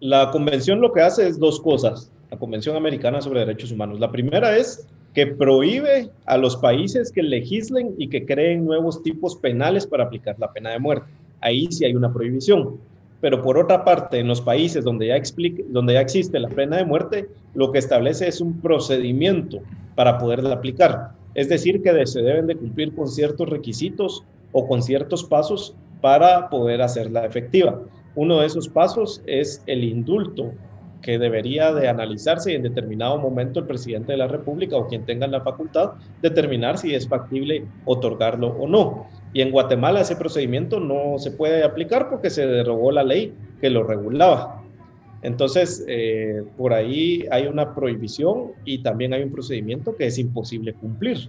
La 0.00 0.32
convención 0.32 0.80
lo 0.80 0.92
que 0.92 1.00
hace 1.00 1.28
es 1.28 1.38
dos 1.38 1.60
cosas, 1.60 2.10
la 2.28 2.38
Convención 2.38 2.74
Americana 2.74 3.20
sobre 3.20 3.38
Derechos 3.38 3.70
Humanos. 3.70 4.00
La 4.00 4.10
primera 4.10 4.56
es 4.56 4.84
que 5.14 5.28
prohíbe 5.28 6.10
a 6.26 6.36
los 6.36 6.56
países 6.56 7.12
que 7.12 7.22
legislen 7.22 7.94
y 7.98 8.08
que 8.08 8.26
creen 8.26 8.64
nuevos 8.64 9.00
tipos 9.04 9.36
penales 9.36 9.86
para 9.86 10.02
aplicar 10.02 10.36
la 10.40 10.52
pena 10.52 10.70
de 10.70 10.80
muerte 10.80 11.06
ahí 11.40 11.68
sí 11.70 11.84
hay 11.84 11.94
una 11.94 12.12
prohibición. 12.12 12.78
Pero 13.20 13.42
por 13.42 13.56
otra 13.58 13.84
parte, 13.84 14.18
en 14.18 14.26
los 14.26 14.40
países 14.40 14.82
donde 14.82 15.06
ya, 15.06 15.22
donde 15.68 15.92
ya 15.92 16.00
existe 16.00 16.40
la 16.40 16.48
pena 16.48 16.78
de 16.78 16.84
muerte, 16.84 17.28
lo 17.54 17.70
que 17.70 17.78
establece 17.78 18.26
es 18.26 18.40
un 18.40 18.60
procedimiento 18.60 19.60
para 19.94 20.18
poderla 20.18 20.54
aplicar. 20.54 21.19
Es 21.40 21.48
decir, 21.48 21.80
que 21.80 22.06
se 22.06 22.20
deben 22.20 22.46
de 22.46 22.54
cumplir 22.54 22.94
con 22.94 23.08
ciertos 23.08 23.48
requisitos 23.48 24.24
o 24.52 24.68
con 24.68 24.82
ciertos 24.82 25.24
pasos 25.24 25.74
para 26.02 26.50
poder 26.50 26.82
hacerla 26.82 27.24
efectiva. 27.24 27.80
Uno 28.14 28.40
de 28.40 28.46
esos 28.46 28.68
pasos 28.68 29.22
es 29.24 29.62
el 29.66 29.84
indulto 29.84 30.52
que 31.00 31.18
debería 31.18 31.72
de 31.72 31.88
analizarse 31.88 32.52
y 32.52 32.56
en 32.56 32.62
determinado 32.62 33.16
momento 33.16 33.58
el 33.58 33.66
presidente 33.66 34.12
de 34.12 34.18
la 34.18 34.28
República 34.28 34.76
o 34.76 34.86
quien 34.86 35.06
tenga 35.06 35.26
la 35.28 35.40
facultad 35.40 35.92
determinar 36.20 36.76
si 36.76 36.94
es 36.94 37.08
factible 37.08 37.66
otorgarlo 37.86 38.48
o 38.48 38.68
no. 38.68 39.06
Y 39.32 39.40
en 39.40 39.50
Guatemala 39.50 40.02
ese 40.02 40.16
procedimiento 40.16 40.78
no 40.78 41.18
se 41.18 41.30
puede 41.30 41.64
aplicar 41.64 42.10
porque 42.10 42.28
se 42.28 42.46
derogó 42.46 42.92
la 42.92 43.02
ley 43.02 43.34
que 43.62 43.70
lo 43.70 43.82
regulaba. 43.82 44.59
Entonces, 45.22 45.84
eh, 45.86 46.42
por 46.56 46.72
ahí 46.72 47.26
hay 47.30 47.46
una 47.46 47.74
prohibición 47.74 48.52
y 48.64 48.82
también 48.82 49.12
hay 49.12 49.22
un 49.22 49.30
procedimiento 49.30 49.94
que 49.96 50.06
es 50.06 50.18
imposible 50.18 50.72
cumplir. 50.74 51.28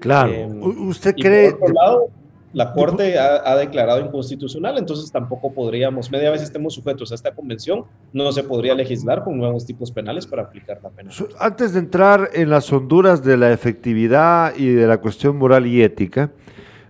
Claro. 0.00 0.32
Em, 0.32 0.62
¿Usted 0.88 1.14
cree... 1.14 1.52
Por 1.52 1.70
otro 1.70 1.74
lado, 1.74 2.10
la 2.52 2.72
Corte 2.72 3.18
ha, 3.18 3.56
declarado 3.56 4.04
inconstitucional, 4.04 4.76
entonces 4.76 5.10
tampoco 5.10 5.52
podríamos, 5.52 6.10
media 6.10 6.30
vez 6.30 6.42
estemos 6.42 6.74
sujetos 6.74 7.10
a 7.10 7.14
esta 7.14 7.34
convención, 7.34 7.84
no 8.12 8.30
se 8.30 8.42
podría 8.42 8.74
legislar 8.74 9.24
con 9.24 9.38
nuevos 9.38 9.64
tipos 9.64 9.90
penales 9.90 10.26
para 10.26 10.42
aplicar 10.42 10.78
la 10.82 10.90
pena. 10.90 11.10
Antes 11.38 11.72
de 11.72 11.78
entrar 11.78 12.28
en 12.34 12.50
las 12.50 12.70
honduras 12.70 13.24
de 13.24 13.38
la 13.38 13.52
efectividad 13.52 14.54
y 14.54 14.68
de 14.68 14.86
la 14.86 14.98
cuestión 14.98 15.36
moral 15.36 15.66
y 15.66 15.82
ética, 15.82 16.30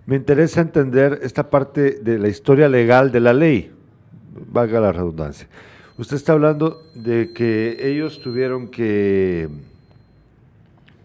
me 0.05 0.17
interesa 0.17 0.59
entender 0.59 1.19
esta 1.23 1.49
parte 1.49 1.91
de 2.01 2.19
la 2.19 2.27
historia 2.27 2.67
legal 2.67 3.13
de 3.13 3.21
la 3.21 3.31
ley, 3.31 3.71
valga 4.51 4.81
la 4.81 4.91
redundancia. 4.91 5.47
Usted 5.97 6.15
está 6.15 6.33
hablando 6.33 6.81
de 6.95 7.33
que 7.33 7.77
ellos 7.79 8.19
tuvieron 8.19 8.67
que, 8.67 9.47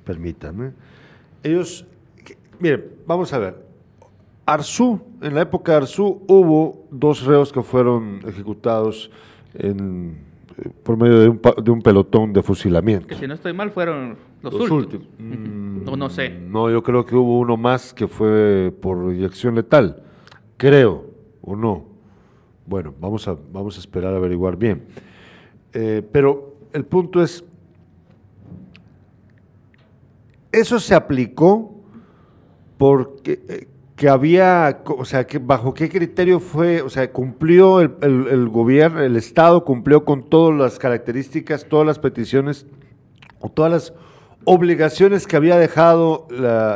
permítanme, 0.04 0.72
ellos, 1.42 1.84
miren, 2.58 2.84
vamos 3.06 3.32
a 3.32 3.38
ver, 3.38 3.68
Arzú, 4.46 5.00
en 5.20 5.34
la 5.34 5.42
época 5.42 5.72
de 5.72 5.78
Arzú, 5.78 6.22
hubo 6.26 6.86
dos 6.90 7.22
reos 7.24 7.52
que 7.52 7.62
fueron 7.62 8.20
ejecutados 8.26 9.10
en, 9.52 10.16
por 10.82 10.96
medio 10.96 11.20
de 11.20 11.28
un, 11.28 11.40
de 11.62 11.70
un, 11.70 11.82
pelotón 11.82 12.32
de 12.32 12.42
fusilamiento. 12.42 13.08
Que 13.08 13.16
si 13.16 13.26
no 13.26 13.34
estoy 13.34 13.52
mal, 13.52 13.70
fueron 13.70 14.16
los, 14.40 14.54
últimos. 14.54 15.06
no, 15.18 15.96
no 15.96 16.08
sé. 16.08 16.30
No, 16.30 16.70
yo 16.70 16.82
creo 16.82 17.04
que 17.04 17.14
hubo 17.14 17.38
uno 17.38 17.58
más 17.58 17.92
que 17.92 18.08
fue 18.08 18.72
por 18.80 19.12
inyección 19.12 19.54
letal. 19.54 20.02
Creo, 20.56 21.04
o 21.42 21.54
no. 21.54 21.87
Bueno, 22.68 22.94
vamos 23.00 23.26
a, 23.26 23.34
vamos 23.50 23.78
a 23.78 23.80
esperar 23.80 24.12
a 24.12 24.18
averiguar 24.18 24.58
bien. 24.58 24.84
Eh, 25.72 26.06
pero 26.12 26.56
el 26.74 26.84
punto 26.84 27.22
es, 27.22 27.42
eso 30.52 30.78
se 30.78 30.94
aplicó 30.94 31.74
porque 32.76 33.40
eh, 33.48 33.68
que 33.96 34.10
había, 34.10 34.82
o 34.84 35.04
sea, 35.06 35.26
bajo 35.40 35.72
qué 35.72 35.88
criterio 35.88 36.40
fue, 36.40 36.82
o 36.82 36.90
sea, 36.90 37.10
cumplió 37.10 37.80
el, 37.80 38.48
gobierno, 38.50 39.00
el 39.00 39.16
Estado 39.16 39.64
cumplió 39.64 40.04
con 40.04 40.28
todas 40.28 40.56
las 40.56 40.78
características, 40.78 41.64
todas 41.64 41.86
las 41.86 41.98
peticiones 41.98 42.66
o 43.40 43.48
todas 43.48 43.72
las 43.72 43.94
obligaciones 44.44 45.26
que 45.26 45.36
había 45.36 45.56
dejado 45.56 46.28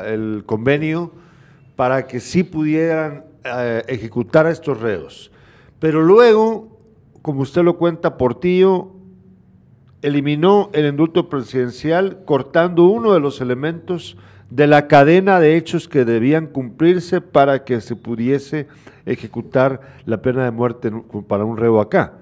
el 0.07 0.45
convenio 0.47 1.13
para 1.77 2.07
que 2.07 2.19
sí 2.19 2.45
pudieran 2.45 3.27
eh, 3.45 3.83
ejecutar 3.89 4.47
a 4.47 4.51
estos 4.51 4.81
reos. 4.81 5.32
Pero 5.83 6.01
luego, 6.01 6.79
como 7.23 7.41
usted 7.41 7.65
lo 7.65 7.77
cuenta, 7.77 8.17
Portillo 8.17 8.93
eliminó 10.01 10.71
el 10.75 10.87
indulto 10.87 11.29
presidencial 11.29 12.25
cortando 12.25 12.85
uno 12.85 13.15
de 13.15 13.19
los 13.19 13.41
elementos 13.41 14.17
de 14.49 14.69
la 14.69 14.87
cadena 14.87 15.41
de 15.41 15.57
hechos 15.57 15.89
que 15.89 16.05
debían 16.05 16.47
cumplirse 16.47 17.21
para 17.21 17.65
que 17.65 17.81
se 17.81 17.97
pudiese 17.97 18.69
ejecutar 19.07 19.81
la 20.07 20.23
pena 20.23 20.45
de 20.45 20.53
muerte 20.53 20.93
para 21.27 21.45
un 21.45 21.57
reo 21.57 21.81
acá. 21.81 22.13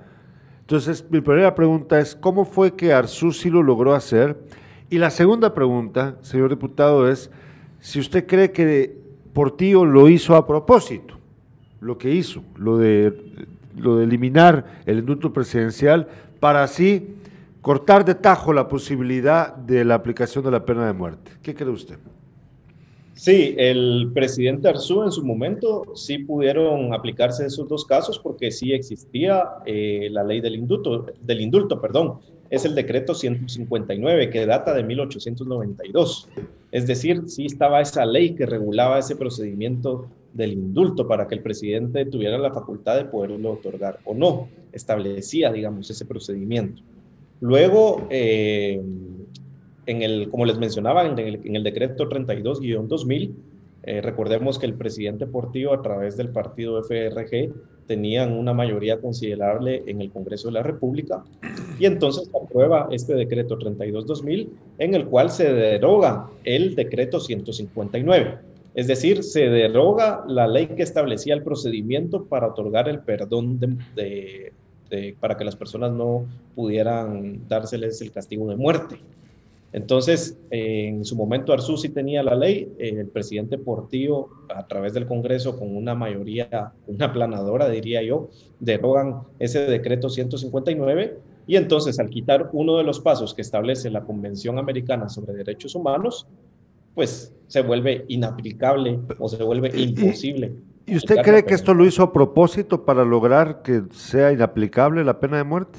Entonces, 0.63 1.05
mi 1.11 1.21
primera 1.21 1.55
pregunta 1.55 2.01
es, 2.01 2.17
¿cómo 2.17 2.47
fue 2.47 2.75
que 2.75 2.95
Arzú 2.95 3.31
lo 3.51 3.63
logró 3.63 3.93
hacer? 3.93 4.43
Y 4.89 4.97
la 4.97 5.11
segunda 5.11 5.53
pregunta, 5.53 6.17
señor 6.23 6.49
diputado, 6.49 7.11
es 7.11 7.31
si 7.79 8.01
usted 8.01 8.27
cree 8.27 8.53
que 8.53 8.97
Portillo 9.35 9.85
lo 9.85 10.09
hizo 10.09 10.35
a 10.35 10.47
propósito, 10.47 11.20
lo 11.81 11.99
que 11.99 12.15
hizo, 12.15 12.43
lo 12.57 12.79
de, 12.79 13.15
lo 13.77 13.97
de 13.97 14.05
eliminar 14.05 14.83
el 14.87 14.99
indulto 14.99 15.33
presidencial 15.33 16.09
para 16.39 16.63
así 16.63 17.17
cortar 17.61 18.05
de 18.05 18.15
tajo 18.15 18.53
la 18.53 18.69
posibilidad 18.69 19.55
de 19.55 19.85
la 19.85 19.95
aplicación 19.95 20.45
de 20.45 20.51
la 20.51 20.65
pena 20.65 20.87
de 20.87 20.93
muerte. 20.93 21.33
¿Qué 21.43 21.55
cree 21.55 21.71
usted? 21.71 21.97
Sí, 23.15 23.55
el 23.59 24.11
presidente 24.15 24.69
Arzú 24.69 25.03
en 25.03 25.13
su 25.13 25.23
momento 25.23 25.93
sí 25.95 26.21
pudieron 26.21 26.95
aplicarse 26.95 27.45
esos 27.45 27.69
dos 27.69 27.85
casos 27.85 28.19
porque 28.19 28.51
sí 28.51 28.73
existía 28.73 29.45
eh, 29.67 30.09
la 30.11 30.25
ley 30.25 30.41
del 30.41 30.55
indulto, 30.55 31.05
del 31.21 31.43
indulto, 31.43 31.81
perdón. 31.83 32.15
Es 32.49 32.65
el 32.65 32.75
decreto 32.75 33.15
159 33.15 34.31
que 34.31 34.47
data 34.47 34.73
de 34.73 34.83
1892. 34.83 36.29
Es 36.73 36.87
decir, 36.87 37.25
sí 37.27 37.45
estaba 37.45 37.83
esa 37.83 38.07
ley 38.07 38.35
que 38.35 38.47
regulaba 38.47 38.99
ese 38.99 39.17
procedimiento 39.17 40.07
del 40.33 40.53
indulto 40.53 41.07
para 41.07 41.27
que 41.27 41.35
el 41.35 41.43
presidente 41.43 42.05
tuviera 42.07 42.39
la 42.39 42.53
facultad 42.53 42.97
de 42.97 43.05
poderlo 43.07 43.53
otorgar 43.53 43.99
o 44.05 44.15
no. 44.15 44.49
Establecía, 44.73 45.53
digamos, 45.53 45.91
ese 45.91 46.05
procedimiento. 46.05 46.83
Luego, 47.41 48.07
eh, 48.11 48.81
en 49.87 50.03
el, 50.03 50.29
como 50.31 50.45
les 50.45 50.59
mencionaba, 50.59 51.07
en 51.07 51.19
el, 51.19 51.41
en 51.45 51.57
el 51.57 51.65
decreto 51.65 52.09
32-2000, 52.09 53.33
eh, 53.83 54.03
recordemos 54.03 54.59
que 54.59 54.67
el 54.67 54.75
presidente 54.75 55.27
Portillo, 55.27 55.73
a 55.73 55.81
través 55.81 56.17
del 56.17 56.29
partido 56.29 56.83
FRG, 56.83 57.53
tenían 57.87 58.33
una 58.33 58.53
mayoría 58.53 59.01
considerable 59.01 59.83
en 59.87 60.01
el 60.01 60.11
Congreso 60.11 60.49
de 60.49 60.55
la 60.55 60.63
República 60.63 61.25
y 61.79 61.87
entonces 61.87 62.31
aprueba 62.41 62.89
este 62.93 63.15
decreto 63.15 63.59
32-2000 63.59 64.49
en 64.79 64.95
el 64.95 65.07
cual 65.07 65.31
se 65.31 65.53
deroga 65.53 66.29
el 66.45 66.77
decreto 66.77 67.19
159. 67.19 68.50
Es 68.75 68.87
decir, 68.87 69.23
se 69.25 69.49
deroga 69.49 70.25
la 70.29 70.47
ley 70.47 70.69
que 70.69 70.83
establecía 70.83 71.35
el 71.35 71.43
procedimiento 71.43 72.25
para 72.25 72.49
otorgar 72.49 72.89
el 72.89 73.01
perdón 73.01 73.59
para 75.21 75.37
que 75.37 75.45
las 75.45 75.57
personas 75.57 75.93
no 75.93 76.27
pudieran 76.55 77.47
dárseles 77.49 78.01
el 78.01 78.13
castigo 78.13 78.49
de 78.49 78.57
muerte. 78.57 79.01
Entonces, 79.73 80.37
en 80.51 81.05
su 81.05 81.15
momento 81.15 81.53
Arzú 81.53 81.77
sí 81.77 81.91
tenía 81.91 82.25
la 82.25 82.35
ley, 82.35 82.73
el 82.79 83.07
presidente 83.07 83.57
Portillo, 83.57 84.29
a 84.53 84.67
través 84.67 84.95
del 84.95 85.07
Congreso, 85.07 85.57
con 85.57 85.77
una 85.77 85.95
mayoría, 85.95 86.73
una 86.89 87.13
planadora, 87.13 87.69
diría 87.69 88.03
yo, 88.03 88.31
derogan 88.59 89.23
ese 89.39 89.61
decreto 89.67 90.09
159 90.09 91.19
y 91.47 91.57
entonces 91.57 92.01
al 92.01 92.11
quitar 92.11 92.51
uno 92.53 92.79
de 92.79 92.85
los 92.85 92.99
pasos 92.99 93.33
que 93.33 93.43
establece 93.43 93.91
la 93.91 94.03
Convención 94.03 94.59
Americana 94.59 95.09
sobre 95.09 95.35
Derechos 95.35 95.77
Humanos, 95.77 96.27
pues 96.95 97.33
se 97.47 97.63
vuelve 97.63 98.05
inaplicable 98.09 98.99
o 99.19 99.29
se 99.29 99.43
vuelve 99.43 99.71
imposible. 99.75 100.53
¿Y 100.87 100.97
usted 100.97 101.17
cree 101.23 101.45
que 101.45 101.55
esto 101.55 101.75
lo 101.75 101.85
hizo 101.85 102.03
a 102.03 102.13
propósito 102.13 102.85
para 102.85 103.05
lograr 103.05 103.63
que 103.63 103.83
sea 103.93 104.33
inaplicable 104.33 105.05
la 105.05 105.21
pena 105.21 105.37
de 105.37 105.45
muerte? 105.45 105.79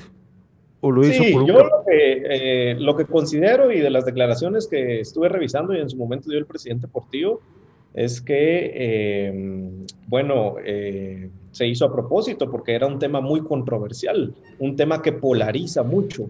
sí, 1.04 1.34
yo 1.34 1.64
lo 1.64 1.84
que, 1.86 2.24
eh, 2.72 2.76
lo 2.80 2.96
que 2.96 3.06
considero 3.06 3.72
y 3.72 3.80
de 3.80 3.90
las 3.90 4.06
declaraciones 4.06 4.68
que 4.68 5.02
estuve 5.02 5.30
revisando 5.30 5.76
y 5.76 5.80
en 5.80 5.90
su 5.90 5.98
momento 5.98 6.30
dio 6.30 6.40
el 6.40 6.46
presidente 6.46 6.88
Portillo 6.88 7.40
es 7.94 8.22
que, 8.22 9.28
em, 9.28 9.86
bueno, 10.08 10.56
eh, 10.66 11.30
se 11.52 11.68
hizo 11.68 11.86
a 11.86 11.92
propósito 11.92 12.50
porque 12.50 12.74
era 12.74 12.88
un 12.88 12.98
tema 12.98 13.22
muy 13.22 13.42
controversial, 13.42 14.34
un 14.60 14.76
tema 14.76 15.02
que 15.02 15.12
polariza 15.12 15.84
mucho, 15.84 16.30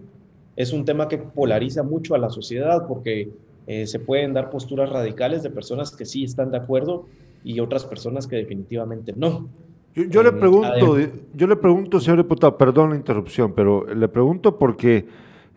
es 0.56 0.72
un 0.72 0.84
tema 0.84 1.08
que 1.08 1.18
polariza 1.18 1.82
mucho 1.82 2.14
a 2.14 2.18
la 2.18 2.28
sociedad 2.28 2.86
porque 2.86 3.30
eh, 3.66 3.86
se 3.86 3.98
pueden 3.98 4.32
dar 4.32 4.50
posturas 4.50 4.90
radicales 4.90 5.42
de 5.42 5.50
personas 5.50 5.94
que 5.94 6.04
sí 6.04 6.24
están 6.24 6.50
de 6.50 6.58
acuerdo 6.58 7.06
y 7.44 7.60
otras 7.60 7.84
personas 7.84 8.26
que 8.26 8.36
definitivamente 8.36 9.12
no. 9.16 9.48
Yo, 9.94 10.22
le 10.22 10.32
pregunto, 10.32 10.96
yo 11.34 11.46
le 11.46 11.56
pregunto, 11.56 12.00
señor 12.00 12.18
diputado, 12.18 12.56
perdón 12.56 12.90
la 12.90 12.96
interrupción, 12.96 13.52
pero 13.54 13.86
le 13.86 14.08
pregunto 14.08 14.58
porque 14.58 15.06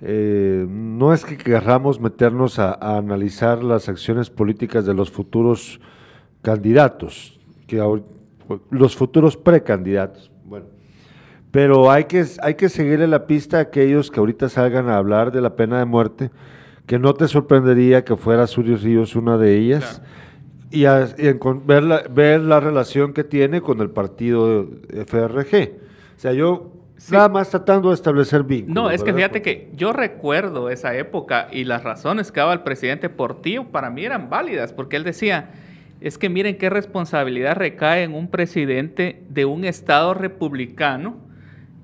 eh, 0.02 0.66
no 0.70 1.14
es 1.14 1.24
que 1.24 1.38
querramos 1.38 2.02
meternos 2.02 2.60
a, 2.60 2.74
analizar 2.98 3.64
las 3.64 3.88
acciones 3.88 4.30
políticas 4.30 4.86
de 4.86 4.94
los 4.94 5.10
futuros 5.10 5.80
candidatos, 6.42 7.40
que 7.66 7.82
los 8.70 8.96
futuros 8.96 9.38
precandidatos, 9.38 10.30
bueno, 10.44 10.66
pero 11.50 11.90
hay 11.90 12.04
que, 12.04 12.26
hay 12.42 12.56
que 12.56 12.68
seguirle 12.68 13.08
la 13.08 13.28
pista 13.28 13.58
a 13.58 13.62
aquellos 13.62 14.12
que 14.12 14.20
ahorita 14.20 14.50
salgan 14.50 14.90
a 14.90 14.98
hablar 14.98 15.32
de 15.32 15.40
la 15.40 15.56
pena 15.56 15.80
de 15.80 15.86
muerte, 15.86 16.30
que 16.86 17.00
no 17.00 17.14
te 17.14 17.28
sorprendería 17.28 18.06
que 18.06 18.16
fuera 18.16 18.48
Surios 18.48 18.84
Ríos 18.84 19.16
una 19.16 19.38
de 19.38 19.58
ellas 19.58 20.02
y, 20.72 20.84
ver, 20.84 21.84
la, 21.84 22.04
ver, 22.10 22.42
la, 22.42 22.60
relación 22.60 23.14
que 23.14 23.24
tiene 23.24 23.62
con 23.62 23.82
el 23.82 23.90
partido 23.90 24.68
FRG. 25.08 25.72
O 26.16 26.20
sea, 26.20 26.34
yo 26.34 26.72
nada 27.12 27.30
más 27.30 27.50
tratando 27.50 27.90
de 27.90 27.96
establecer 27.96 28.44
vínculos. 28.44 28.76
No, 28.76 28.92
es 28.92 29.04
que 29.04 29.14
fíjate 29.14 29.42
que 29.42 29.72
yo 29.76 29.94
recuerdo 29.94 30.70
esa 30.70 30.96
época 30.96 31.48
y 31.52 31.64
las 31.64 31.84
razones 31.84 32.32
que 32.32 32.40
daba 32.40 32.54
el 32.54 32.62
presidente 32.62 33.10
Portillo 33.10 33.66
para 33.66 33.90
mí 33.90 34.04
eran 34.04 34.30
válidas, 34.30 34.74
porque 34.74 34.96
él 34.96 35.04
decía, 35.04 35.50
es 36.02 36.18
que 36.18 36.30
miren 36.30 36.58
qué 36.58 36.70
responsabilidad 36.70 37.56
recae 37.56 38.04
en 38.04 38.14
un 38.14 38.30
presidente 38.30 39.24
de 39.30 39.46
un 39.46 39.66
Estado 39.66 40.14
republicano 40.14 41.18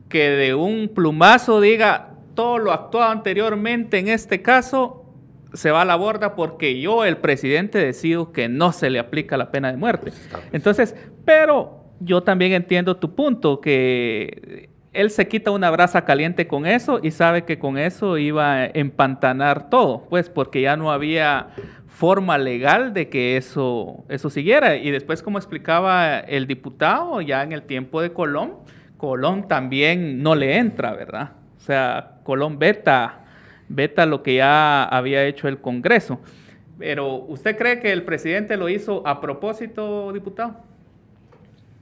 que 0.10 0.30
de 0.30 0.54
un 0.54 0.90
plumazo 0.90 1.62
diga, 1.62 2.11
todo 2.34 2.58
lo 2.58 2.72
actuado 2.72 3.12
anteriormente 3.12 4.00
en 4.00 4.08
este 4.08 4.42
caso 4.42 5.06
se 5.54 5.72
va 5.72 5.82
a 5.82 5.86
la 5.86 5.96
borda 5.96 6.36
porque 6.36 6.80
yo, 6.80 7.04
el 7.04 7.18
presidente, 7.18 7.78
decido 7.78 8.32
que 8.32 8.48
no 8.48 8.72
se 8.72 8.90
le 8.90 9.00
aplica 9.00 9.38
la 9.38 9.52
pena 9.52 9.72
de 9.72 9.78
muerte. 9.78 10.12
Entonces, 10.52 10.96
pero 11.26 11.86
yo 12.00 12.24
también 12.24 12.54
entiendo 12.54 12.98
tu 12.98 13.16
punto, 13.16 13.60
que 13.60 14.70
él 14.94 15.10
se 15.10 15.28
quita 15.28 15.52
una 15.52 15.70
brasa 15.70 16.04
caliente 16.04 16.48
con 16.48 16.66
eso 16.66 17.00
y 17.02 17.12
sabe 17.12 17.44
que 17.44 17.60
con 17.60 17.78
eso 17.78 18.18
iba 18.18 18.54
a 18.54 18.66
empantanar 18.66 19.70
todo, 19.70 20.06
pues 20.10 20.30
porque 20.30 20.62
ya 20.62 20.76
no 20.76 20.92
había 20.92 21.50
forma 21.88 22.38
legal 22.38 22.94
de 22.94 23.10
que 23.10 23.38
eso, 23.38 24.06
eso 24.10 24.30
siguiera. 24.30 24.76
Y 24.76 24.92
después, 24.92 25.22
como 25.22 25.38
explicaba 25.38 26.20
el 26.20 26.48
diputado, 26.48 27.22
ya 27.22 27.44
en 27.44 27.52
el 27.52 27.64
tiempo 27.64 28.02
de 28.02 28.12
Colón, 28.12 28.56
Colón 28.98 29.48
también 29.48 30.22
no 30.22 30.36
le 30.36 30.58
entra, 30.58 30.94
¿verdad? 30.94 31.34
O 31.58 31.60
sea, 31.60 32.21
Colón 32.32 32.58
veta, 32.60 33.26
veta 33.68 34.06
lo 34.06 34.24
que 34.24 34.36
ya 34.36 34.86
había 34.86 35.28
hecho 35.28 35.50
el 35.50 35.60
Congreso. 35.60 36.22
Pero, 36.80 37.26
¿usted 37.26 37.58
cree 37.58 37.82
que 37.82 37.92
el 37.92 38.04
presidente 38.04 38.56
lo 38.56 38.70
hizo 38.70 39.06
a 39.06 39.20
propósito, 39.20 40.14
diputado? 40.14 40.56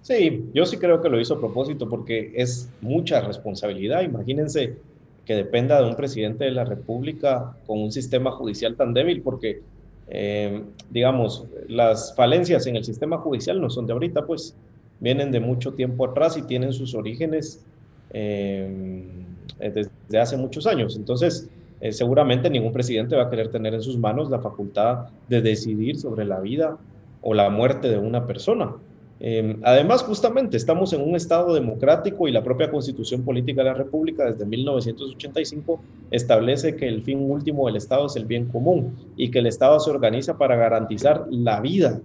Sí, 0.01 0.49
yo 0.55 0.65
sí 0.65 0.77
creo 0.77 1.03
que 1.03 1.09
lo 1.09 1.19
hizo 1.19 1.35
a 1.35 1.39
propósito 1.39 1.87
porque 1.87 2.33
es 2.35 2.67
mucha 2.81 3.21
responsabilidad. 3.21 4.01
Imagínense 4.01 4.77
que 5.23 5.35
dependa 5.35 5.79
de 5.79 5.87
un 5.87 5.95
presidente 5.95 6.45
de 6.45 6.51
la 6.51 6.65
República 6.65 7.55
con 7.67 7.79
un 7.79 7.91
sistema 7.91 8.31
judicial 8.31 8.75
tan 8.75 8.95
débil, 8.95 9.21
porque, 9.21 9.61
eh, 10.07 10.63
digamos, 10.89 11.45
las 11.67 12.15
falencias 12.15 12.65
en 12.65 12.75
el 12.75 12.83
sistema 12.83 13.19
judicial 13.19 13.61
no 13.61 13.69
son 13.69 13.85
de 13.85 13.93
ahorita, 13.93 14.25
pues 14.25 14.55
vienen 14.99 15.29
de 15.31 15.41
mucho 15.41 15.75
tiempo 15.75 16.07
atrás 16.07 16.37
y 16.37 16.41
tienen 16.41 16.73
sus 16.73 16.95
orígenes 16.95 17.63
eh, 18.09 19.27
desde 19.57 20.19
hace 20.19 20.37
muchos 20.37 20.67
años. 20.67 20.95
Entonces, 20.95 21.49
eh, 21.81 21.91
seguramente 21.93 22.49
ningún 22.49 22.73
presidente 22.73 23.15
va 23.15 23.23
a 23.23 23.29
querer 23.29 23.49
tener 23.49 23.73
en 23.73 23.81
sus 23.81 23.97
manos 23.97 24.29
la 24.29 24.39
facultad 24.39 25.07
de 25.29 25.41
decidir 25.41 25.97
sobre 25.97 26.25
la 26.25 26.39
vida 26.39 26.77
o 27.21 27.33
la 27.33 27.49
muerte 27.49 27.89
de 27.89 27.97
una 27.97 28.25
persona. 28.25 28.75
Em, 29.21 29.59
además, 29.63 30.03
justamente 30.03 30.55
estamos 30.55 30.93
en 30.93 31.01
un 31.01 31.15
Estado 31.15 31.53
democrático 31.53 32.27
y 32.27 32.31
la 32.31 32.43
propia 32.43 32.71
Constitución 32.71 33.23
Política 33.23 33.63
de 33.63 33.69
la 33.69 33.73
República 33.73 34.25
desde 34.25 34.45
1985 34.45 35.81
establece 36.11 36.77
que 36.77 36.87
el 36.87 37.03
fin 37.03 37.29
último 37.29 37.67
del 37.67 37.75
Estado 37.75 38.05
es 38.05 38.15
el 38.15 38.25
bien 38.25 38.45
común 38.45 38.95
y 39.17 39.29
que 39.29 39.39
el 39.39 39.47
Estado 39.47 39.79
se 39.81 39.89
organiza 39.91 40.37
para 40.37 40.55
garantizar 40.55 41.25
la 41.29 41.59
vida, 41.59 41.99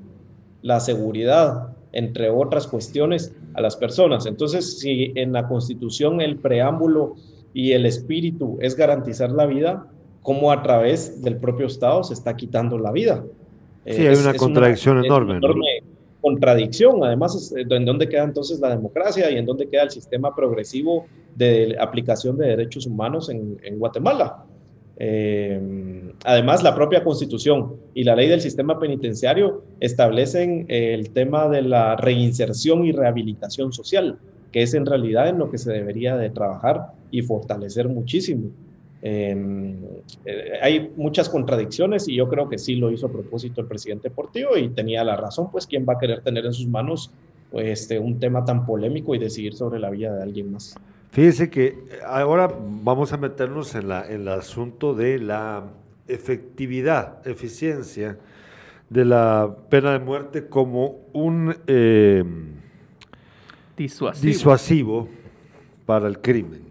la 0.63 0.81
seguridad, 0.81 1.69
entre 1.93 2.31
otras 2.31 2.67
cuestiones, 2.67 3.33
a 3.55 3.61
las 3.61 3.77
personas. 3.77 4.27
Entonces, 4.27 4.81
si 4.81 5.13
en 5.15 5.33
la 5.33 5.47
Constitución 5.47 6.21
el 6.21 6.37
preámbulo 6.37 7.15
y 7.55 7.73
el 7.73 7.87
espíritu 7.87 8.59
es 8.61 8.77
garantizar 8.77 9.31
la 9.31 9.47
vida, 9.47 9.87
¿cómo 10.23 10.53
a 10.53 10.63
través 10.63 11.23
del 11.23 11.39
propio 11.39 11.67
Estado 11.67 12.05
se 12.05 12.13
está 12.13 12.37
quitando 12.37 12.79
la 12.79 12.93
vida? 12.93 13.25
Sí, 13.87 14.07
hay 14.07 14.17
una 14.17 14.35
contradicción 14.35 15.03
enorme 15.03 15.41
contradicción. 16.25 17.05
Además, 17.05 17.53
eh, 17.55 17.67
en 17.69 17.85
dónde 17.85 18.09
queda 18.09 18.25
entonces 18.25 18.59
la 18.59 18.71
democracia 18.71 19.31
y 19.31 19.37
en 19.37 19.45
dónde 19.45 19.69
queda 19.69 19.83
el 19.83 19.91
sistema 19.91 20.35
progresivo 20.35 21.07
de 21.37 21.77
aplicación 21.79 22.39
de 22.39 22.47
derechos 22.49 22.87
humanos 22.87 23.29
en, 23.29 23.79
Guatemala. 23.79 24.45
Eh, 24.97 25.61
además, 26.25 26.63
la 26.63 26.75
propia 26.75 27.05
constitución 27.05 27.75
y 27.93 28.05
la 28.05 28.17
ley 28.17 28.29
del 28.29 28.41
sistema 28.41 28.79
penitenciario 28.79 29.65
establecen 29.81 30.65
el 30.69 31.11
tema 31.11 31.49
de 31.49 31.63
la 31.63 31.97
reinserción 31.97 32.87
y 32.87 32.93
rehabilitación 32.93 33.73
social, 33.73 34.19
que 34.55 34.63
es 34.63 34.73
en 34.75 34.87
realidad 34.87 35.29
en 35.29 35.39
lo 35.41 35.51
que 35.51 35.59
se 35.59 35.73
debería 35.73 36.17
de 36.17 36.31
trabajar 36.31 36.93
y 37.11 37.23
fortalecer 37.23 37.89
muchísimo. 37.89 38.51
Em, 39.03 39.75
eh, 40.25 40.53
hay 40.63 40.93
muchas 40.97 41.29
contradicciones 41.29 42.07
y 42.07 42.15
yo 42.15 42.29
creo 42.29 42.49
que 42.49 42.57
sí 42.57 42.77
lo 42.77 42.93
hizo 42.93 43.07
a 43.07 43.09
propósito 43.11 43.61
el 43.61 43.67
presidente 43.67 44.11
Portillo 44.11 44.57
y 44.57 44.69
tenía 44.69 45.03
la 45.03 45.17
razón, 45.17 45.51
pues 45.51 45.67
quién 45.67 45.85
va 45.85 45.95
a 45.95 45.99
querer 45.99 46.21
tener 46.21 46.47
en 46.47 46.53
sus 46.53 46.69
manos 46.69 47.11
este, 47.51 47.99
un 47.99 48.21
tema 48.21 48.45
tan 48.45 48.65
polémico 48.65 49.17
y 49.17 49.19
decidir 49.19 49.55
sobre 49.55 49.81
la 49.81 49.91
vida 49.91 50.15
de 50.15 50.23
alguien 50.23 50.53
más. 50.53 50.77
Fíjese 51.11 51.51
que 51.51 51.77
ahora 52.07 52.49
vamos 52.57 53.13
a 53.13 53.17
meternos 53.17 53.75
en, 53.75 53.89
la, 53.89 54.07
en 54.07 54.21
el 54.21 54.29
asunto 54.29 54.95
de 54.95 55.19
la 55.19 55.65
efectividad, 56.07 57.27
eficiencia 57.27 58.19
de 58.89 59.05
la 59.05 59.53
pena 59.69 59.95
de 59.95 59.99
muerte 59.99 60.47
como 60.47 61.01
un 61.13 61.57
eh, 61.67 62.23
disuasivo 63.77 65.09
para 65.87 66.09
el 66.09 66.21
crimen. 66.21 66.63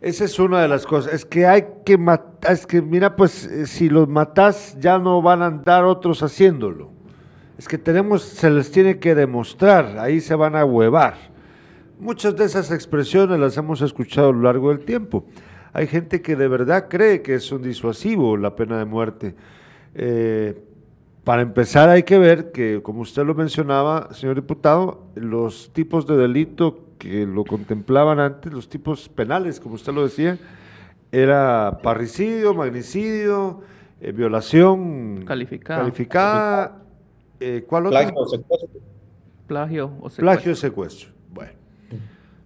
Esa 0.00 0.24
es 0.24 0.38
una 0.38 0.62
de 0.62 0.68
las 0.68 0.86
cosas. 0.86 1.12
Es 1.12 1.24
que 1.24 1.46
hay 1.46 1.64
que 1.84 1.98
matar, 1.98 2.52
es 2.52 2.66
que 2.66 2.80
mira, 2.80 3.16
pues 3.16 3.46
eh, 3.46 3.66
si 3.66 3.88
los 3.88 4.08
matas 4.08 4.76
ya 4.78 4.98
no 4.98 5.20
van 5.20 5.42
a 5.42 5.46
andar 5.46 5.84
otros 5.84 6.22
haciéndolo. 6.22 6.90
Es 7.58 7.66
que 7.66 7.78
tenemos, 7.78 8.22
se 8.22 8.50
les 8.50 8.70
tiene 8.70 9.00
que 9.00 9.16
demostrar, 9.16 9.98
ahí 9.98 10.20
se 10.20 10.36
van 10.36 10.54
a 10.54 10.64
huevar. 10.64 11.16
Muchas 11.98 12.36
de 12.36 12.44
esas 12.44 12.70
expresiones 12.70 13.40
las 13.40 13.56
hemos 13.56 13.80
escuchado 13.82 14.28
a 14.28 14.32
lo 14.32 14.42
largo 14.42 14.68
del 14.68 14.84
tiempo. 14.84 15.24
Hay 15.72 15.88
gente 15.88 16.22
que 16.22 16.36
de 16.36 16.46
verdad 16.46 16.86
cree 16.88 17.20
que 17.22 17.34
es 17.34 17.50
un 17.50 17.62
disuasivo 17.62 18.36
la 18.36 18.54
pena 18.54 18.78
de 18.78 18.84
muerte. 18.84 19.34
Eh, 19.96 20.62
para 21.24 21.42
empezar 21.42 21.88
hay 21.88 22.04
que 22.04 22.18
ver 22.18 22.52
que, 22.52 22.80
como 22.82 23.02
usted 23.02 23.24
lo 23.24 23.34
mencionaba, 23.34 24.12
señor 24.12 24.36
diputado, 24.36 25.06
los 25.14 25.70
tipos 25.72 26.06
de 26.06 26.16
delito 26.16 26.84
que 26.98 27.26
lo 27.26 27.44
contemplaban 27.44 28.18
antes, 28.18 28.52
los 28.52 28.68
tipos 28.68 29.08
penales, 29.08 29.60
como 29.60 29.74
usted 29.74 29.92
lo 29.92 30.04
decía, 30.04 30.38
era 31.12 31.80
parricidio, 31.82 32.54
magnicidio, 32.54 33.60
eh, 34.00 34.12
violación 34.12 35.24
calificada, 35.26 35.80
calificada 35.80 36.82
eh, 37.40 37.64
¿cuál 37.66 37.86
otro? 37.86 37.98
Plagio 37.98 38.20
o 38.20 38.28
secuestro. 38.28 38.80
Plagio 39.46 39.84
o 39.86 40.10
secuestro. 40.10 40.22
Plagio 40.22 40.52
o 40.52 40.56
secuestro. 40.56 41.08
Bueno. 41.32 41.52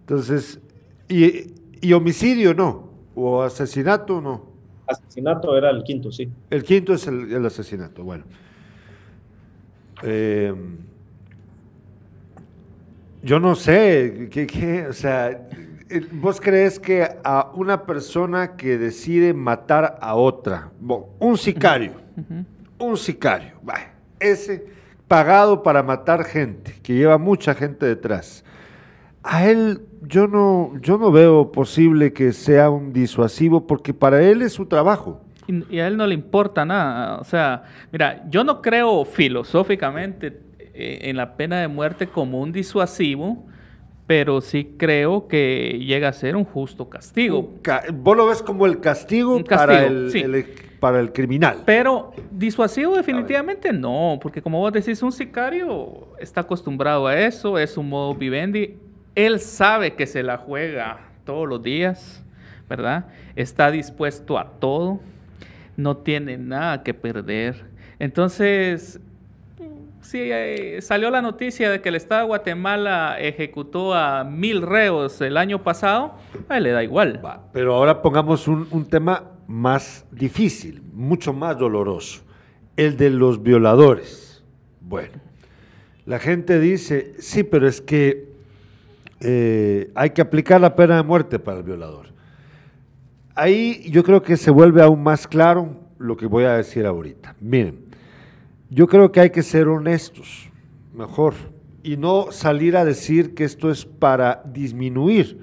Entonces, 0.01 0.61
y, 1.09 1.53
y, 1.81 1.93
homicidio 1.93 2.55
no, 2.55 2.91
o 3.15 3.43
asesinato 3.43 4.21
no. 4.21 4.53
Asesinato 4.87 5.57
era 5.57 5.71
el 5.71 5.83
quinto, 5.85 6.13
sí. 6.13 6.29
El 6.51 6.63
quinto 6.65 6.93
es 6.93 7.07
el, 7.07 7.33
el 7.33 7.47
asesinato, 7.47 8.05
bueno. 8.05 8.25
Eh, 10.03 10.55
yo 13.23 13.39
no 13.39 13.55
sé, 13.55 14.29
¿qué, 14.31 14.87
o 14.89 14.93
sea, 14.93 15.47
¿vos 16.13 16.41
crees 16.41 16.81
que 16.81 17.09
a 17.23 17.51
una 17.55 17.87
persona 17.87 18.57
que 18.57 18.79
decide 18.79 19.33
matar 19.33 19.99
a 20.01 20.15
otra, 20.17 20.71
un 21.21 21.39
sicario, 21.39 21.93
un 22.79 22.97
sicario, 22.97 23.53
ese 24.19 24.67
pagado 25.07 25.63
para 25.63 25.83
matar 25.83 26.25
gente, 26.25 26.75
que 26.83 26.95
lleva 26.95 27.17
mucha 27.19 27.55
gente 27.55 27.87
detrás, 27.87 28.45
a 29.23 29.47
él 29.47 29.83
yo 30.03 30.27
no, 30.27 30.73
yo 30.81 30.99
no 30.99 31.13
veo 31.13 31.53
posible 31.53 32.13
que 32.13 32.33
sea 32.33 32.71
un 32.71 32.93
disuasivo 32.93 33.67
porque 33.67 33.95
para 33.95 34.23
él 34.23 34.43
es 34.43 34.53
su 34.53 34.67
trabajo. 34.67 35.21
Y 35.71 35.79
a 35.79 35.87
él 35.87 35.97
no 35.97 36.07
le 36.07 36.15
importa 36.15 36.65
nada. 36.65 37.19
O 37.19 37.25
sea, 37.25 37.65
mira, 37.91 38.25
yo 38.29 38.45
no 38.45 38.63
creo 38.63 39.05
filosóficamente 39.05 40.41
eh, 40.75 41.01
en 41.03 41.17
la 41.17 41.37
pena 41.37 41.61
de 41.61 41.69
muerte 41.69 42.07
como 42.07 42.41
un 42.41 42.53
disuasivo, 42.53 43.45
pero 44.07 44.41
sí 44.41 44.75
creo 44.77 45.29
que 45.29 45.79
llega 45.85 46.09
a 46.09 46.13
ser 46.13 46.37
un 46.37 46.45
justo 46.45 46.89
castigo. 46.89 47.55
Vos 47.93 48.17
lo 48.17 48.27
ves 48.27 48.43
como 48.43 48.67
el 48.67 48.81
castigo, 48.81 49.43
para, 49.45 49.85
el, 49.85 50.47
para 50.81 51.01
el 51.01 51.13
criminal. 51.13 51.63
Pero 51.65 52.13
disuasivo 52.31 52.97
definitivamente 52.97 53.73
no, 53.73 54.19
porque 54.21 54.43
como 54.43 54.59
vos 54.59 54.73
decís, 54.73 55.03
un 55.03 55.13
sicario 55.13 56.09
está 56.19 56.43
acostumbrado 56.43 57.07
a 57.07 57.19
eso, 57.19 57.59
es 57.59 57.77
un 57.77 57.89
modo 57.89 58.15
vivendi, 58.15 58.77
él 59.15 59.41
sabe 59.41 59.95
que 59.95 60.07
se 60.07 60.23
la 60.23 60.39
juega 60.39 61.01
todos 61.25 61.49
los 61.49 61.63
días, 61.63 62.25
¿verdad? 62.69 63.07
Está 63.37 63.71
dispuesto 63.71 64.39
a 64.39 64.59
todo, 64.59 65.01
no 65.77 65.97
tiene 65.99 66.39
nada 66.39 66.83
que 66.83 66.95
perder. 66.95 67.65
Entonces, 67.99 69.01
Sí, 70.03 70.19
eh, 70.21 70.81
salió 70.83 71.11
la 71.11 71.23
noticia 71.23 71.71
de 71.71 71.81
que 71.81 71.89
el 71.89 71.95
Estado 71.95 72.23
de 72.23 72.27
Guatemala 72.27 73.17
ejecutó 73.21 73.95
a 73.95 74.25
mil 74.25 74.61
reos 74.61 75.21
el 75.21 75.37
año 75.37 75.63
pasado, 75.63 76.15
a 76.49 76.59
él 76.59 76.65
le 76.65 76.71
da 76.73 76.83
igual. 76.83 77.21
pero 77.53 77.75
ahora 77.75 78.03
pongamos 78.03 78.49
un, 78.49 78.85
tema 78.91 79.31
más 79.47 80.05
difícil, 80.11 80.83
mucho 80.93 81.33
más 81.33 81.57
doloroso, 81.57 82.23
el 82.77 82.97
de 82.97 83.11
los 83.11 83.45
violadores. 83.45 84.43
Bueno, 84.81 85.13
la 86.05 86.19
gente 86.19 86.59
dice, 86.59 87.15
sí, 87.21 87.45
pero 87.45 87.69
es 87.69 87.81
que 87.81 88.29
eh, 89.21 89.93
hay 89.95 90.11
que 90.11 90.21
aplicar 90.21 90.61
la 90.61 90.75
pena 90.75 90.97
de 90.97 91.05
muerte 91.05 91.39
para 91.39 91.59
el 91.59 91.63
violador. 91.63 92.12
Ahí 93.35 93.89
yo 93.91 94.05
creo 94.05 94.23
que 94.23 94.37
se 94.37 94.51
vuelve 94.51 94.83
aún 94.83 95.03
más 95.03 95.27
claro 95.27 95.77
lo 95.99 96.17
que 96.17 96.27
voy 96.27 96.45
a 96.45 96.53
decir 96.53 96.85
ahorita. 96.85 97.35
Miren, 97.41 97.87
yo 98.69 98.87
creo 98.87 99.13
que 99.13 99.21
hay 99.21 99.31
que 99.31 99.43
ser 99.43 99.69
honestos, 99.69 100.51
mejor, 100.95 101.35
y 101.83 101.97
no 101.97 102.31
salir 102.31 102.77
a 102.77 102.85
decir 102.85 103.35
que 103.35 103.45
esto 103.45 103.71
es 103.71 103.85
para 103.85 104.43
disminuir 104.45 105.39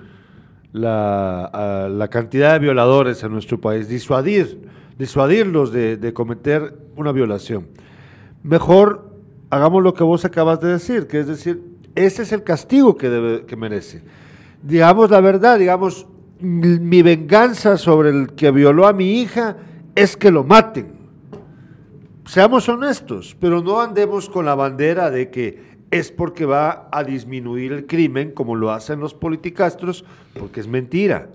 la, 0.71 2.07
cantidad 2.11 2.53
de 2.53 2.59
violadores 2.59 3.23
en 3.23 3.31
nuestro 3.31 3.59
país, 3.59 3.87
disuadir, 3.87 4.59
disuadirlos 4.97 5.71
de, 5.71 5.97
de, 5.97 6.13
cometer 6.13 6.77
una 6.95 7.11
violación. 7.11 7.67
Mejor 8.43 9.09
hagamos 9.49 9.83
lo 9.83 9.93
que 9.93 10.03
vos 10.03 10.25
acabas 10.25 10.59
de 10.59 10.69
decir, 10.69 11.07
que 11.07 11.19
es 11.19 11.27
decir, 11.27 11.63
ese 11.95 12.21
es 12.21 12.31
el 12.31 12.43
castigo 12.43 12.95
que, 12.95 13.09
debe, 13.09 13.45
que 13.45 13.55
merece. 13.55 14.03
Digamos 14.61 15.09
la 15.09 15.21
verdad, 15.21 15.57
digamos, 15.57 16.07
mi 16.39 17.01
venganza 17.01 17.77
sobre 17.77 18.09
el 18.09 18.33
que 18.33 18.51
violó 18.51 18.87
a 18.87 18.93
mi 18.93 19.19
hija 19.19 19.57
es 19.95 20.15
que 20.15 20.31
lo 20.31 20.43
maten. 20.43 20.99
Seamos 22.25 22.69
honestos, 22.69 23.35
pero 23.39 23.61
no 23.61 23.81
andemos 23.81 24.29
con 24.29 24.45
la 24.45 24.55
bandera 24.55 25.09
de 25.09 25.31
que 25.31 25.69
es 25.91 26.11
porque 26.11 26.45
va 26.45 26.87
a 26.91 27.03
disminuir 27.03 27.73
el 27.73 27.87
crimen 27.87 28.31
como 28.31 28.55
lo 28.55 28.71
hacen 28.71 28.99
los 28.99 29.13
politicastros, 29.13 30.05
porque 30.37 30.59
es 30.59 30.67
mentira. 30.67 31.29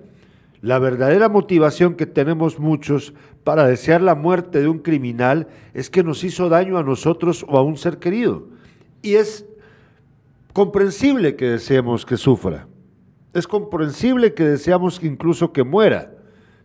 La 0.63 0.79
verdadera 0.79 1.29
motivación 1.29 1.95
que 1.95 2.07
tenemos 2.07 2.59
muchos 2.59 3.13
para 3.43 3.67
desear 3.67 4.01
la 4.01 4.15
muerte 4.15 4.61
de 4.61 4.69
un 4.69 4.79
criminal 4.79 5.49
es 5.75 5.91
que 5.91 6.03
nos 6.03 6.25
hizo 6.25 6.49
daño 6.49 6.79
a 6.79 6.83
nosotros 6.83 7.45
o 7.49 7.59
a 7.59 7.63
un 7.63 7.77
ser 7.77 7.99
querido. 7.99 8.47
Y 9.03 9.17
es 9.17 9.45
comprensible 10.53 11.37
que 11.37 11.47
deseemos 11.47 12.07
que 12.07 12.17
sufra. 12.17 12.67
Es 13.35 13.47
comprensible 13.47 14.33
que 14.33 14.45
deseamos 14.45 15.03
incluso 15.03 15.53
que 15.53 15.65
muera. 15.65 16.13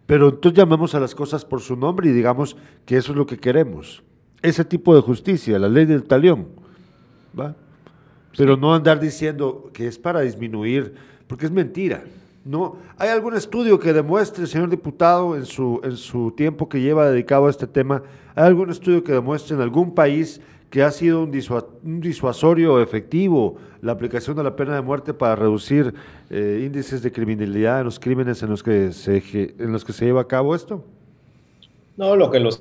Pero 0.05 0.29
entonces 0.29 0.57
llamemos 0.57 0.95
a 0.95 0.99
las 0.99 1.13
cosas 1.13 1.45
por 1.45 1.61
su 1.61 1.75
nombre 1.75 2.09
y 2.09 2.13
digamos 2.13 2.55
que 2.85 2.97
eso 2.97 3.11
es 3.11 3.17
lo 3.17 3.25
que 3.25 3.37
queremos. 3.37 4.03
Ese 4.41 4.63
tipo 4.63 4.95
de 4.95 5.01
justicia, 5.01 5.59
la 5.59 5.67
ley 5.67 5.85
del 5.85 6.03
talión. 6.03 6.47
¿va? 7.37 7.55
Pero 8.37 8.57
no 8.57 8.73
andar 8.73 8.99
diciendo 8.99 9.69
que 9.73 9.87
es 9.87 9.99
para 9.99 10.21
disminuir, 10.21 10.93
porque 11.27 11.45
es 11.45 11.51
mentira. 11.51 12.03
No, 12.45 12.77
¿Hay 12.97 13.09
algún 13.09 13.35
estudio 13.35 13.79
que 13.79 13.93
demuestre, 13.93 14.47
señor 14.47 14.69
diputado, 14.69 15.35
en 15.35 15.45
su, 15.45 15.81
en 15.83 15.97
su 15.97 16.31
tiempo 16.31 16.69
que 16.69 16.81
lleva 16.81 17.09
dedicado 17.09 17.47
a 17.47 17.49
este 17.49 17.67
tema, 17.67 18.01
¿hay 18.33 18.45
algún 18.45 18.69
estudio 18.69 19.03
que 19.03 19.11
demuestre 19.11 19.55
en 19.55 19.61
algún 19.61 19.93
país 19.93 20.41
que 20.69 20.83
ha 20.83 20.91
sido 20.91 21.23
un, 21.23 21.31
disuasorio 22.01 22.81
efectivo 22.81 23.55
la 23.81 23.91
aplicación 23.91 24.35
de 24.37 24.43
la 24.43 24.55
pena 24.55 24.75
de 24.75 24.81
muerte 24.81 25.13
para 25.13 25.35
reducir 25.35 25.93
eh, 26.29 26.63
índices 26.65 27.01
de 27.01 27.11
criminalidad 27.11 27.79
en 27.79 27.85
los 27.85 27.99
crímenes 27.99 28.43
en 28.43 28.49
los, 28.49 28.61
que 28.61 28.91
se, 28.91 29.23
en 29.57 29.71
los 29.71 29.83
que 29.83 29.93
se 29.93 30.05
lleva 30.05 30.21
a 30.21 30.27
cabo 30.27 30.53
esto? 30.53 30.83
No, 31.97 32.15
lo 32.15 32.29
que 32.29 32.39
los, 32.39 32.59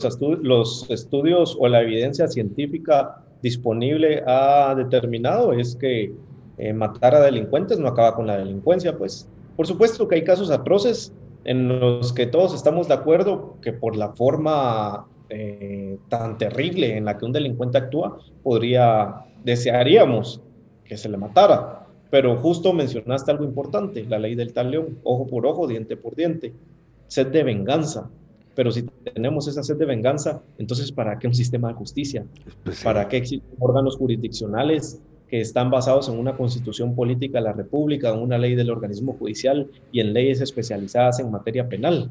estudios 0.91 1.57
o 1.61 1.69
la 1.69 1.83
evidencia 1.83 2.29
científica 2.29 3.23
disponible 3.43 4.23
ha 4.27 4.75
determinado 4.75 5.53
es 5.53 5.77
que 5.77 6.13
eh, 6.57 6.73
matar 6.73 7.15
a 7.15 7.21
delincuentes 7.21 7.79
no 7.79 7.89
acaba 7.89 8.17
con 8.17 8.27
la 8.27 8.39
delincuencia, 8.39 8.97
pues. 8.97 9.29
Por 9.57 9.67
supuesto 9.67 10.09
que 10.09 10.17
hay 10.17 10.25
casos 10.25 10.51
atroces 10.51 11.13
en 11.45 11.81
los 11.81 12.13
que 12.13 12.27
todos 12.27 12.55
estamos 12.55 12.89
de 12.89 12.95
acuerdo 12.95 13.57
que 13.63 13.73
por 13.73 13.97
la 13.97 14.09
forma 14.11 15.07
eh, 15.31 15.99
tan 16.09 16.39
terrible 16.39 16.97
en 16.97 17.05
la 17.05 17.19
que 17.19 17.25
un 17.25 17.33
delincuente 17.33 17.79
actúa, 17.79 18.19
podría, 18.43 19.27
desearíamos 19.45 20.41
que 20.85 20.97
se 20.97 21.09
le 21.09 21.17
matara. 21.17 21.87
Pero 22.11 22.37
justo 22.39 22.73
mencionaste 22.73 23.31
algo 23.31 23.45
importante, 23.45 24.05
la 24.09 24.19
ley 24.19 24.35
del 24.35 24.53
talión, 24.53 24.99
ojo 25.05 25.27
por 25.27 25.47
ojo, 25.47 25.67
diente 25.67 25.97
por 25.97 26.17
diente, 26.17 26.55
sed 27.07 27.27
de 27.27 27.43
venganza. 27.43 28.09
Pero 28.55 28.73
si 28.73 28.83
tenemos 29.15 29.47
esa 29.47 29.63
sed 29.63 29.77
de 29.77 29.85
venganza, 29.85 30.43
entonces 30.59 30.91
¿para 30.91 31.19
qué 31.19 31.27
un 31.27 31.35
sistema 31.35 31.69
de 31.69 31.75
justicia? 31.75 32.25
Pues 32.65 32.83
¿Para 32.83 33.07
qué 33.09 33.19
existen 33.19 33.57
órganos 33.59 33.97
jurisdiccionales 33.97 35.01
que 35.29 35.41
están 35.41 35.71
basados 35.71 36.09
en 36.09 36.19
una 36.19 36.37
constitución 36.37 36.95
política 36.95 37.39
de 37.39 37.45
la 37.45 37.53
República, 37.53 38.09
en 38.09 38.21
una 38.21 38.39
ley 38.39 38.55
del 38.55 38.71
organismo 38.71 39.15
judicial 39.19 39.71
y 39.93 40.01
en 40.01 40.15
leyes 40.15 40.41
especializadas 40.41 41.21
en 41.21 41.31
materia 41.31 41.69
penal? 41.69 42.11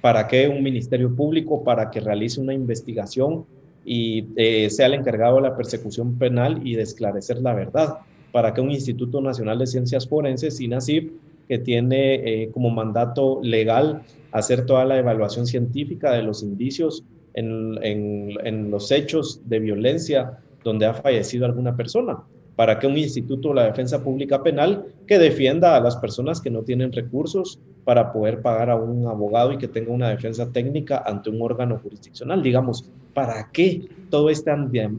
¿Para 0.00 0.26
qué 0.26 0.48
un 0.48 0.62
ministerio 0.62 1.14
público? 1.14 1.62
Para 1.62 1.90
que 1.90 2.00
realice 2.00 2.40
una 2.40 2.54
investigación 2.54 3.44
y 3.84 4.26
eh, 4.36 4.70
sea 4.70 4.86
el 4.86 4.94
encargado 4.94 5.36
de 5.36 5.42
la 5.42 5.56
persecución 5.56 6.18
penal 6.18 6.60
y 6.66 6.74
de 6.74 6.82
esclarecer 6.82 7.40
la 7.40 7.54
verdad. 7.54 7.98
¿Para 8.32 8.54
qué 8.54 8.60
un 8.60 8.70
Instituto 8.70 9.20
Nacional 9.20 9.58
de 9.58 9.66
Ciencias 9.66 10.08
Forenses, 10.08 10.60
INACIP, 10.60 11.12
que 11.48 11.58
tiene 11.58 12.14
eh, 12.14 12.50
como 12.52 12.70
mandato 12.70 13.40
legal 13.42 14.02
hacer 14.32 14.66
toda 14.66 14.84
la 14.84 14.98
evaluación 14.98 15.46
científica 15.46 16.12
de 16.12 16.22
los 16.22 16.42
indicios 16.42 17.04
en, 17.34 18.70
los 18.70 18.90
hechos 18.90 19.40
de 19.48 19.58
violencia 19.58 20.38
donde 20.62 20.86
ha 20.86 20.94
fallecido 20.94 21.46
alguna 21.46 21.76
persona 21.76 22.18
para 22.60 22.78
que 22.78 22.86
un 22.86 22.98
instituto 22.98 23.48
de 23.48 23.54
la 23.54 23.64
defensa 23.64 24.04
pública 24.04 24.42
penal 24.42 24.84
que 25.06 25.18
defienda 25.18 25.74
a 25.76 25.80
las 25.80 25.96
personas 25.96 26.42
que 26.42 26.50
no 26.50 26.62
tienen 26.62 26.92
recursos 26.92 27.58
para 27.84 28.12
poder 28.12 28.42
pagar 28.42 28.68
a 28.68 28.76
un 28.76 29.06
abogado 29.06 29.52
y 29.52 29.56
que 29.56 29.66
tenga 29.66 29.90
una 29.90 30.10
defensa 30.10 30.52
técnica 30.52 31.02
ante 31.06 31.30
un 31.30 31.40
órgano 31.40 31.78
jurisdiccional. 31.78 32.42
Digamos, 32.42 32.90
¿para 33.14 33.48
qué 33.50 33.88
todo 34.10 34.28
este, 34.28 34.50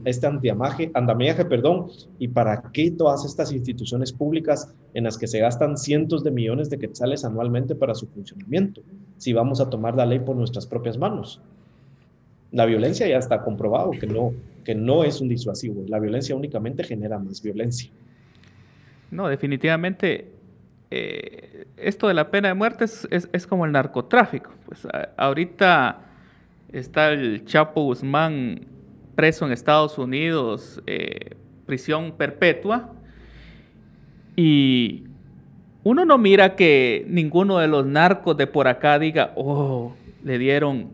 este 0.06 0.26
andamiaje, 0.26 0.90
andamiaje 0.92 1.44
perdón, 1.44 1.86
y 2.18 2.26
para 2.26 2.60
qué 2.72 2.90
todas 2.90 3.24
estas 3.24 3.52
instituciones 3.52 4.12
públicas 4.12 4.74
en 4.92 5.04
las 5.04 5.16
que 5.16 5.28
se 5.28 5.38
gastan 5.38 5.78
cientos 5.78 6.24
de 6.24 6.32
millones 6.32 6.68
de 6.68 6.80
quetzales 6.80 7.24
anualmente 7.24 7.76
para 7.76 7.94
su 7.94 8.08
funcionamiento, 8.08 8.82
si 9.18 9.32
vamos 9.32 9.60
a 9.60 9.70
tomar 9.70 9.94
la 9.94 10.04
ley 10.04 10.18
por 10.18 10.34
nuestras 10.34 10.66
propias 10.66 10.98
manos? 10.98 11.40
La 12.52 12.66
violencia 12.66 13.08
ya 13.08 13.18
está 13.18 13.42
comprobado 13.42 13.90
que 13.92 14.06
no, 14.06 14.32
que 14.64 14.74
no 14.74 15.04
es 15.04 15.20
un 15.20 15.28
disuasivo. 15.28 15.84
La 15.88 15.98
violencia 15.98 16.36
únicamente 16.36 16.84
genera 16.84 17.18
más 17.18 17.42
violencia. 17.42 17.90
No, 19.10 19.28
definitivamente 19.28 20.32
eh, 20.90 21.66
esto 21.78 22.08
de 22.08 22.14
la 22.14 22.30
pena 22.30 22.48
de 22.48 22.54
muerte 22.54 22.84
es, 22.84 23.46
como 23.46 23.64
el 23.64 23.72
narcotráfico. 23.72 24.52
Pues 24.66 24.86
ahorita 25.16 26.00
está 26.70 27.10
el 27.10 27.44
Chapo 27.46 27.82
Guzmán 27.84 28.66
preso 29.14 29.46
en 29.46 29.52
Estados 29.52 29.96
Unidos, 29.98 30.82
eh, 30.86 31.36
prisión 31.64 32.12
perpetua, 32.12 32.92
y 34.36 35.04
uno 35.82 36.04
no 36.04 36.18
mira 36.18 36.56
que 36.56 37.04
ninguno 37.08 37.58
de 37.58 37.68
los 37.68 37.86
narcos 37.86 38.36
de 38.36 38.46
por 38.46 38.68
acá 38.68 38.98
diga, 38.98 39.32
oh, 39.36 39.94
le 40.24 40.38
dieron 40.38 40.90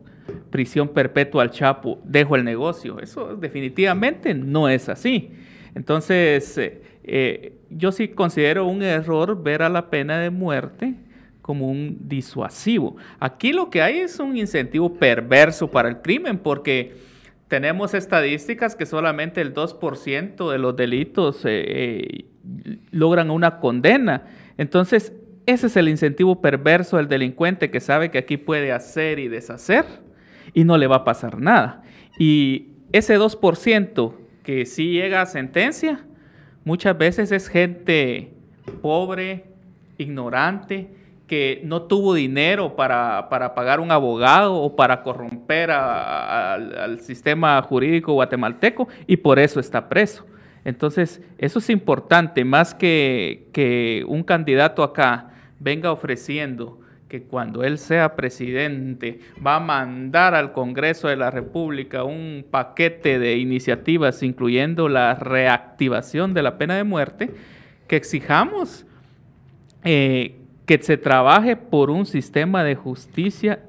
prisión 0.51 0.89
perpetua 0.89 1.43
al 1.43 1.51
Chapo, 1.51 2.01
dejo 2.05 2.37
el 2.37 2.45
negocio. 2.45 3.01
Eso 3.01 3.37
definitivamente 3.37 4.35
no 4.35 4.69
es 4.69 4.89
así. 4.89 5.33
Entonces, 5.75 6.59
eh, 6.59 6.83
eh, 7.05 7.53
yo 7.71 7.93
sí 7.93 8.09
considero 8.09 8.67
un 8.67 8.83
error 8.83 9.43
ver 9.43 9.63
a 9.63 9.69
la 9.69 9.91
pena 9.91 10.19
de 10.19 10.31
muerte 10.31 10.95
como 11.43 11.69
un 11.69 11.97
disuasivo. 12.09 12.97
Aquí 13.21 13.53
lo 13.53 13.71
que 13.71 13.81
hay 13.81 13.99
es 13.99 14.19
un 14.19 14.37
incentivo 14.37 14.95
perverso 14.95 15.71
para 15.71 15.89
el 15.89 16.03
crimen, 16.03 16.39
porque 16.39 16.97
tenemos 17.49 17.95
estadísticas 17.95 18.77
que 18.77 18.85
solamente 18.85 19.41
el 19.41 19.55
2% 19.55 20.51
de 20.51 20.59
los 20.59 20.77
delitos 20.77 21.41
eh, 21.45 22.27
logran 22.91 23.31
una 23.31 23.61
condena. 23.61 24.27
Entonces, 24.59 25.13
ese 25.47 25.69
es 25.69 25.77
el 25.77 25.89
incentivo 25.89 26.43
perverso 26.43 26.99
del 26.99 27.09
delincuente 27.09 27.71
que 27.71 27.81
sabe 27.81 28.11
que 28.11 28.19
aquí 28.19 28.37
puede 28.37 28.73
hacer 28.73 29.19
y 29.19 29.29
deshacer 29.29 29.87
y 30.55 30.65
no 30.65 30.77
le 30.77 30.87
va 30.87 30.97
a 30.97 31.05
pasar 31.05 31.41
nada. 31.41 31.83
Y 32.19 32.69
ese 32.93 33.19
2% 33.19 34.15
que 34.43 34.67
sí 34.67 34.93
llega 34.93 35.21
a 35.21 35.27
sentencia, 35.27 36.05
muchas 36.65 36.97
veces 36.97 37.33
es 37.33 37.49
gente 37.49 38.33
pobre, 38.81 39.45
ignorante, 39.99 40.91
que 41.27 41.61
no 41.65 41.83
tuvo 41.83 42.15
dinero 42.15 42.75
para, 42.75 43.29
pagar 43.29 43.81
un 43.81 43.93
abogado 43.93 44.55
o 44.55 44.75
para 44.75 45.03
corromper 45.03 45.71
al 45.71 47.01
sistema 47.01 47.61
jurídico 47.63 48.15
guatemalteco 48.15 48.89
y 49.07 49.19
por 49.19 49.39
eso 49.39 49.61
está 49.61 49.89
preso. 49.89 50.27
Entonces, 50.65 51.23
eso 51.39 51.59
es 51.61 51.71
importante, 51.71 52.45
más 52.45 52.75
que, 52.75 53.49
que 53.53 54.05
un 54.09 54.23
candidato 54.23 54.83
acá 54.83 55.31
venga 55.61 55.93
ofreciendo 55.93 56.81
que 57.09 57.23
cuando 57.23 57.65
él 57.65 57.79
sea 57.79 58.15
presidente 58.15 59.21
va 59.45 59.57
a 59.57 59.61
mandar 59.61 60.35
al 60.35 60.53
Congreso 60.53 61.09
de 61.09 61.17
la 61.17 61.31
República 61.31 62.05
un 62.05 62.45
paquete 62.51 63.19
de 63.19 63.39
iniciativas, 63.39 64.23
incluyendo 64.23 64.89
la 64.89 65.15
reactivación 65.15 66.35
de 66.35 66.43
la 66.43 66.59
pena 66.59 66.77
de 66.77 66.85
muerte, 66.85 67.31
que 67.87 67.97
exijamos 67.97 68.87
eh, 69.85 70.37
que 70.67 70.79
se 70.83 70.99
trabaje 70.99 71.57
por 71.57 71.91
un 71.91 72.05
sistema 72.05 72.63
de 72.63 72.75
justicia 72.75 73.61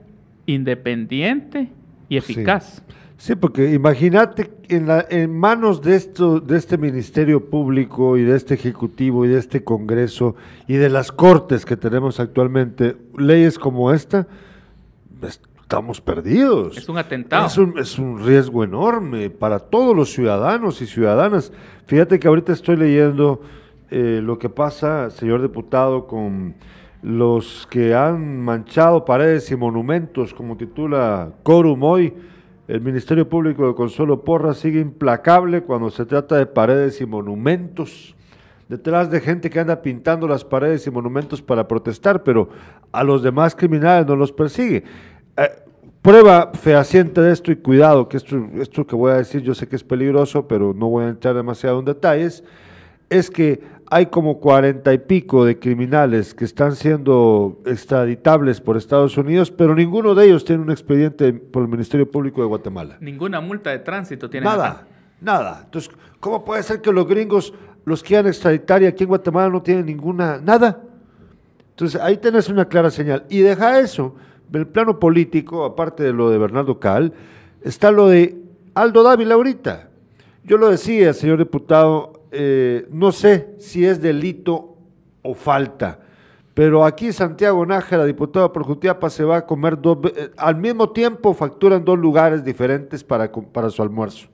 independiente 0.46 1.70
y 2.10 2.18
eficaz. 2.18 2.84
Sí, 2.86 2.94
porque 3.36 3.74
imagínate 3.74 4.50
en, 4.70 4.88
la, 4.88 5.06
en 5.10 5.38
manos 5.38 5.82
de, 5.82 5.96
esto, 5.96 6.40
de 6.40 6.58
este 6.58 6.78
Ministerio 6.78 7.50
Público 7.50 8.18
y 8.18 8.24
de 8.24 8.36
este 8.36 8.54
Ejecutivo 8.54 9.26
y 9.26 9.28
de 9.28 9.40
este 9.40 9.64
Congreso 9.64 10.36
y 10.68 10.76
de 10.76 10.90
las 10.90 11.12
Cortes 11.12 11.66
que 11.66 11.76
tenemos 11.76 12.20
actualmente, 12.20 12.96
leyes 13.18 13.60
como 13.60 13.92
esta, 13.92 14.26
estamos 15.22 16.00
perdidos. 16.00 16.78
Es 16.78 16.88
un 16.88 16.98
atentado. 16.98 17.46
Es 17.46 17.58
un, 17.58 17.78
es 17.78 18.00
un 18.00 18.26
riesgo 18.26 18.64
enorme 18.64 19.30
para 19.30 19.60
todos 19.60 19.94
los 19.96 20.12
ciudadanos 20.12 20.82
y 20.82 20.88
ciudadanas. 20.88 21.52
Fíjate 21.88 22.20
que 22.20 22.28
ahorita 22.30 22.54
estoy 22.54 22.78
leyendo 22.78 23.42
eh, 23.92 24.22
lo 24.24 24.40
que 24.40 24.48
pasa, 24.48 25.10
señor 25.10 25.42
diputado, 25.42 26.08
con 26.08 26.56
los 27.02 27.68
que 27.70 27.94
han 27.94 28.40
manchado 28.40 29.04
paredes 29.04 29.52
y 29.52 29.58
monumentos, 29.58 30.34
como 30.34 30.56
titula 30.56 31.34
Corum 31.44 31.84
hoy, 31.84 32.14
el 32.70 32.82
Ministerio 32.82 33.28
Público 33.28 33.68
de 33.68 33.74
Consuelo 33.74 34.24
Porra 34.24 34.54
sigue 34.54 34.80
implacable 34.80 35.64
cuando 35.64 35.90
se 35.90 36.06
trata 36.06 36.38
de 36.38 36.46
paredes 36.46 37.02
y 37.02 37.06
monumentos, 37.08 38.16
detrás 38.68 39.10
de 39.10 39.22
gente 39.22 39.50
que 39.50 39.60
anda 39.60 39.82
pintando 39.82 40.28
las 40.28 40.46
paredes 40.46 40.86
y 40.86 40.92
monumentos 40.92 41.42
para 41.42 41.68
protestar, 41.68 42.22
pero 42.22 42.50
a 42.92 43.04
los 43.04 43.24
demás 43.24 43.56
criminales 43.56 44.06
no 44.06 44.16
los 44.16 44.32
persigue. 44.32 44.84
Eh, 45.36 45.50
prueba 46.04 46.52
fehaciente 46.54 47.22
de 47.22 47.34
esto 47.34 47.52
y 47.52 47.56
cuidado, 47.56 48.08
que 48.08 48.18
esto, 48.18 48.40
esto 48.60 48.86
que 48.86 48.96
voy 48.96 49.14
a 49.14 49.16
decir 49.16 49.42
yo 49.42 49.56
sé 49.56 49.68
que 49.68 49.76
es 49.76 49.84
peligroso, 49.84 50.48
pero 50.48 50.72
no 50.72 50.90
voy 50.90 51.06
a 51.06 51.10
entrar 51.10 51.34
demasiado 51.34 51.80
en 51.80 51.86
detalles, 51.86 52.44
es 53.10 53.32
que 53.32 53.64
hay 53.92 54.06
como 54.08 54.40
cuarenta 54.40 54.94
y 54.94 55.00
pico 55.00 55.46
de 55.46 55.58
criminales 55.58 56.36
que 56.36 56.46
están 56.46 56.76
siendo 56.76 57.60
extraditables 57.66 58.62
por 58.62 58.78
Estados 58.78 59.18
Unidos, 59.18 59.50
pero 59.50 59.74
ninguno 59.74 60.14
de 60.14 60.28
ellos 60.28 60.46
tiene 60.46 60.62
un 60.62 60.70
expediente 60.70 61.34
por 61.34 61.64
el 61.64 61.70
Ministerio 61.70 62.10
Público 62.10 62.42
de 62.42 62.48
Guatemala. 62.48 62.98
Ninguna 63.00 63.42
multa 63.42 63.72
de 63.72 63.80
tránsito 63.80 64.30
tiene. 64.30 64.46
Nada, 64.46 64.86
nada. 65.20 65.62
Entonces, 65.66 65.92
¿cómo 66.20 66.46
puede 66.46 66.62
ser 66.62 66.82
que 66.82 66.92
los 66.92 67.08
gringos 67.08 67.54
los 67.86 68.04
quieran 68.04 68.28
extraditar 68.28 68.84
y 68.84 68.86
aquí 68.86 69.04
en 69.04 69.10
Guatemala 69.10 69.50
no 69.50 69.64
tienen 69.64 69.88
ninguna, 69.88 70.40
nada? 70.40 70.82
Entonces, 71.72 72.00
ahí 72.00 72.18
tenés 72.18 72.48
una 72.50 72.66
clara 72.66 72.92
señal. 72.92 73.26
Y 73.30 73.40
deja 73.40 73.80
eso, 73.80 74.16
del 74.50 74.68
plano 74.68 75.00
político, 75.00 75.66
aparte 75.66 76.04
de 76.04 76.14
lo 76.14 76.30
de 76.30 76.38
Bernardo 76.38 76.80
Cal, 76.80 77.14
está 77.64 77.90
lo 77.90 78.08
de 78.08 78.38
Aldo 78.76 79.02
Dávila 79.02 79.34
ahorita. 79.34 79.90
Yo 80.44 80.58
lo 80.58 80.70
decía, 80.70 81.14
señor 81.14 81.40
diputado, 81.40 82.19
eh, 82.32 82.88
no 82.92 83.12
sé 83.12 83.56
si 83.60 83.86
es 83.86 84.02
delito 84.02 84.78
o 85.22 85.34
falta, 85.34 86.00
pero 86.54 86.84
aquí 86.84 87.14
Santiago 87.14 87.66
Nájera, 87.66 88.04
diputado 88.06 88.52
por 88.52 88.64
Jutiapa, 88.64 89.10
se 89.10 89.24
va 89.24 89.38
a 89.38 89.46
comer 89.46 89.80
dos, 89.80 89.98
eh, 90.16 90.32
al 90.36 90.58
mismo 90.58 90.90
tiempo 90.90 91.34
facturan 91.34 91.86
dos 91.86 91.98
lugares 91.98 92.44
diferentes 92.44 93.04
para, 93.04 93.32
para 93.32 93.70
su 93.70 93.82
almuerzo. 93.82 94.28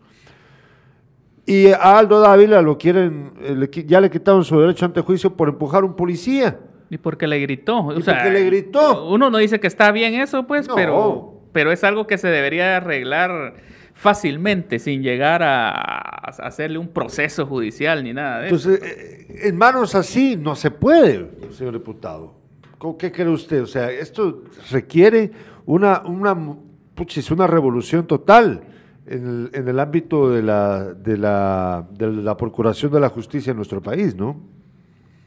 Y 1.46 1.68
a 1.68 2.00
Aldo 2.00 2.20
Dávila 2.20 2.62
lo 2.64 2.78
quieren, 2.78 3.34
eh, 3.42 3.86
ya 3.86 4.02
le 4.02 4.10
quitaron 4.10 4.44
su 4.44 4.60
derecho 4.60 4.86
ante 4.86 5.02
juicio 5.02 5.36
por 5.36 5.50
empujar 5.50 5.84
a 5.84 5.86
un 5.86 5.96
policía. 5.96 6.60
Y 6.90 6.98
porque 6.98 7.28
le 7.28 7.40
gritó. 7.40 7.90
Y 7.96 8.02
porque 8.02 8.32
le 8.32 8.44
gritó. 8.46 9.08
Uno 9.08 9.30
no 9.30 9.38
dice 9.38 9.60
que 9.60 9.68
está 9.68 9.92
bien 9.92 10.16
eso, 10.16 10.48
pues, 10.48 10.68
pero, 10.74 11.44
pero 11.52 11.72
es 11.72 11.84
algo 11.84 12.08
que 12.08 12.18
se 12.18 12.30
debería 12.30 12.78
arreglar 12.78 13.54
fácilmente 13.96 14.78
sin 14.78 15.02
llegar 15.02 15.42
a, 15.42 15.96
hacerle 15.96 16.78
un 16.78 16.90
proceso 16.90 17.46
judicial 17.46 18.04
ni 18.04 18.14
nada 18.14 18.42
de 18.42 18.48
eso. 18.50 18.70
Entonces, 18.70 18.98
eh, 19.00 19.48
en 19.48 19.58
manos 19.58 19.96
así 19.96 20.36
no 20.36 20.56
se 20.56 20.70
puede, 20.70 21.32
señor 21.52 21.74
diputado. 21.74 22.36
¿Qué 23.00 23.12
cree 23.12 23.30
usted? 23.30 23.64
O 23.64 23.68
sea, 23.68 23.90
esto 23.90 24.44
requiere 24.70 25.32
una, 25.66 26.04
una, 26.06 26.34
una 26.34 27.48
revolución 27.48 28.06
total 28.06 28.62
en 29.08 29.50
el, 29.54 29.60
en 29.60 29.68
el 29.68 29.80
ámbito 29.80 30.30
de 30.30 30.44
la, 30.44 30.94
de, 30.94 31.18
la, 31.18 31.88
de 31.92 32.12
la 32.12 32.38
procuración 32.38 32.92
de 32.92 33.00
la 33.00 33.10
justicia 33.10 33.52
en 33.52 33.58
nuestro 33.58 33.82
país, 33.82 34.16
¿no? 34.16 34.40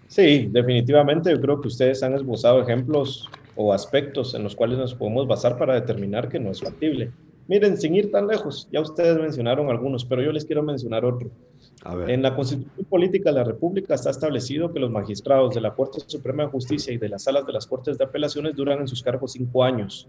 Sí, 0.09 0.49
definitivamente. 0.53 1.31
Yo 1.31 1.41
creo 1.41 1.61
que 1.61 1.69
ustedes 1.69 2.03
han 2.03 2.15
esbozado 2.15 2.63
ejemplos 2.63 3.29
o 3.57 3.73
aspectos 3.73 4.35
en 4.35 4.45
los 4.45 4.55
cuales 4.55 4.79
nos 4.79 4.95
podemos 4.95 5.27
basar 5.27 5.59
para 5.59 5.75
determinar 5.75 6.29
que 6.29 6.39
no 6.39 6.51
es 6.51 6.61
factible. 6.61 7.11
Miren, 7.49 7.79
sin 7.79 7.95
ir 7.95 8.13
tan 8.13 8.27
lejos, 8.27 8.69
ya 8.71 8.83
ustedes 8.83 9.19
mencionaron 9.19 9.71
algunos, 9.71 10.05
pero 10.05 10.23
yo 10.23 10.31
les 10.33 10.45
quiero 10.45 10.63
mencionar 10.63 11.07
otro. 11.07 11.31
En 12.07 12.21
la 12.23 12.37
Constitución 12.37 12.85
Política 12.87 13.31
de 13.31 13.37
la 13.37 13.45
República 13.45 13.95
está 13.95 14.11
establecido 14.11 14.71
que 14.71 14.79
los 14.79 14.91
magistrados 14.91 15.55
de 15.55 15.63
la 15.63 15.75
Corte 15.75 16.01
Suprema 16.07 16.43
de 16.43 16.51
Justicia 16.51 16.93
y 16.93 16.99
de 16.99 17.09
las 17.09 17.23
salas 17.23 17.47
de 17.47 17.55
las 17.55 17.67
Cortes 17.67 17.97
de 17.97 18.05
Apelaciones 18.05 18.55
duran 18.55 18.81
en 18.81 18.89
sus 18.89 19.03
cargos 19.03 19.33
cinco 19.33 19.65
años, 19.65 20.09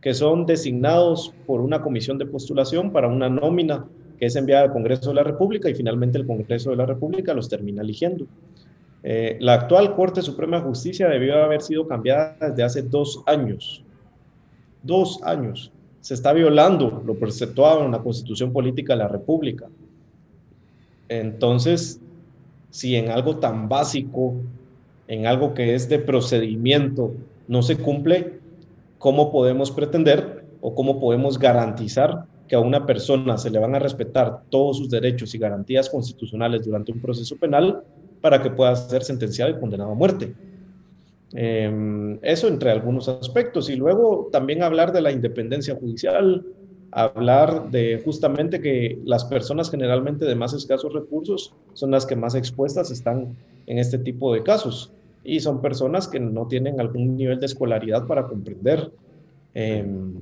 que 0.00 0.14
son 0.14 0.46
designados 0.46 1.34
por 1.46 1.60
una 1.60 1.82
comisión 1.82 2.16
de 2.16 2.24
postulación 2.24 2.92
para 2.92 3.08
una 3.08 3.28
nómina 3.28 3.84
que 4.18 4.26
es 4.26 4.36
enviada 4.36 4.64
al 4.64 4.72
Congreso 4.72 5.10
de 5.10 5.16
la 5.16 5.22
República 5.24 5.68
y 5.68 5.74
finalmente 5.74 6.16
el 6.16 6.26
Congreso 6.26 6.70
de 6.70 6.76
la 6.76 6.86
República 6.86 7.34
los 7.34 7.50
termina 7.50 7.82
eligiendo. 7.82 8.26
Eh, 9.02 9.36
la 9.40 9.54
actual 9.54 9.94
Corte 9.94 10.22
Suprema 10.22 10.58
de 10.58 10.62
Justicia 10.62 11.08
debió 11.08 11.42
haber 11.42 11.60
sido 11.60 11.86
cambiada 11.86 12.36
desde 12.40 12.62
hace 12.62 12.82
dos 12.82 13.22
años. 13.26 13.84
Dos 14.82 15.22
años 15.22 15.72
se 16.00 16.14
está 16.14 16.32
violando 16.32 17.02
lo 17.04 17.14
preceptuado 17.14 17.84
en 17.84 17.92
la 17.92 18.02
Constitución 18.02 18.52
Política 18.52 18.94
de 18.94 18.98
la 19.00 19.08
República. 19.08 19.68
Entonces, 21.08 22.00
si 22.70 22.96
en 22.96 23.10
algo 23.10 23.36
tan 23.36 23.68
básico, 23.68 24.34
en 25.08 25.26
algo 25.26 25.54
que 25.54 25.74
es 25.74 25.88
de 25.88 25.98
procedimiento, 25.98 27.12
no 27.48 27.62
se 27.62 27.76
cumple, 27.76 28.38
¿cómo 28.98 29.32
podemos 29.32 29.70
pretender 29.70 30.44
o 30.60 30.74
cómo 30.74 31.00
podemos 31.00 31.38
garantizar 31.38 32.24
que 32.48 32.56
a 32.56 32.60
una 32.60 32.86
persona 32.86 33.38
se 33.38 33.50
le 33.50 33.58
van 33.58 33.74
a 33.74 33.78
respetar 33.78 34.42
todos 34.50 34.78
sus 34.78 34.90
derechos 34.90 35.34
y 35.34 35.38
garantías 35.38 35.88
constitucionales 35.88 36.64
durante 36.64 36.92
un 36.92 37.00
proceso 37.00 37.36
penal 37.36 37.82
para 38.20 38.42
que 38.42 38.50
pueda 38.50 38.74
ser 38.76 39.02
sentenciado 39.02 39.50
y 39.50 39.58
condenado 39.58 39.92
a 39.92 39.94
muerte? 39.94 40.34
Em, 41.32 42.18
eso 42.22 42.48
entre 42.48 42.70
algunos 42.70 43.08
aspectos. 43.08 43.70
Y 43.70 43.76
luego 43.76 44.28
también 44.32 44.62
hablar 44.62 44.92
de 44.92 45.00
la 45.00 45.12
independencia 45.12 45.74
judicial, 45.74 46.44
hablar 46.90 47.70
de 47.70 48.00
justamente 48.04 48.60
que 48.60 48.98
las 49.04 49.24
personas 49.24 49.70
generalmente 49.70 50.24
de 50.24 50.34
más 50.34 50.52
escasos 50.52 50.92
recursos 50.92 51.54
son 51.74 51.92
las 51.92 52.04
que 52.04 52.16
más 52.16 52.34
expuestas 52.34 52.90
están 52.90 53.36
en 53.66 53.78
este 53.78 53.98
tipo 53.98 54.34
de 54.34 54.42
casos. 54.42 54.92
Y 55.22 55.40
son 55.40 55.60
personas 55.60 56.08
que 56.08 56.18
no 56.18 56.48
tienen 56.48 56.80
algún 56.80 57.16
nivel 57.16 57.38
de 57.38 57.46
escolaridad 57.46 58.06
para 58.06 58.26
comprender. 58.26 58.90
Em, 59.54 60.14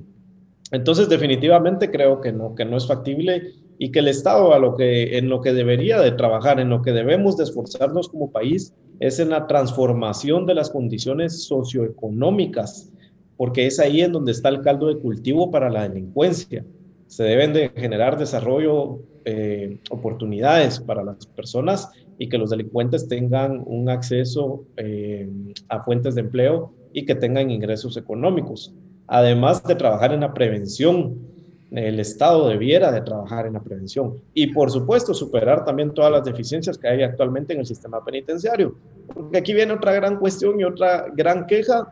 entonces, 0.71 1.09
definitivamente 1.09 1.89
creo 1.89 2.21
que 2.21 2.31
no, 2.31 2.53
que 2.53 2.65
no 2.65 2.77
es 2.77 2.85
factible 2.85 3.53
y 3.79 3.91
que 3.91 3.99
el 3.99 4.09
Estado 4.09 4.53
a 4.53 4.59
lo 4.59 4.75
que, 4.75 5.17
en 5.17 5.29
lo 5.29 5.41
que 5.41 5.53
debería 5.53 5.99
de 5.99 6.11
trabajar, 6.11 6.59
en 6.59 6.69
lo 6.69 6.81
que 6.81 6.91
debemos 6.91 7.37
de 7.37 7.45
esforzarnos 7.45 8.09
como 8.09 8.31
país, 8.31 8.73
es 8.99 9.19
en 9.19 9.29
la 9.29 9.47
transformación 9.47 10.45
de 10.45 10.55
las 10.55 10.69
condiciones 10.69 11.43
socioeconómicas, 11.43 12.91
porque 13.37 13.65
es 13.65 13.79
ahí 13.79 14.01
en 14.01 14.11
donde 14.11 14.33
está 14.33 14.49
el 14.49 14.61
caldo 14.61 14.87
de 14.87 14.99
cultivo 14.99 15.49
para 15.49 15.69
la 15.69 15.87
delincuencia. 15.87 16.65
Se 17.07 17.23
deben 17.23 17.53
de 17.53 17.69
generar 17.69 18.19
desarrollo, 18.19 18.99
eh, 19.25 19.79
oportunidades 19.89 20.79
para 20.79 21.03
las 21.03 21.25
personas 21.25 21.89
y 22.17 22.27
que 22.27 22.37
los 22.37 22.49
delincuentes 22.49 23.07
tengan 23.07 23.63
un 23.65 23.89
acceso 23.89 24.65
eh, 24.75 25.29
a 25.69 25.83
fuentes 25.83 26.15
de 26.15 26.21
empleo 26.21 26.73
y 26.91 27.05
que 27.05 27.15
tengan 27.15 27.49
ingresos 27.49 27.95
económicos. 27.95 28.73
Además 29.07 29.63
de 29.63 29.75
trabajar 29.75 30.13
en 30.13 30.21
la 30.21 30.33
prevención 30.33 31.17
el 31.71 31.99
Estado 31.99 32.49
debiera 32.49 32.91
de 32.91 33.01
trabajar 33.01 33.45
en 33.45 33.53
la 33.53 33.61
prevención 33.61 34.15
y 34.33 34.47
por 34.47 34.71
supuesto 34.71 35.13
superar 35.13 35.65
también 35.65 35.93
todas 35.93 36.11
las 36.11 36.23
deficiencias 36.23 36.77
que 36.77 36.87
hay 36.87 37.03
actualmente 37.03 37.53
en 37.53 37.59
el 37.59 37.65
sistema 37.65 38.03
penitenciario. 38.03 38.75
Porque 39.13 39.37
aquí 39.37 39.53
viene 39.53 39.73
otra 39.73 39.93
gran 39.93 40.17
cuestión 40.17 40.59
y 40.59 40.63
otra 40.63 41.05
gran 41.15 41.45
queja 41.45 41.87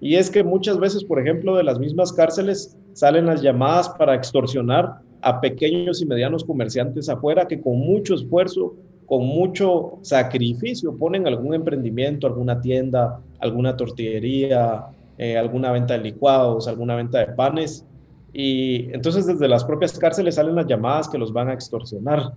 y 0.00 0.16
es 0.16 0.30
que 0.30 0.42
muchas 0.42 0.78
veces, 0.78 1.04
por 1.04 1.20
ejemplo, 1.20 1.56
de 1.56 1.62
las 1.62 1.78
mismas 1.78 2.12
cárceles 2.12 2.76
salen 2.92 3.26
las 3.26 3.40
llamadas 3.40 3.88
para 3.90 4.14
extorsionar 4.14 4.98
a 5.22 5.40
pequeños 5.40 6.02
y 6.02 6.06
medianos 6.06 6.44
comerciantes 6.44 7.08
afuera 7.08 7.46
que 7.46 7.60
con 7.60 7.78
mucho 7.78 8.14
esfuerzo, 8.14 8.74
con 9.06 9.24
mucho 9.24 9.98
sacrificio 10.02 10.96
ponen 10.96 11.26
algún 11.26 11.54
emprendimiento, 11.54 12.26
alguna 12.26 12.60
tienda, 12.60 13.20
alguna 13.38 13.76
tortillería, 13.76 14.86
eh, 15.16 15.38
alguna 15.38 15.70
venta 15.70 15.94
de 15.94 16.00
licuados, 16.00 16.66
alguna 16.66 16.96
venta 16.96 17.20
de 17.20 17.26
panes 17.34 17.86
y 18.32 18.92
entonces 18.92 19.26
desde 19.26 19.48
las 19.48 19.64
propias 19.64 19.98
cárceles 19.98 20.36
salen 20.36 20.54
las 20.54 20.66
llamadas 20.66 21.08
que 21.08 21.18
los 21.18 21.32
van 21.32 21.48
a 21.48 21.52
extorsionar. 21.52 22.32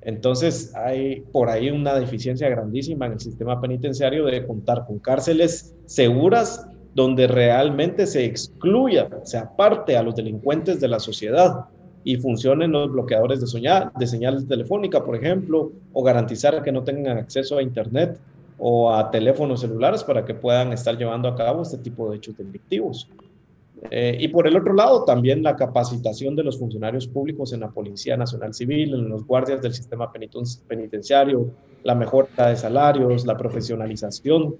Entonces 0.00 0.74
hay 0.74 1.22
por 1.32 1.50
ahí 1.50 1.70
una 1.70 1.94
deficiencia 1.94 2.48
grandísima 2.48 3.06
en 3.06 3.12
el 3.12 3.20
sistema 3.20 3.60
penitenciario 3.60 4.24
de 4.24 4.46
contar 4.46 4.86
con 4.86 4.98
cárceles 4.98 5.74
seguras 5.86 6.66
donde 6.94 7.26
realmente 7.26 8.06
se 8.06 8.24
excluya, 8.24 9.08
se 9.24 9.36
aparte 9.36 9.96
a 9.96 10.02
los 10.02 10.16
delincuentes 10.16 10.80
de 10.80 10.88
la 10.88 10.98
sociedad 10.98 11.66
y 12.04 12.16
funcionen 12.16 12.72
los 12.72 12.90
bloqueadores 12.90 13.40
de, 13.40 13.46
señal, 13.48 13.90
de 13.98 14.06
señales 14.06 14.46
telefónica, 14.46 15.04
por 15.04 15.16
ejemplo, 15.16 15.72
o 15.92 16.02
garantizar 16.02 16.62
que 16.62 16.72
no 16.72 16.84
tengan 16.84 17.18
acceso 17.18 17.58
a 17.58 17.62
Internet 17.62 18.18
o 18.58 18.94
a 18.94 19.10
teléfonos 19.10 19.60
celulares 19.60 20.04
para 20.04 20.24
que 20.24 20.32
puedan 20.32 20.72
estar 20.72 20.96
llevando 20.96 21.28
a 21.28 21.34
cabo 21.34 21.62
este 21.62 21.78
tipo 21.78 22.08
de 22.08 22.16
hechos 22.16 22.36
delictivos. 22.38 23.10
Eh, 23.90 24.16
y 24.20 24.28
por 24.28 24.46
el 24.46 24.56
otro 24.56 24.72
lado, 24.74 25.04
también 25.04 25.42
la 25.42 25.56
capacitación 25.56 26.36
de 26.36 26.44
los 26.44 26.58
funcionarios 26.58 27.06
públicos 27.06 27.52
en 27.52 27.60
la 27.60 27.70
Policía 27.70 28.16
Nacional 28.16 28.54
Civil, 28.54 28.94
en 28.94 29.08
los 29.08 29.26
guardias 29.26 29.62
del 29.62 29.74
sistema 29.74 30.10
penitenciario, 30.12 31.50
la 31.82 31.94
mejora 31.94 32.48
de 32.48 32.56
salarios, 32.56 33.26
la 33.26 33.36
profesionalización. 33.36 34.56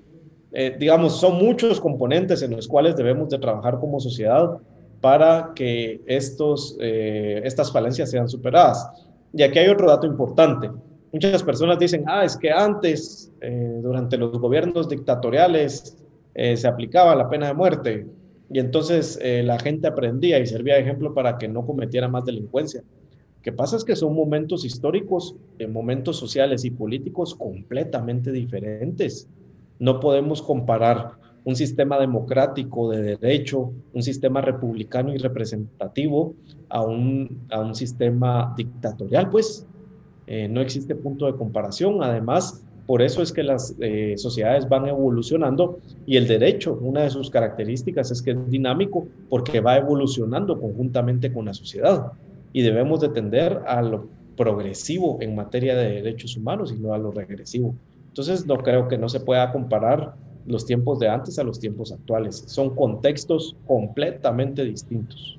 Eh, 0.53 0.77
digamos, 0.79 1.20
son 1.20 1.37
muchos 1.37 1.81
componentes 1.81 2.43
en 2.43 2.53
los 2.53 2.68
cuales 2.68 2.97
debemos 2.97 3.29
de 3.31 3.39
trabajar 3.39 3.79
como 3.79 4.01
sociedad 4.01 4.59
para 5.01 5.53
que 5.55 6.01
estos, 6.07 6.77
eh, 6.81 7.43
estas 7.45 7.72
falencias 7.72 8.11
sean 8.11 8.29
superadas. 8.29 8.89
Y 9.33 9.43
aquí 9.43 9.59
hay 9.59 9.68
otro 9.68 9.89
dato 9.89 10.07
importante. 10.07 10.70
Muchas 11.12 11.43
personas 11.43 11.79
dicen, 11.79 12.05
ah, 12.07 12.24
es 12.24 12.37
que 12.37 12.51
antes, 12.51 13.33
durante 13.81 14.16
los 14.18 14.39
gobiernos 14.39 14.89
dictatoriales, 14.89 15.97
se 16.35 16.68
aplicaba 16.68 17.14
la 17.14 17.29
pena 17.29 17.47
de 17.47 17.55
muerte 17.55 18.07
y 18.51 18.59
entonces 18.59 19.19
eh, 19.23 19.43
la 19.43 19.59
gente 19.59 19.89
aprendía 19.89 20.39
y 20.39 20.47
servía 20.47 20.75
de 20.75 20.83
ejemplo 20.83 21.15
para 21.15 21.39
que 21.39 21.49
no 21.49 21.67
cometiera 21.67 22.09
más 22.09 22.25
delincuencia. 22.25 22.83
Lo 22.83 23.43
que 23.43 23.53
pasa 23.53 23.77
es 23.77 23.85
que 23.85 23.97
son 23.97 24.15
momentos 24.15 24.65
históricos, 24.65 25.37
momentos 25.69 26.17
sociales 26.17 26.65
y 26.65 26.71
políticos 26.71 27.35
completamente 27.35 28.33
diferentes. 28.33 29.29
No 29.79 30.01
podemos 30.01 30.43
comparar 30.43 31.13
un 31.47 31.55
sistema 31.55 31.97
democrático 31.99 32.91
de 32.91 33.17
derecho, 33.17 33.73
un 33.93 34.03
sistema 34.03 34.41
republicano 34.41 35.15
y 35.15 35.19
representativo 35.19 36.35
a 36.69 36.83
un, 36.83 37.47
a 37.51 37.61
un 37.61 37.73
sistema 37.77 38.53
dictatorial, 38.57 39.31
pues 39.31 39.65
eh, 40.27 40.49
no 40.49 40.61
existe 40.61 40.97
punto 40.97 41.27
de 41.27 41.37
comparación. 41.37 42.03
Además, 42.03 42.65
por 42.87 43.03
eso 43.03 43.20
es 43.20 43.32
que 43.32 43.43
las 43.43 43.74
eh, 43.80 44.14
sociedades 44.16 44.68
van 44.68 44.87
evolucionando 44.87 45.80
y 46.07 46.16
el 46.16 46.28
derecho, 46.28 46.78
una 46.80 47.03
de 47.03 47.11
sus 47.11 47.30
características 47.30 48.11
es 48.12 48.22
que 48.22 48.30
es 48.30 48.51
dinámico 48.51 49.09
porque 49.28 49.61
va 49.61 49.76
evolucionando 49.76 50.61
conjuntamente 50.61 51.32
con 51.32 51.47
la 51.47 51.55
sociedad 51.55 52.12
y 52.53 52.62
debemos 52.62 53.01
de 53.01 53.09
tender 53.09 53.62
a 53.66 53.82
lo 53.82 54.07
progresivo 54.37 55.18
en 55.20 55.34
materia 55.34 55.76
de 55.76 55.95
derechos 55.95 56.37
humanos 56.37 56.72
y 56.72 56.80
no 56.80 56.95
a 56.95 56.99
lo 56.99 57.11
regresivo. 57.11 57.74
Entonces, 58.09 58.47
no 58.47 58.59
creo 58.59 58.89
que 58.89 58.97
no 58.97 59.09
se 59.09 59.20
pueda 59.20 59.51
comparar 59.53 60.14
los 60.47 60.64
tiempos 60.64 60.99
de 61.01 61.09
antes 61.09 61.39
a 61.39 61.45
los 61.45 61.59
tiempos 61.59 61.93
actuales. 61.93 62.45
Son 62.47 62.74
contextos 62.74 63.57
completamente 63.66 64.64
distintos. 64.64 65.39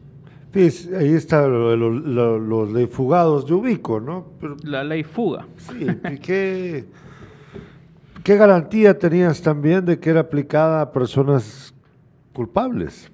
Sí, 0.53 0.89
ahí 0.95 1.13
está 1.13 1.47
los 1.47 2.71
ley 2.71 2.87
fugados 2.87 3.45
de 3.45 3.53
ubico, 3.53 3.99
¿no? 3.99 4.25
la 4.63 4.83
ley 4.83 5.03
fuga. 5.03 5.47
Sí, 5.57 5.87
qué, 6.21 6.85
qué 8.27 8.35
garantía 8.35 8.99
tenías 8.99 9.41
también 9.41 9.85
de 9.85 9.97
que 10.01 10.09
era 10.09 10.19
aplicada 10.19 10.81
a 10.81 10.91
personas 10.91 11.73
culpables? 12.33 13.09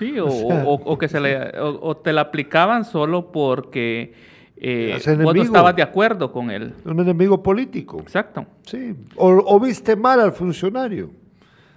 Sí, 0.00 0.16
o, 0.20 0.98
que 0.98 1.06
se 1.06 1.20
le, 1.20 1.52
o, 1.60 1.96
te 1.96 2.12
la 2.12 2.22
aplicaban 2.22 2.84
solo 2.84 3.30
porque 3.30 4.14
eh, 4.56 4.98
vos 5.22 5.36
no 5.36 5.42
estabas 5.44 5.76
de 5.76 5.82
acuerdo 5.82 6.32
con 6.32 6.50
él. 6.50 6.74
Un 6.84 6.98
enemigo 6.98 7.40
político. 7.40 8.00
Exacto. 8.00 8.46
Sí, 8.62 8.96
o 9.14 9.60
viste 9.60 9.94
mal 9.94 10.18
al 10.18 10.32
funcionario. 10.32 11.08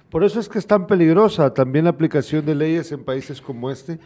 Por 0.09 0.23
eso 0.23 0.39
es 0.39 0.49
que 0.49 0.57
es 0.57 0.65
tan 0.65 0.87
peligrosa 0.87 1.53
también 1.53 1.85
la 1.85 1.91
aplicación 1.91 2.43
de 2.47 2.55
leyes 2.55 2.91
en 2.91 3.03
países 3.03 3.39
como 3.41 3.69
este, 3.69 3.99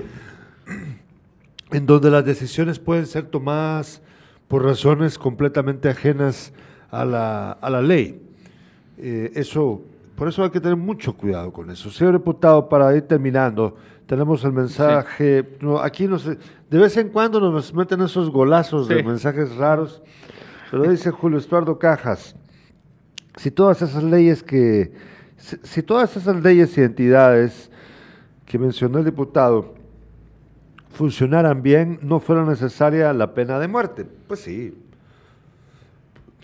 en 1.71 1.85
donde 1.85 2.11
las 2.11 2.25
decisiones 2.25 2.77
pueden 2.77 3.05
ser 3.05 3.27
tomadas 3.27 4.01
por 4.49 4.65
razones 4.65 5.17
completamente 5.17 5.87
ajenas 5.87 6.51
a 6.91 7.05
la, 7.05 7.53
a 7.53 7.69
la 7.69 7.81
ley. 7.81 8.24
Eh, 8.97 9.31
eso, 9.35 9.81
por 10.15 10.27
eso 10.27 10.43
hay 10.43 10.49
que 10.49 10.59
tener 10.59 10.77
mucho 10.77 11.13
cuidado 11.13 11.51
con 11.51 11.69
eso. 11.69 11.89
Señor 11.89 12.13
diputado, 12.13 12.67
para 12.69 12.95
ir 12.95 13.03
terminando, 13.03 13.75
tenemos 14.05 14.43
el 14.43 14.53
mensaje, 14.53 15.45
aquí 15.81 16.07
nos, 16.07 16.25
de 16.25 16.77
vez 16.77 16.95
en 16.97 17.09
cuando 17.09 17.39
nos 17.39 17.73
meten 17.73 18.01
esos 18.01 18.29
golazos 18.29 18.87
de 18.87 19.03
mensajes 19.03 19.55
raros, 19.55 20.01
pero 20.69 20.89
dice 20.89 21.11
Julio 21.11 21.37
Estuardo 21.37 21.79
Cajas, 21.79 22.35
si 23.37 23.51
todas 23.51 23.81
esas 23.81 24.03
leyes 24.03 24.43
que 24.43 24.91
si, 25.37 25.83
todas 25.83 26.15
esas 26.15 26.41
leyes 26.41 26.77
y 26.77 26.81
entidades 26.81 27.69
que 28.45 28.57
mencionó 28.57 28.99
el 28.99 29.05
diputado 29.05 29.75
funcionaran 30.91 31.61
bien, 31.61 31.99
no 32.01 32.19
fuera 32.19 32.45
necesaria 32.45 33.11
la 33.13 33.33
pena 33.33 33.59
de 33.59 33.67
muerte. 33.67 34.05
Pues 34.27 34.39
sí. 34.39 34.73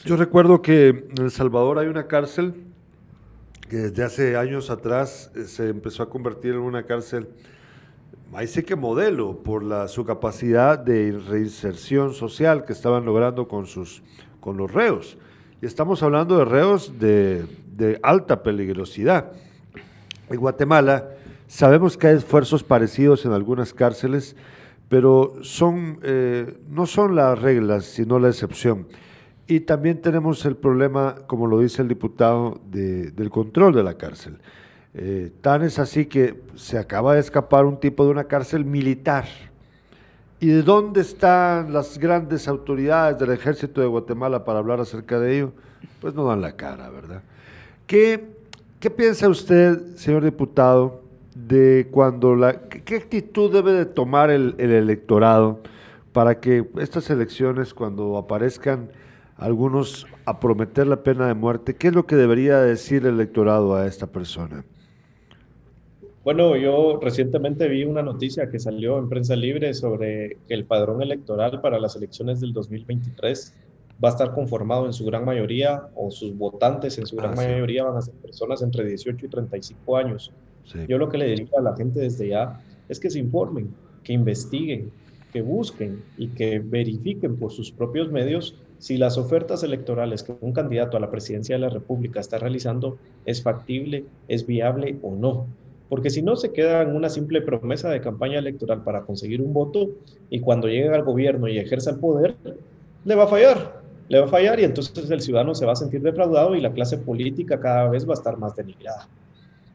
Yo 0.03 0.15
recuerdo 0.15 0.63
que 0.63 0.87
en 0.87 1.21
El 1.21 1.29
Salvador 1.29 1.77
hay 1.77 1.85
una 1.85 2.07
cárcel 2.07 2.55
que 3.69 3.77
desde 3.77 4.03
hace 4.03 4.35
años 4.35 4.71
atrás 4.71 5.31
eh, 5.35 5.43
se 5.43 5.69
empezó 5.69 6.01
a 6.01 6.09
convertir 6.09 6.53
en 6.53 6.61
una 6.61 6.87
cárcel, 6.87 7.29
ahí 8.33 8.47
sí 8.47 8.63
que 8.63 8.75
modelo, 8.75 9.43
por 9.43 9.63
la, 9.63 9.87
su 9.87 10.03
capacidad 10.03 10.79
de 10.79 11.11
reinserción 11.11 12.15
social 12.15 12.65
que 12.65 12.73
estaban 12.73 13.05
logrando 13.05 13.47
con, 13.47 13.67
sus, 13.67 14.01
con 14.39 14.57
los 14.57 14.73
reos. 14.73 15.19
Y 15.61 15.67
estamos 15.67 16.01
hablando 16.01 16.35
de 16.39 16.45
reos 16.45 16.99
de, 16.99 17.99
alta 18.01 18.41
peligrosidad. 18.41 19.31
En 20.31 20.39
Guatemala 20.39 21.09
sabemos 21.45 21.95
que 21.95 22.07
hay 22.07 22.17
esfuerzos 22.17 22.63
parecidos 22.63 23.23
en 23.25 23.33
algunas 23.33 23.71
cárceles, 23.71 24.35
pero 24.89 25.35
son, 25.43 25.99
eh, 26.01 26.57
no 26.67 26.87
son 26.87 27.15
las 27.15 27.39
reglas, 27.39 27.85
sino 27.85 28.17
la 28.17 28.29
excepción. 28.29 28.87
Y 29.51 29.59
también 29.59 29.99
tenemos 29.99 30.45
el 30.45 30.55
problema, 30.55 31.13
como 31.27 31.45
lo 31.45 31.59
dice 31.59 31.81
el 31.81 31.89
diputado, 31.89 32.61
del 32.71 33.29
control 33.29 33.73
de 33.75 33.83
la 33.83 33.95
cárcel. 33.95 34.37
Eh, 34.93 35.29
tan 35.41 35.61
es 35.63 35.77
así 35.77 36.05
que 36.05 36.41
se 36.55 36.77
acaba 36.77 37.15
de 37.15 37.19
escapar 37.19 37.65
un 37.65 37.77
tipo 37.77 38.05
de 38.05 38.11
una 38.11 38.25
cárcel 38.25 38.63
militar 38.63 39.25
¿Y 40.39 40.47
de 40.47 40.63
dónde 40.63 41.01
están 41.01 41.73
las 41.73 41.97
grandes 41.97 42.47
autoridades 42.47 43.19
del 43.19 43.31
ejército 43.31 43.81
de 43.81 43.87
Guatemala 43.87 44.45
para 44.45 44.59
hablar 44.59 44.79
acerca 44.79 45.19
de 45.19 45.35
ello? 45.35 45.51
Pues 45.99 46.15
no 46.15 46.23
dan 46.23 46.39
la 46.39 46.55
cara, 46.55 46.89
¿verdad? 46.89 47.21
¿Qué, 47.85 48.29
qué 48.79 48.89
piensa 48.89 49.27
usted, 49.27 49.97
señor 49.97 50.23
diputado, 50.23 51.01
de 51.35 51.89
cuando 51.91 52.37
la... 52.37 52.61
¿Qué 52.61 52.95
actitud 52.95 53.51
debe 53.51 53.73
de 53.73 53.85
tomar 53.85 54.29
el, 54.29 54.55
el 54.59 54.71
electorado 54.71 55.59
para 56.13 56.39
que 56.39 56.69
estas 56.79 57.09
elecciones, 57.09 57.73
cuando 57.73 58.17
aparezcan 58.17 58.89
algunos 59.41 60.05
a 60.25 60.39
prometer 60.39 60.85
la 60.85 61.01
pena 61.01 61.27
de 61.27 61.33
muerte, 61.33 61.75
qué 61.75 61.87
es 61.87 61.95
lo 61.95 62.05
que 62.05 62.15
debería 62.15 62.59
decir 62.59 63.05
el 63.07 63.15
electorado 63.15 63.75
a 63.75 63.87
esta 63.87 64.05
persona? 64.07 64.63
Bueno, 66.23 66.55
yo 66.55 66.99
recientemente 67.01 67.67
vi 67.67 67.83
una 67.83 68.03
noticia 68.03 68.51
que 68.51 68.59
salió 68.59 68.99
en 68.99 69.09
prensa 69.09 69.35
libre 69.35 69.73
sobre 69.73 70.37
que 70.47 70.53
el 70.53 70.65
padrón 70.65 71.01
electoral 71.01 71.59
para 71.59 71.79
las 71.79 71.95
elecciones 71.95 72.39
del 72.39 72.53
2023 72.53 73.55
va 74.03 74.09
a 74.09 74.11
estar 74.11 74.31
conformado 74.31 74.85
en 74.85 74.93
su 74.93 75.05
gran 75.05 75.25
mayoría, 75.25 75.87
o 75.95 76.11
sus 76.11 76.37
votantes 76.37 76.99
en 76.99 77.07
su 77.07 77.15
gran 77.15 77.31
ah, 77.31 77.35
mayoría 77.37 77.83
van 77.83 77.97
a 77.97 78.01
ser 78.01 78.13
personas 78.15 78.61
entre 78.61 78.85
18 78.85 79.25
y 79.25 79.29
35 79.29 79.97
años. 79.97 80.31
Yo 80.87 80.99
lo 80.99 81.09
que 81.09 81.17
le 81.17 81.25
diría 81.25 81.49
a 81.57 81.61
la 81.61 81.75
gente 81.75 81.99
desde 81.99 82.29
ya 82.29 82.61
es 82.87 82.99
que 82.99 83.09
se 83.09 83.17
informen, 83.17 83.73
que 84.03 84.13
investiguen, 84.13 84.91
que 85.33 85.41
busquen 85.41 86.03
y 86.17 86.27
que 86.27 86.59
verifiquen 86.59 87.37
por 87.37 87.51
sus 87.51 87.71
propios 87.71 88.11
medios 88.11 88.55
si 88.81 88.97
las 88.97 89.17
ofertas 89.17 89.63
electorales 89.63 90.23
que 90.23 90.33
un 90.41 90.51
candidato 90.51 90.97
a 90.97 90.99
la 90.99 91.09
presidencia 91.09 91.55
de 91.55 91.61
la 91.61 91.69
República 91.69 92.19
está 92.19 92.37
realizando 92.37 92.97
es 93.25 93.41
factible, 93.41 94.03
es 94.27 94.45
viable 94.45 94.97
o 95.01 95.15
no 95.15 95.45
porque 95.91 96.09
si 96.09 96.21
no 96.21 96.37
se 96.37 96.53
queda 96.53 96.83
en 96.83 96.95
una 96.95 97.09
simple 97.09 97.41
promesa 97.41 97.89
de 97.89 97.99
campaña 97.99 98.39
electoral 98.39 98.81
para 98.81 99.01
conseguir 99.01 99.41
un 99.41 99.51
voto 99.51 99.89
y 100.29 100.39
cuando 100.39 100.69
llegue 100.69 100.87
al 100.87 101.03
gobierno 101.03 101.49
y 101.49 101.57
ejerza 101.57 101.89
el 101.89 101.97
poder, 101.97 102.33
le 103.03 103.13
va 103.13 103.25
a 103.25 103.27
fallar, 103.27 103.81
le 104.07 104.21
va 104.21 104.25
a 104.25 104.29
fallar 104.29 104.57
y 104.61 104.63
entonces 104.63 105.11
el 105.11 105.19
ciudadano 105.19 105.53
se 105.53 105.65
va 105.65 105.73
a 105.73 105.75
sentir 105.75 106.01
defraudado 106.01 106.55
y 106.55 106.61
la 106.61 106.71
clase 106.71 106.97
política 106.97 107.59
cada 107.59 107.89
vez 107.89 108.07
va 108.07 108.11
a 108.11 108.13
estar 108.13 108.37
más 108.37 108.55
denigrada. 108.55 109.09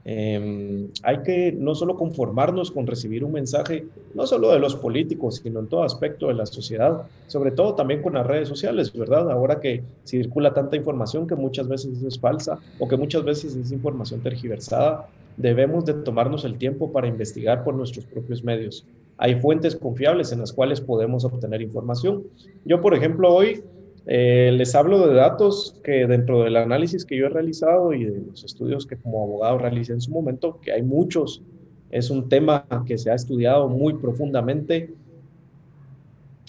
Em, 0.08 0.88
hay 1.02 1.18
que 1.24 1.50
no 1.50 1.74
solo 1.74 1.96
conformarnos 1.96 2.70
con 2.70 2.86
recibir 2.86 3.24
un 3.24 3.32
mensaje, 3.32 3.88
no 4.14 4.24
solo 4.24 4.52
de 4.52 4.60
los 4.60 4.76
políticos, 4.76 5.40
sino 5.42 5.58
en 5.58 5.66
todo 5.66 5.82
aspecto 5.82 6.28
de 6.28 6.34
la 6.34 6.46
sociedad, 6.46 7.02
sobre 7.26 7.50
todo 7.50 7.74
también 7.74 8.02
con 8.02 8.14
las 8.14 8.24
redes 8.24 8.48
sociales, 8.48 8.92
¿verdad? 8.92 9.28
Ahora 9.32 9.58
que 9.58 9.82
circula 10.04 10.54
tanta 10.54 10.76
información 10.76 11.26
que 11.26 11.34
muchas 11.34 11.66
veces 11.66 12.00
es 12.04 12.20
falsa 12.20 12.60
o 12.78 12.86
que 12.86 12.96
muchas 12.96 13.24
veces 13.24 13.56
es 13.56 13.72
información 13.72 14.20
tergiversada, 14.20 15.08
debemos 15.36 15.84
de 15.84 15.94
tomarnos 15.94 16.44
el 16.44 16.56
tiempo 16.56 16.92
para 16.92 17.08
investigar 17.08 17.64
por 17.64 17.74
nuestros 17.74 18.06
propios 18.06 18.44
medios. 18.44 18.86
Hay 19.18 19.40
fuentes 19.40 19.74
confiables 19.74 20.30
en 20.30 20.38
las 20.38 20.52
cuales 20.52 20.80
podemos 20.80 21.24
obtener 21.24 21.62
información. 21.62 22.22
Yo, 22.64 22.80
por 22.80 22.94
ejemplo, 22.94 23.34
hoy 23.34 23.64
eh, 24.06 24.52
les 24.56 24.74
hablo 24.76 25.08
de 25.08 25.14
datos 25.14 25.80
que 25.82 26.06
dentro 26.06 26.44
del 26.44 26.56
análisis 26.56 27.04
que 27.04 27.16
yo 27.16 27.26
he 27.26 27.28
realizado 27.28 27.92
y 27.92 28.04
de 28.04 28.20
los 28.20 28.44
estudios 28.44 28.86
que 28.86 28.96
como 28.96 29.24
abogado 29.24 29.58
realicé 29.58 29.92
en 29.94 30.00
su 30.00 30.12
momento, 30.12 30.60
que 30.60 30.72
hay 30.72 30.82
muchos, 30.82 31.42
es 31.90 32.10
un 32.10 32.28
tema 32.28 32.66
que 32.86 32.98
se 32.98 33.10
ha 33.10 33.14
estudiado 33.14 33.68
muy 33.68 33.94
profundamente. 33.94 34.94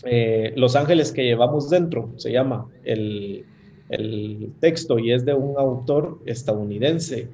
Eh, 0.03 0.53
los 0.55 0.76
ángeles 0.76 1.12
que 1.12 1.24
llevamos 1.24 1.70
dentro, 1.72 2.12
se 2.18 2.32
llama 2.32 2.68
el, 2.84 3.45
el 3.89 4.51
texto 4.60 4.99
y 4.99 5.12
es 5.12 5.26
de 5.26 5.34
un 5.34 5.58
autor 5.58 6.20
estadounidense 6.28 7.28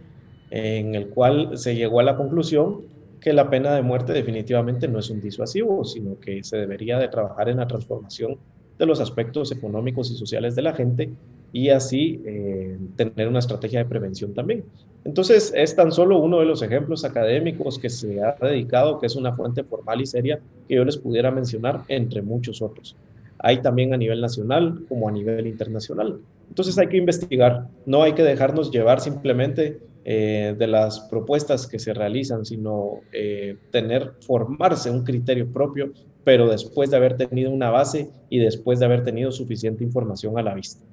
en 0.51 0.95
el 0.95 1.09
cual 1.09 1.57
se 1.57 1.75
llegó 1.75 1.99
a 1.99 2.03
la 2.03 2.15
conclusión 2.15 2.83
que 3.19 3.33
la 3.33 3.49
pena 3.49 3.75
de 3.75 3.81
muerte 3.81 4.13
definitivamente 4.13 4.87
no 4.87 4.99
es 4.99 5.09
un 5.09 5.19
disuasivo, 5.19 5.83
sino 5.83 6.19
que 6.19 6.43
se 6.43 6.57
debería 6.57 6.97
de 6.97 7.07
trabajar 7.09 7.49
en 7.49 7.57
la 7.57 7.67
transformación 7.67 8.37
de 8.77 8.85
los 8.85 8.99
aspectos 8.99 9.51
económicos 9.51 10.11
y 10.11 10.15
sociales 10.15 10.55
de 10.55 10.61
la 10.61 10.73
gente 10.73 11.09
y 11.51 11.69
así 11.69 12.21
eh, 12.25 12.77
tener 12.95 13.27
una 13.27 13.39
estrategia 13.39 13.79
de 13.79 13.85
prevención 13.85 14.33
también. 14.33 14.63
Entonces, 15.05 15.53
es 15.55 15.75
tan 15.75 15.91
solo 15.91 16.17
uno 16.17 16.39
de 16.39 16.45
los 16.45 16.61
ejemplos 16.61 17.03
académicos 17.03 17.77
que 17.77 17.89
se 17.89 18.21
ha 18.23 18.35
dedicado, 18.41 18.99
que 18.99 19.05
es 19.05 19.15
una 19.15 19.33
fuente 19.33 19.63
formal 19.63 20.01
y 20.01 20.05
seria, 20.05 20.39
que 20.67 20.75
yo 20.75 20.85
les 20.85 20.97
pudiera 20.97 21.29
mencionar, 21.29 21.83
entre 21.89 22.21
muchos 22.21 22.61
otros. 22.61 22.95
Hay 23.39 23.61
también 23.61 23.93
a 23.93 23.97
nivel 23.97 24.21
nacional 24.21 24.85
como 24.87 25.09
a 25.09 25.11
nivel 25.11 25.45
internacional. 25.45 26.19
Entonces 26.47 26.77
hay 26.77 26.87
que 26.87 26.97
investigar, 26.97 27.67
no 27.85 28.01
hay 28.03 28.13
que 28.13 28.23
dejarnos 28.23 28.71
llevar 28.71 29.01
simplemente 29.01 29.79
eh, 30.05 30.55
de 30.57 30.67
las 30.67 31.01
propuestas 31.01 31.67
que 31.67 31.79
se 31.79 31.93
realizan, 31.93 32.45
sino 32.45 33.01
eh, 33.11 33.57
tener, 33.71 34.13
formarse 34.21 34.89
un 34.89 35.03
criterio 35.03 35.47
propio, 35.51 35.91
pero 36.23 36.49
después 36.49 36.91
de 36.91 36.97
haber 36.97 37.17
tenido 37.17 37.51
una 37.51 37.69
base 37.69 38.09
y 38.29 38.39
después 38.39 38.79
de 38.79 38.85
haber 38.85 39.03
tenido 39.03 39.31
suficiente 39.31 39.83
información 39.83 40.37
a 40.37 40.41
la 40.41 40.53
vista. 40.53 40.83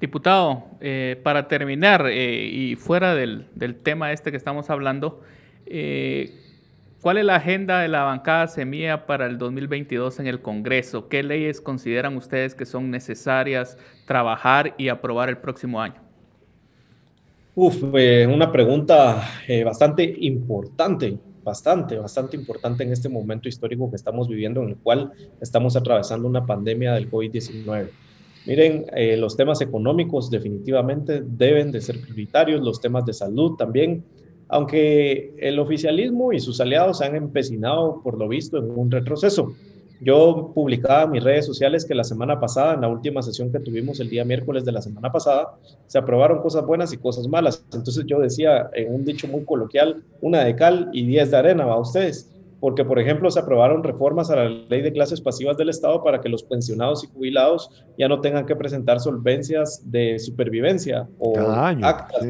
Diputado, 0.00 0.64
eh, 0.80 1.20
para 1.22 1.46
terminar 1.46 2.10
y 2.10 2.74
fuera 2.76 3.14
del, 3.14 3.46
del, 3.54 3.76
tema 3.76 4.12
este 4.12 4.30
que 4.30 4.36
estamos 4.36 4.68
hablando, 4.68 5.20
¿Cuál 7.02 7.18
es 7.18 7.24
la 7.24 7.34
agenda 7.34 7.80
de 7.80 7.88
la 7.88 8.04
bancada 8.04 8.46
Semilla 8.46 9.06
para 9.06 9.26
el 9.26 9.36
2022 9.36 10.20
en 10.20 10.28
el 10.28 10.40
Congreso? 10.40 11.08
¿Qué 11.08 11.24
leyes 11.24 11.60
consideran 11.60 12.16
ustedes 12.16 12.54
que 12.54 12.64
son 12.64 12.92
necesarias 12.92 13.76
trabajar 14.06 14.76
y 14.78 14.86
aprobar 14.86 15.28
el 15.28 15.38
próximo 15.38 15.82
año? 15.82 15.96
Uf, 17.56 17.82
eh, 17.94 18.24
una 18.32 18.52
pregunta 18.52 19.20
eh, 19.48 19.64
bastante 19.64 20.14
importante, 20.20 21.18
bastante, 21.42 21.96
bastante 21.98 22.36
importante 22.36 22.84
en 22.84 22.92
este 22.92 23.08
momento 23.08 23.48
histórico 23.48 23.90
que 23.90 23.96
estamos 23.96 24.28
viviendo, 24.28 24.62
en 24.62 24.70
el 24.70 24.76
cual 24.76 25.12
estamos 25.40 25.76
atravesando 25.76 26.28
una 26.28 26.46
pandemia 26.46 26.94
del 26.94 27.10
COVID-19. 27.10 27.90
Miren, 28.46 28.86
eh, 28.94 29.16
los 29.16 29.36
temas 29.36 29.60
económicos 29.60 30.30
definitivamente 30.30 31.22
deben 31.24 31.70
de 31.70 31.80
ser 31.80 32.00
prioritarios, 32.00 32.60
los 32.60 32.80
temas 32.80 33.04
de 33.04 33.12
salud 33.12 33.56
también 33.56 34.04
aunque 34.52 35.34
el 35.38 35.58
oficialismo 35.58 36.30
y 36.30 36.38
sus 36.38 36.60
aliados 36.60 37.00
han 37.00 37.16
empecinado, 37.16 38.02
por 38.04 38.18
lo 38.18 38.28
visto, 38.28 38.58
en 38.58 38.70
un 38.70 38.90
retroceso. 38.90 39.54
Yo 40.02 40.50
publicaba 40.52 41.04
en 41.04 41.12
mis 41.12 41.22
redes 41.22 41.46
sociales 41.46 41.84
que 41.84 41.94
la 41.94 42.02
semana 42.02 42.40
pasada, 42.40 42.74
en 42.74 42.80
la 42.80 42.88
última 42.88 43.22
sesión 43.22 43.52
que 43.52 43.60
tuvimos 43.60 44.00
el 44.00 44.10
día 44.10 44.24
miércoles 44.24 44.64
de 44.64 44.72
la 44.72 44.82
semana 44.82 45.12
pasada, 45.12 45.54
se 45.86 45.96
aprobaron 45.96 46.42
cosas 46.42 46.66
buenas 46.66 46.92
y 46.92 46.96
cosas 46.96 47.28
malas. 47.28 47.64
Entonces 47.72 48.04
yo 48.06 48.18
decía 48.18 48.68
en 48.74 48.92
un 48.92 49.04
dicho 49.04 49.28
muy 49.28 49.44
coloquial, 49.44 50.02
una 50.20 50.42
de 50.42 50.56
cal 50.56 50.90
y 50.92 51.06
diez 51.06 51.30
de 51.30 51.36
arena, 51.36 51.66
va 51.66 51.74
a 51.74 51.80
ustedes. 51.80 52.28
Porque, 52.58 52.84
por 52.84 52.98
ejemplo, 52.98 53.30
se 53.30 53.40
aprobaron 53.40 53.82
reformas 53.82 54.30
a 54.30 54.36
la 54.36 54.48
ley 54.48 54.82
de 54.82 54.92
clases 54.92 55.20
pasivas 55.20 55.56
del 55.56 55.68
Estado 55.68 56.02
para 56.02 56.20
que 56.20 56.28
los 56.28 56.42
pensionados 56.42 57.04
y 57.04 57.08
jubilados 57.08 57.70
ya 57.96 58.08
no 58.08 58.20
tengan 58.20 58.46
que 58.46 58.56
presentar 58.56 58.98
solvencias 58.98 59.82
de 59.90 60.18
supervivencia 60.18 61.08
o 61.18 61.38
actas 61.38 62.26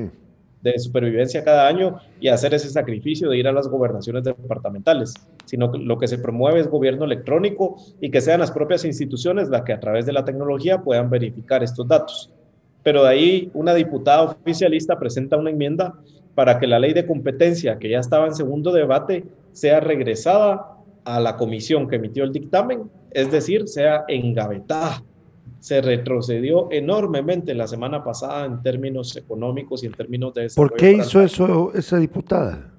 de 0.63 0.79
supervivencia 0.79 1.45
cada 1.45 1.67
año 1.67 1.97
y 2.21 2.29
hacer 2.29 2.55
ese 2.55 2.71
sacrificio 2.71 3.29
de 3.29 3.39
ir 3.39 3.49
a 3.49 3.53
las 3.53 3.69
gobernaciones 3.69 4.25
departamentales, 4.25 5.15
sino 5.45 5.73
que 5.73 5.79
lo 5.79 5.99
que 5.99 6.09
se 6.09 6.19
promueve 6.19 6.61
es 6.61 6.69
gobierno 6.69 7.05
electrónico 7.05 7.77
y 8.01 8.11
que 8.11 8.21
sean 8.21 8.41
las 8.41 8.53
propias 8.53 8.85
instituciones 8.85 9.49
las 9.49 9.63
que 9.63 9.73
a 9.73 9.81
través 9.81 10.07
de 10.07 10.13
la 10.13 10.25
tecnología 10.25 10.83
puedan 10.83 11.11
verificar 11.11 11.63
estos 11.63 11.89
datos. 11.89 12.31
Pero 12.83 13.03
de 13.03 13.11
ahí 13.11 13.51
una 13.55 13.75
diputada 13.75 14.23
oficialista 14.23 14.99
presenta 14.99 15.37
una 15.37 15.51
enmienda 15.51 15.95
para 16.35 16.59
que 16.59 16.67
la 16.67 16.79
ley 16.79 16.93
de 16.93 17.07
competencia, 17.07 17.79
que 17.79 17.91
ya 17.91 17.99
estaba 17.99 18.27
en 18.27 18.35
segundo 18.35 18.73
debate, 18.73 19.25
sea 19.53 19.81
regresada 19.81 20.79
a 21.05 21.21
la 21.21 21.37
comisión 21.37 21.89
que 21.89 21.97
emitió 21.97 22.25
el 22.25 22.33
dictamen, 22.33 22.91
es 23.11 23.31
decir, 23.31 23.67
sea 23.67 24.05
engavetada 24.09 25.03
se 25.59 25.81
retrocedió 25.81 26.69
enormemente 26.73 27.55
la 27.55 27.69
semana 27.69 28.03
pasada 28.03 28.47
en 28.47 28.63
términos 28.63 29.17
económicos 29.17 29.83
y 29.83 29.87
en 29.87 29.93
términos 29.93 30.35
de 30.35 30.51
¿Por 30.57 30.75
qué 30.75 30.93
hizo 30.93 31.23
eso 31.23 31.73
esa 31.75 31.99
diputada? 31.99 32.73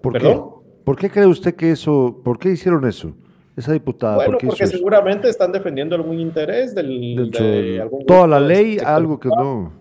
¿Por 0.00 0.18
Qué? 0.18 0.40
¿Por 0.84 0.96
qué 0.96 1.08
cree 1.08 1.26
usted 1.26 1.54
que 1.54 1.70
eso, 1.70 2.20
por 2.22 2.38
qué 2.38 2.50
hicieron 2.50 2.86
eso? 2.86 3.14
Esa 3.56 3.72
diputada. 3.72 4.16
Bueno, 4.16 4.38
porque 4.38 4.66
seguramente 4.66 5.28
están 5.28 5.50
defendiendo 5.50 5.96
algún 5.96 6.20
interés 6.20 6.74
del, 6.74 7.30
de 7.30 7.80
algún 7.80 8.04
Toda 8.04 8.26
la 8.26 8.40
ley, 8.40 8.78
algo 8.84 9.18
que 9.18 9.28
no. 9.28 9.72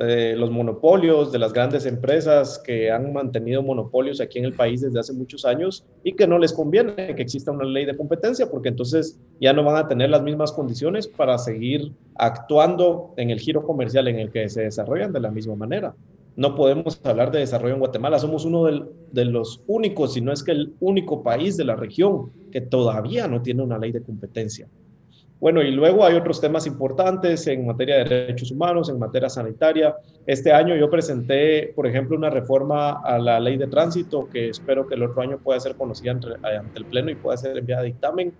Eh, 0.00 0.36
los 0.36 0.52
monopolios 0.52 1.32
de 1.32 1.40
las 1.40 1.52
grandes 1.52 1.84
empresas 1.84 2.62
que 2.64 2.88
han 2.88 3.12
mantenido 3.12 3.64
monopolios 3.64 4.20
aquí 4.20 4.38
en 4.38 4.44
el 4.44 4.52
país 4.52 4.80
desde 4.80 5.00
hace 5.00 5.12
muchos 5.12 5.44
años 5.44 5.84
y 6.04 6.12
que 6.12 6.28
no 6.28 6.38
les 6.38 6.52
conviene 6.52 7.16
que 7.16 7.22
exista 7.22 7.50
una 7.50 7.64
ley 7.64 7.84
de 7.84 7.96
competencia 7.96 8.48
porque 8.48 8.68
entonces 8.68 9.18
ya 9.40 9.52
no 9.52 9.64
van 9.64 9.74
a 9.74 9.88
tener 9.88 10.10
las 10.10 10.22
mismas 10.22 10.52
condiciones 10.52 11.08
para 11.08 11.36
seguir 11.36 11.90
actuando 12.14 13.12
en 13.16 13.30
el 13.30 13.40
giro 13.40 13.64
comercial 13.64 14.06
en 14.06 14.20
el 14.20 14.30
que 14.30 14.48
se 14.48 14.62
desarrollan 14.62 15.12
de 15.12 15.18
la 15.18 15.32
misma 15.32 15.56
manera. 15.56 15.96
No 16.36 16.54
podemos 16.54 17.00
hablar 17.02 17.32
de 17.32 17.40
desarrollo 17.40 17.74
en 17.74 17.80
Guatemala, 17.80 18.20
somos 18.20 18.44
uno 18.44 18.66
de 18.66 19.24
los 19.24 19.64
únicos, 19.66 20.14
si 20.14 20.20
no 20.20 20.32
es 20.32 20.44
que 20.44 20.52
el 20.52 20.74
único 20.78 21.24
país 21.24 21.56
de 21.56 21.64
la 21.64 21.74
región 21.74 22.30
que 22.52 22.60
todavía 22.60 23.26
no 23.26 23.42
tiene 23.42 23.64
una 23.64 23.78
ley 23.78 23.90
de 23.90 24.02
competencia. 24.02 24.68
Bueno, 25.40 25.62
y 25.62 25.70
luego 25.70 26.04
hay 26.04 26.16
otros 26.16 26.40
temas 26.40 26.66
importantes 26.66 27.46
en 27.46 27.64
materia 27.64 27.98
de 27.98 28.04
derechos 28.04 28.50
humanos, 28.50 28.88
en 28.88 28.98
materia 28.98 29.28
sanitaria. 29.28 29.94
Este 30.26 30.52
año 30.52 30.74
yo 30.74 30.90
presenté, 30.90 31.72
por 31.76 31.86
ejemplo, 31.86 32.16
una 32.16 32.28
reforma 32.28 33.00
a 33.02 33.18
la 33.18 33.38
ley 33.38 33.56
de 33.56 33.68
tránsito 33.68 34.28
que 34.28 34.48
espero 34.48 34.88
que 34.88 34.96
el 34.96 35.04
otro 35.04 35.22
año 35.22 35.38
pueda 35.38 35.60
ser 35.60 35.76
conocida 35.76 36.10
ante, 36.10 36.28
el 36.74 36.84
Pleno 36.86 37.10
y 37.10 37.14
pueda 37.14 37.36
ser 37.36 37.56
enviada 37.56 37.82
a 37.82 37.84
dictamen, 37.84 38.32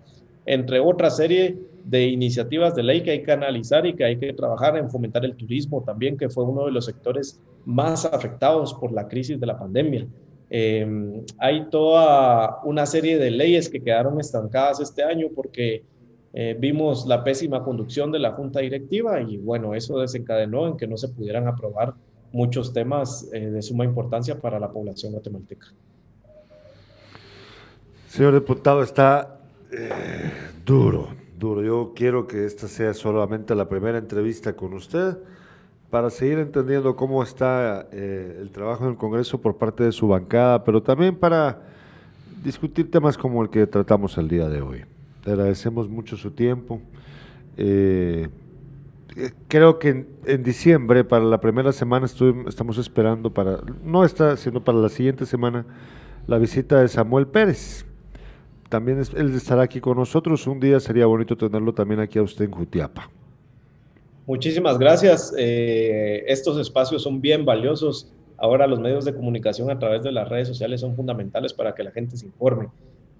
entre 0.45 0.81
otra 0.81 1.09
serie 1.09 1.57
de 1.85 2.07
iniciativas 2.07 2.75
de 2.75 2.83
ley 2.83 3.01
que 3.01 3.11
hay 3.11 3.23
que 3.23 3.31
analizar 3.31 3.85
y 3.85 3.93
que 3.93 4.03
hay 4.03 4.17
que 4.17 4.33
trabajar 4.33 4.75
en 4.75 4.89
fomentar 4.89 5.23
el 5.23 5.35
turismo 5.35 5.81
también, 5.85 6.17
que 6.17 6.29
fue 6.29 6.43
uno 6.43 6.65
de 6.65 6.71
los 6.71 6.85
sectores 6.85 7.41
más 7.65 8.03
afectados 8.03 8.73
por 8.73 8.91
la 8.91 9.07
crisis 9.07 9.39
de 9.39 9.45
la 9.45 9.57
pandemia. 9.57 10.05
Em, 10.49 11.23
hay 11.37 11.69
toda 11.69 12.59
una 12.65 12.85
serie 12.85 13.17
de 13.17 13.31
leyes 13.31 13.69
que 13.69 13.81
quedaron 13.81 14.19
estancadas 14.19 14.81
este 14.81 15.03
año 15.03 15.27
porque 15.33 15.83
eh, 16.33 16.55
vimos 16.59 17.07
la 17.07 17.23
pésima 17.23 17.63
conducción 17.63 18.11
de 18.11 18.19
la 18.19 18.33
junta 18.33 18.59
directiva 18.59 19.21
y 19.21 19.37
bueno, 19.37 19.73
eso 19.73 19.97
desencadenó 19.99 20.67
en 20.67 20.77
que 20.77 20.87
no 20.87 20.95
se 20.95 21.07
pudieran 21.07 21.47
aprobar 21.47 21.95
muchos 22.31 22.71
temas 22.71 23.27
eh, 23.33 23.49
de 23.49 23.61
suma 23.63 23.83
importancia 23.83 24.39
para 24.39 24.59
la 24.59 24.71
población 24.71 25.13
guatemalteca. 25.13 25.67
Señor 28.07 28.35
diputado, 28.35 28.83
está 28.83 29.39
eh, 29.71 29.89
duro, 30.63 31.09
duro. 31.37 31.63
Yo 31.63 31.93
quiero 31.95 32.27
que 32.27 32.45
esta 32.45 32.67
sea 32.67 32.93
solamente 32.93 33.55
la 33.55 33.67
primera 33.67 33.97
entrevista 33.97 34.53
con 34.53 34.73
usted 34.73 35.17
para 35.89 36.11
seguir 36.11 36.37
entendiendo 36.37 36.95
cómo 36.95 37.23
está 37.23 37.87
el 37.91 38.51
trabajo 38.51 38.83
en 38.83 38.91
el 38.91 38.97
Congreso 38.97 39.41
por 39.41 39.57
parte 39.57 39.83
de 39.83 39.91
su 39.91 40.07
bancada, 40.07 40.63
pero 40.63 40.83
también 40.83 41.15
para 41.15 41.63
discutir 42.43 42.91
temas 42.91 43.17
como 43.17 43.41
el 43.41 43.49
que 43.49 43.65
tratamos 43.65 44.15
el 44.19 44.27
día 44.27 44.47
de 44.49 44.61
hoy. 44.61 44.85
Le 45.25 45.31
agradecemos 45.33 45.89
mucho 45.89 46.17
su 46.17 46.31
tiempo. 46.31 46.81
Eh, 47.57 48.29
creo 49.47 49.79
que 49.79 50.05
en, 50.25 50.43
diciembre, 50.43 51.03
para 51.03 51.25
la 51.25 51.41
primera 51.41 51.71
semana, 51.71 52.05
estamos 52.05 52.77
esperando 52.77 53.33
para, 53.33 53.59
no 53.83 54.05
está, 54.05 54.37
sino 54.37 54.63
para 54.63 54.77
la 54.77 54.89
siguiente 54.89 55.25
semana, 55.25 55.65
la 56.27 56.37
visita 56.37 56.81
de 56.81 56.87
Samuel 56.87 57.27
Pérez. 57.27 57.85
También 58.69 59.01
él 59.15 59.35
estará 59.35 59.63
aquí 59.63 59.81
con 59.81 59.97
nosotros. 59.97 60.45
Un 60.45 60.59
día 60.59 60.79
sería 60.79 61.07
bonito 61.07 61.35
tenerlo 61.35 61.73
también 61.73 61.99
aquí 61.99 62.19
a 62.19 62.23
usted 62.23 62.45
en 62.45 62.51
Jutiapa. 62.51 63.09
Muchísimas 64.27 64.77
gracias. 64.77 65.33
Eh, 65.39 66.23
estos 66.27 66.59
espacios 66.59 67.01
son 67.01 67.19
bien 67.19 67.45
valiosos. 67.45 68.13
Ahora 68.37 68.67
los 68.67 68.79
medios 68.79 69.03
de 69.03 69.15
comunicación 69.15 69.71
a 69.71 69.79
través 69.79 70.03
de 70.03 70.11
las 70.11 70.29
redes 70.29 70.47
sociales 70.47 70.81
son 70.81 70.95
fundamentales 70.95 71.51
para 71.51 71.73
que 71.73 71.83
la 71.83 71.89
gente 71.89 72.15
se 72.15 72.27
informe. 72.27 72.69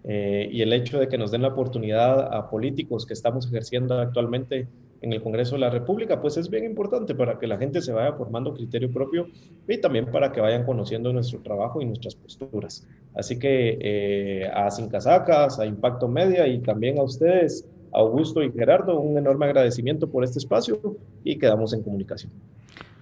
Eh, 0.04 0.50
y 0.52 0.62
el 0.62 0.72
hecho 0.74 1.00
de 1.00 1.08
que 1.08 1.18
nos 1.18 1.32
den 1.32 1.42
la 1.42 1.50
oportunidad 1.50 2.34
a 2.34 2.50
políticos 2.50 3.06
que 3.06 3.14
estamos 3.14 3.48
ejerciendo 3.48 4.00
actualmente 4.00 4.68
en 5.02 5.14
el 5.14 5.22
Congreso 5.22 5.56
de 5.56 5.62
la 5.62 5.70
República, 5.70 6.22
pues 6.22 6.38
es 6.38 6.50
bien 6.50 6.66
importante 6.66 7.16
para 7.16 7.40
que 7.40 7.48
la 7.48 7.58
gente 7.58 7.82
se 7.82 7.94
vaya 7.94 8.14
formando 8.14 8.54
criterio 8.54 8.92
propio 8.92 9.28
y 9.68 9.78
también 9.80 10.08
para 10.08 10.32
que 10.32 10.42
vayan 10.42 10.66
conociendo 10.66 11.14
nuestro 11.14 11.40
trabajo 11.40 11.82
y 11.82 11.86
nuestras 11.86 12.16
posturas. 12.16 12.86
Así 13.16 13.40
que 13.40 13.78
eh, 13.82 14.52
a 14.54 14.70
Sin 14.72 14.90
Casacas, 14.90 15.60
a 15.60 15.66
Impacto 15.66 16.08
Media 16.08 16.48
y 16.48 16.60
también 16.60 17.00
a 17.00 17.04
ustedes, 17.04 17.68
Augusto 17.94 18.44
y 18.44 18.52
Gerardo, 18.52 19.00
un 19.00 19.18
enorme 19.18 19.46
agradecimiento 19.46 20.10
por 20.10 20.24
este 20.24 20.40
espacio 20.40 20.80
y 21.24 21.38
quedamos 21.38 21.74
en 21.74 21.82
comunicación. 21.82 22.32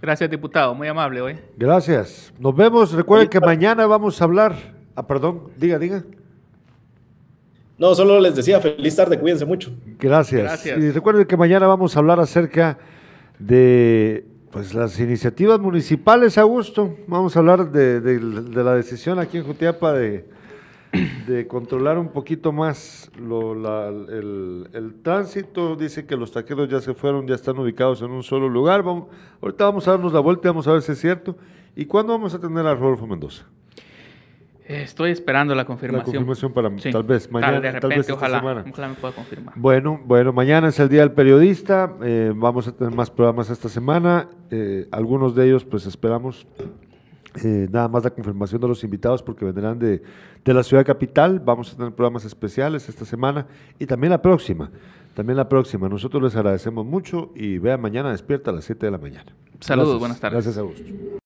Gracias, 0.02 0.30
diputado. 0.30 0.76
Muy 0.76 0.88
amable 0.88 1.22
hoy. 1.22 1.36
Gracias. 1.58 2.32
Nos 2.40 2.56
vemos. 2.56 2.92
Recuerden 2.92 3.30
que 3.30 3.40
mañana 3.40 3.88
vamos 3.88 4.22
a 4.22 4.26
hablar. 4.26 4.54
Ah, 4.96 5.08
perdón. 5.08 5.50
Diga, 5.58 5.80
diga. 5.80 6.04
No, 7.78 7.94
solo 7.94 8.20
les 8.20 8.36
decía, 8.36 8.60
feliz 8.60 8.96
tarde, 8.96 9.20
cuídense 9.20 9.46
mucho. 9.46 9.72
Gracias. 10.00 10.66
Y 10.66 10.92
recuerden 10.92 11.26
que 11.26 11.38
mañana 11.38 11.68
vamos 11.68 11.96
a 11.96 12.00
hablar 12.00 12.20
acerca 12.20 12.78
de 13.38 14.26
pues 14.52 14.74
las 14.74 15.00
iniciativas 15.00 15.60
municipales, 15.60 16.38
Augusto. 16.40 16.96
Vamos 17.06 17.36
a 17.36 17.40
hablar 17.40 17.72
de, 17.72 18.20
la 18.20 18.74
decisión 18.74 19.20
aquí 19.20 19.38
en 19.38 19.44
Jutiapa 19.44 19.94
de, 19.94 20.26
de 21.28 21.46
controlar 21.46 22.00
un 22.00 22.08
poquito 22.08 22.52
más 22.52 23.12
el, 23.16 24.96
tránsito. 25.04 25.76
Dice 25.76 26.08
que 26.08 26.16
los 26.16 26.32
taqueros 26.32 26.68
ya 26.70 26.82
se 26.82 26.96
fueron, 26.96 27.28
ya 27.28 27.36
están 27.36 27.60
ubicados 27.60 28.02
en 28.02 28.10
un 28.10 28.24
solo 28.24 28.50
lugar. 28.50 28.82
Vamos, 28.82 29.10
ahorita 29.40 29.66
vamos 29.66 29.88
a 29.88 29.92
darnos 29.92 30.14
la 30.14 30.20
vuelta 30.20 30.48
y 30.48 30.50
vamos 30.50 30.68
a 30.68 30.74
ver 30.74 30.82
si 30.82 30.94
es 30.94 31.00
cierto. 31.00 31.36
¿Y 31.76 31.86
cuándo 31.86 32.14
vamos 32.14 32.34
a 32.34 32.40
tener 32.40 32.66
a 32.66 32.74
Rodolfo 32.74 33.06
Mendoza? 33.06 33.46
Estoy 34.68 35.12
esperando 35.12 35.56
la 35.56 35.62
La 35.62 35.66
confirmación. 35.66 36.04
confirmación 36.06 36.52
para 36.54 36.78
Sí. 36.78 36.92
tal 36.92 37.04
vez 37.04 37.32
mañana, 37.32 37.54
de 37.54 37.62
tal 37.62 37.74
repente, 37.76 37.88
vez 37.88 38.00
esta 38.02 38.14
ojalá, 38.16 38.40
semana. 38.40 38.66
ojalá 38.70 38.88
me 38.90 38.96
pueda 38.96 39.14
confirmar. 39.16 39.54
Bueno, 39.56 40.02
bueno, 40.04 40.34
mañana 40.34 40.68
es 40.68 40.80
el 40.80 40.90
Día 40.90 41.02
del 41.02 41.14
Periodista. 41.14 41.94
eh, 42.04 42.34
vamos 42.36 42.68
a 42.68 42.74
tener 42.74 42.94
más 42.94 43.10
programas 43.10 43.50
esta 43.50 43.70
semana. 43.70 44.28
eh, 44.52 44.88
algunos 44.92 45.36
de 45.36 45.46
ellos, 45.48 45.64
pues 45.64 45.86
esperamos 45.86 46.46
eh, 47.44 47.68
nada 47.72 47.88
más 47.88 48.04
la 48.04 48.10
confirmación 48.10 48.60
de 48.60 48.68
los 48.68 48.84
invitados 48.84 49.22
porque 49.24 49.46
vendrán 49.46 49.78
de, 49.80 50.02
de 50.44 50.54
la 50.54 50.64
ciudad 50.64 50.86
capital. 50.86 51.40
Vamos 51.40 51.72
a 51.74 51.78
tener 51.78 51.94
programas 51.94 52.26
especiales 52.26 52.90
esta 52.90 53.06
semana 53.06 53.46
y 53.80 53.86
también 53.86 54.12
la 54.12 54.22
próxima. 54.22 54.70
También 55.14 55.38
la 55.38 55.48
próxima. 55.48 55.88
Nosotros 55.88 56.22
les 56.24 56.36
agradecemos 56.36 56.86
mucho 56.86 57.32
y 57.36 57.58
vean 57.58 57.80
mañana 57.82 58.12
despierta 58.12 58.52
a 58.52 58.54
las 58.54 58.66
7 58.66 58.86
de 58.88 58.92
la 58.92 58.98
mañana. 58.98 59.32
Saludos, 59.60 59.88
Gracias. 59.88 60.00
buenas 60.00 60.20
tardes. 60.20 60.34
Gracias, 60.46 60.58
Augusto. 60.58 60.84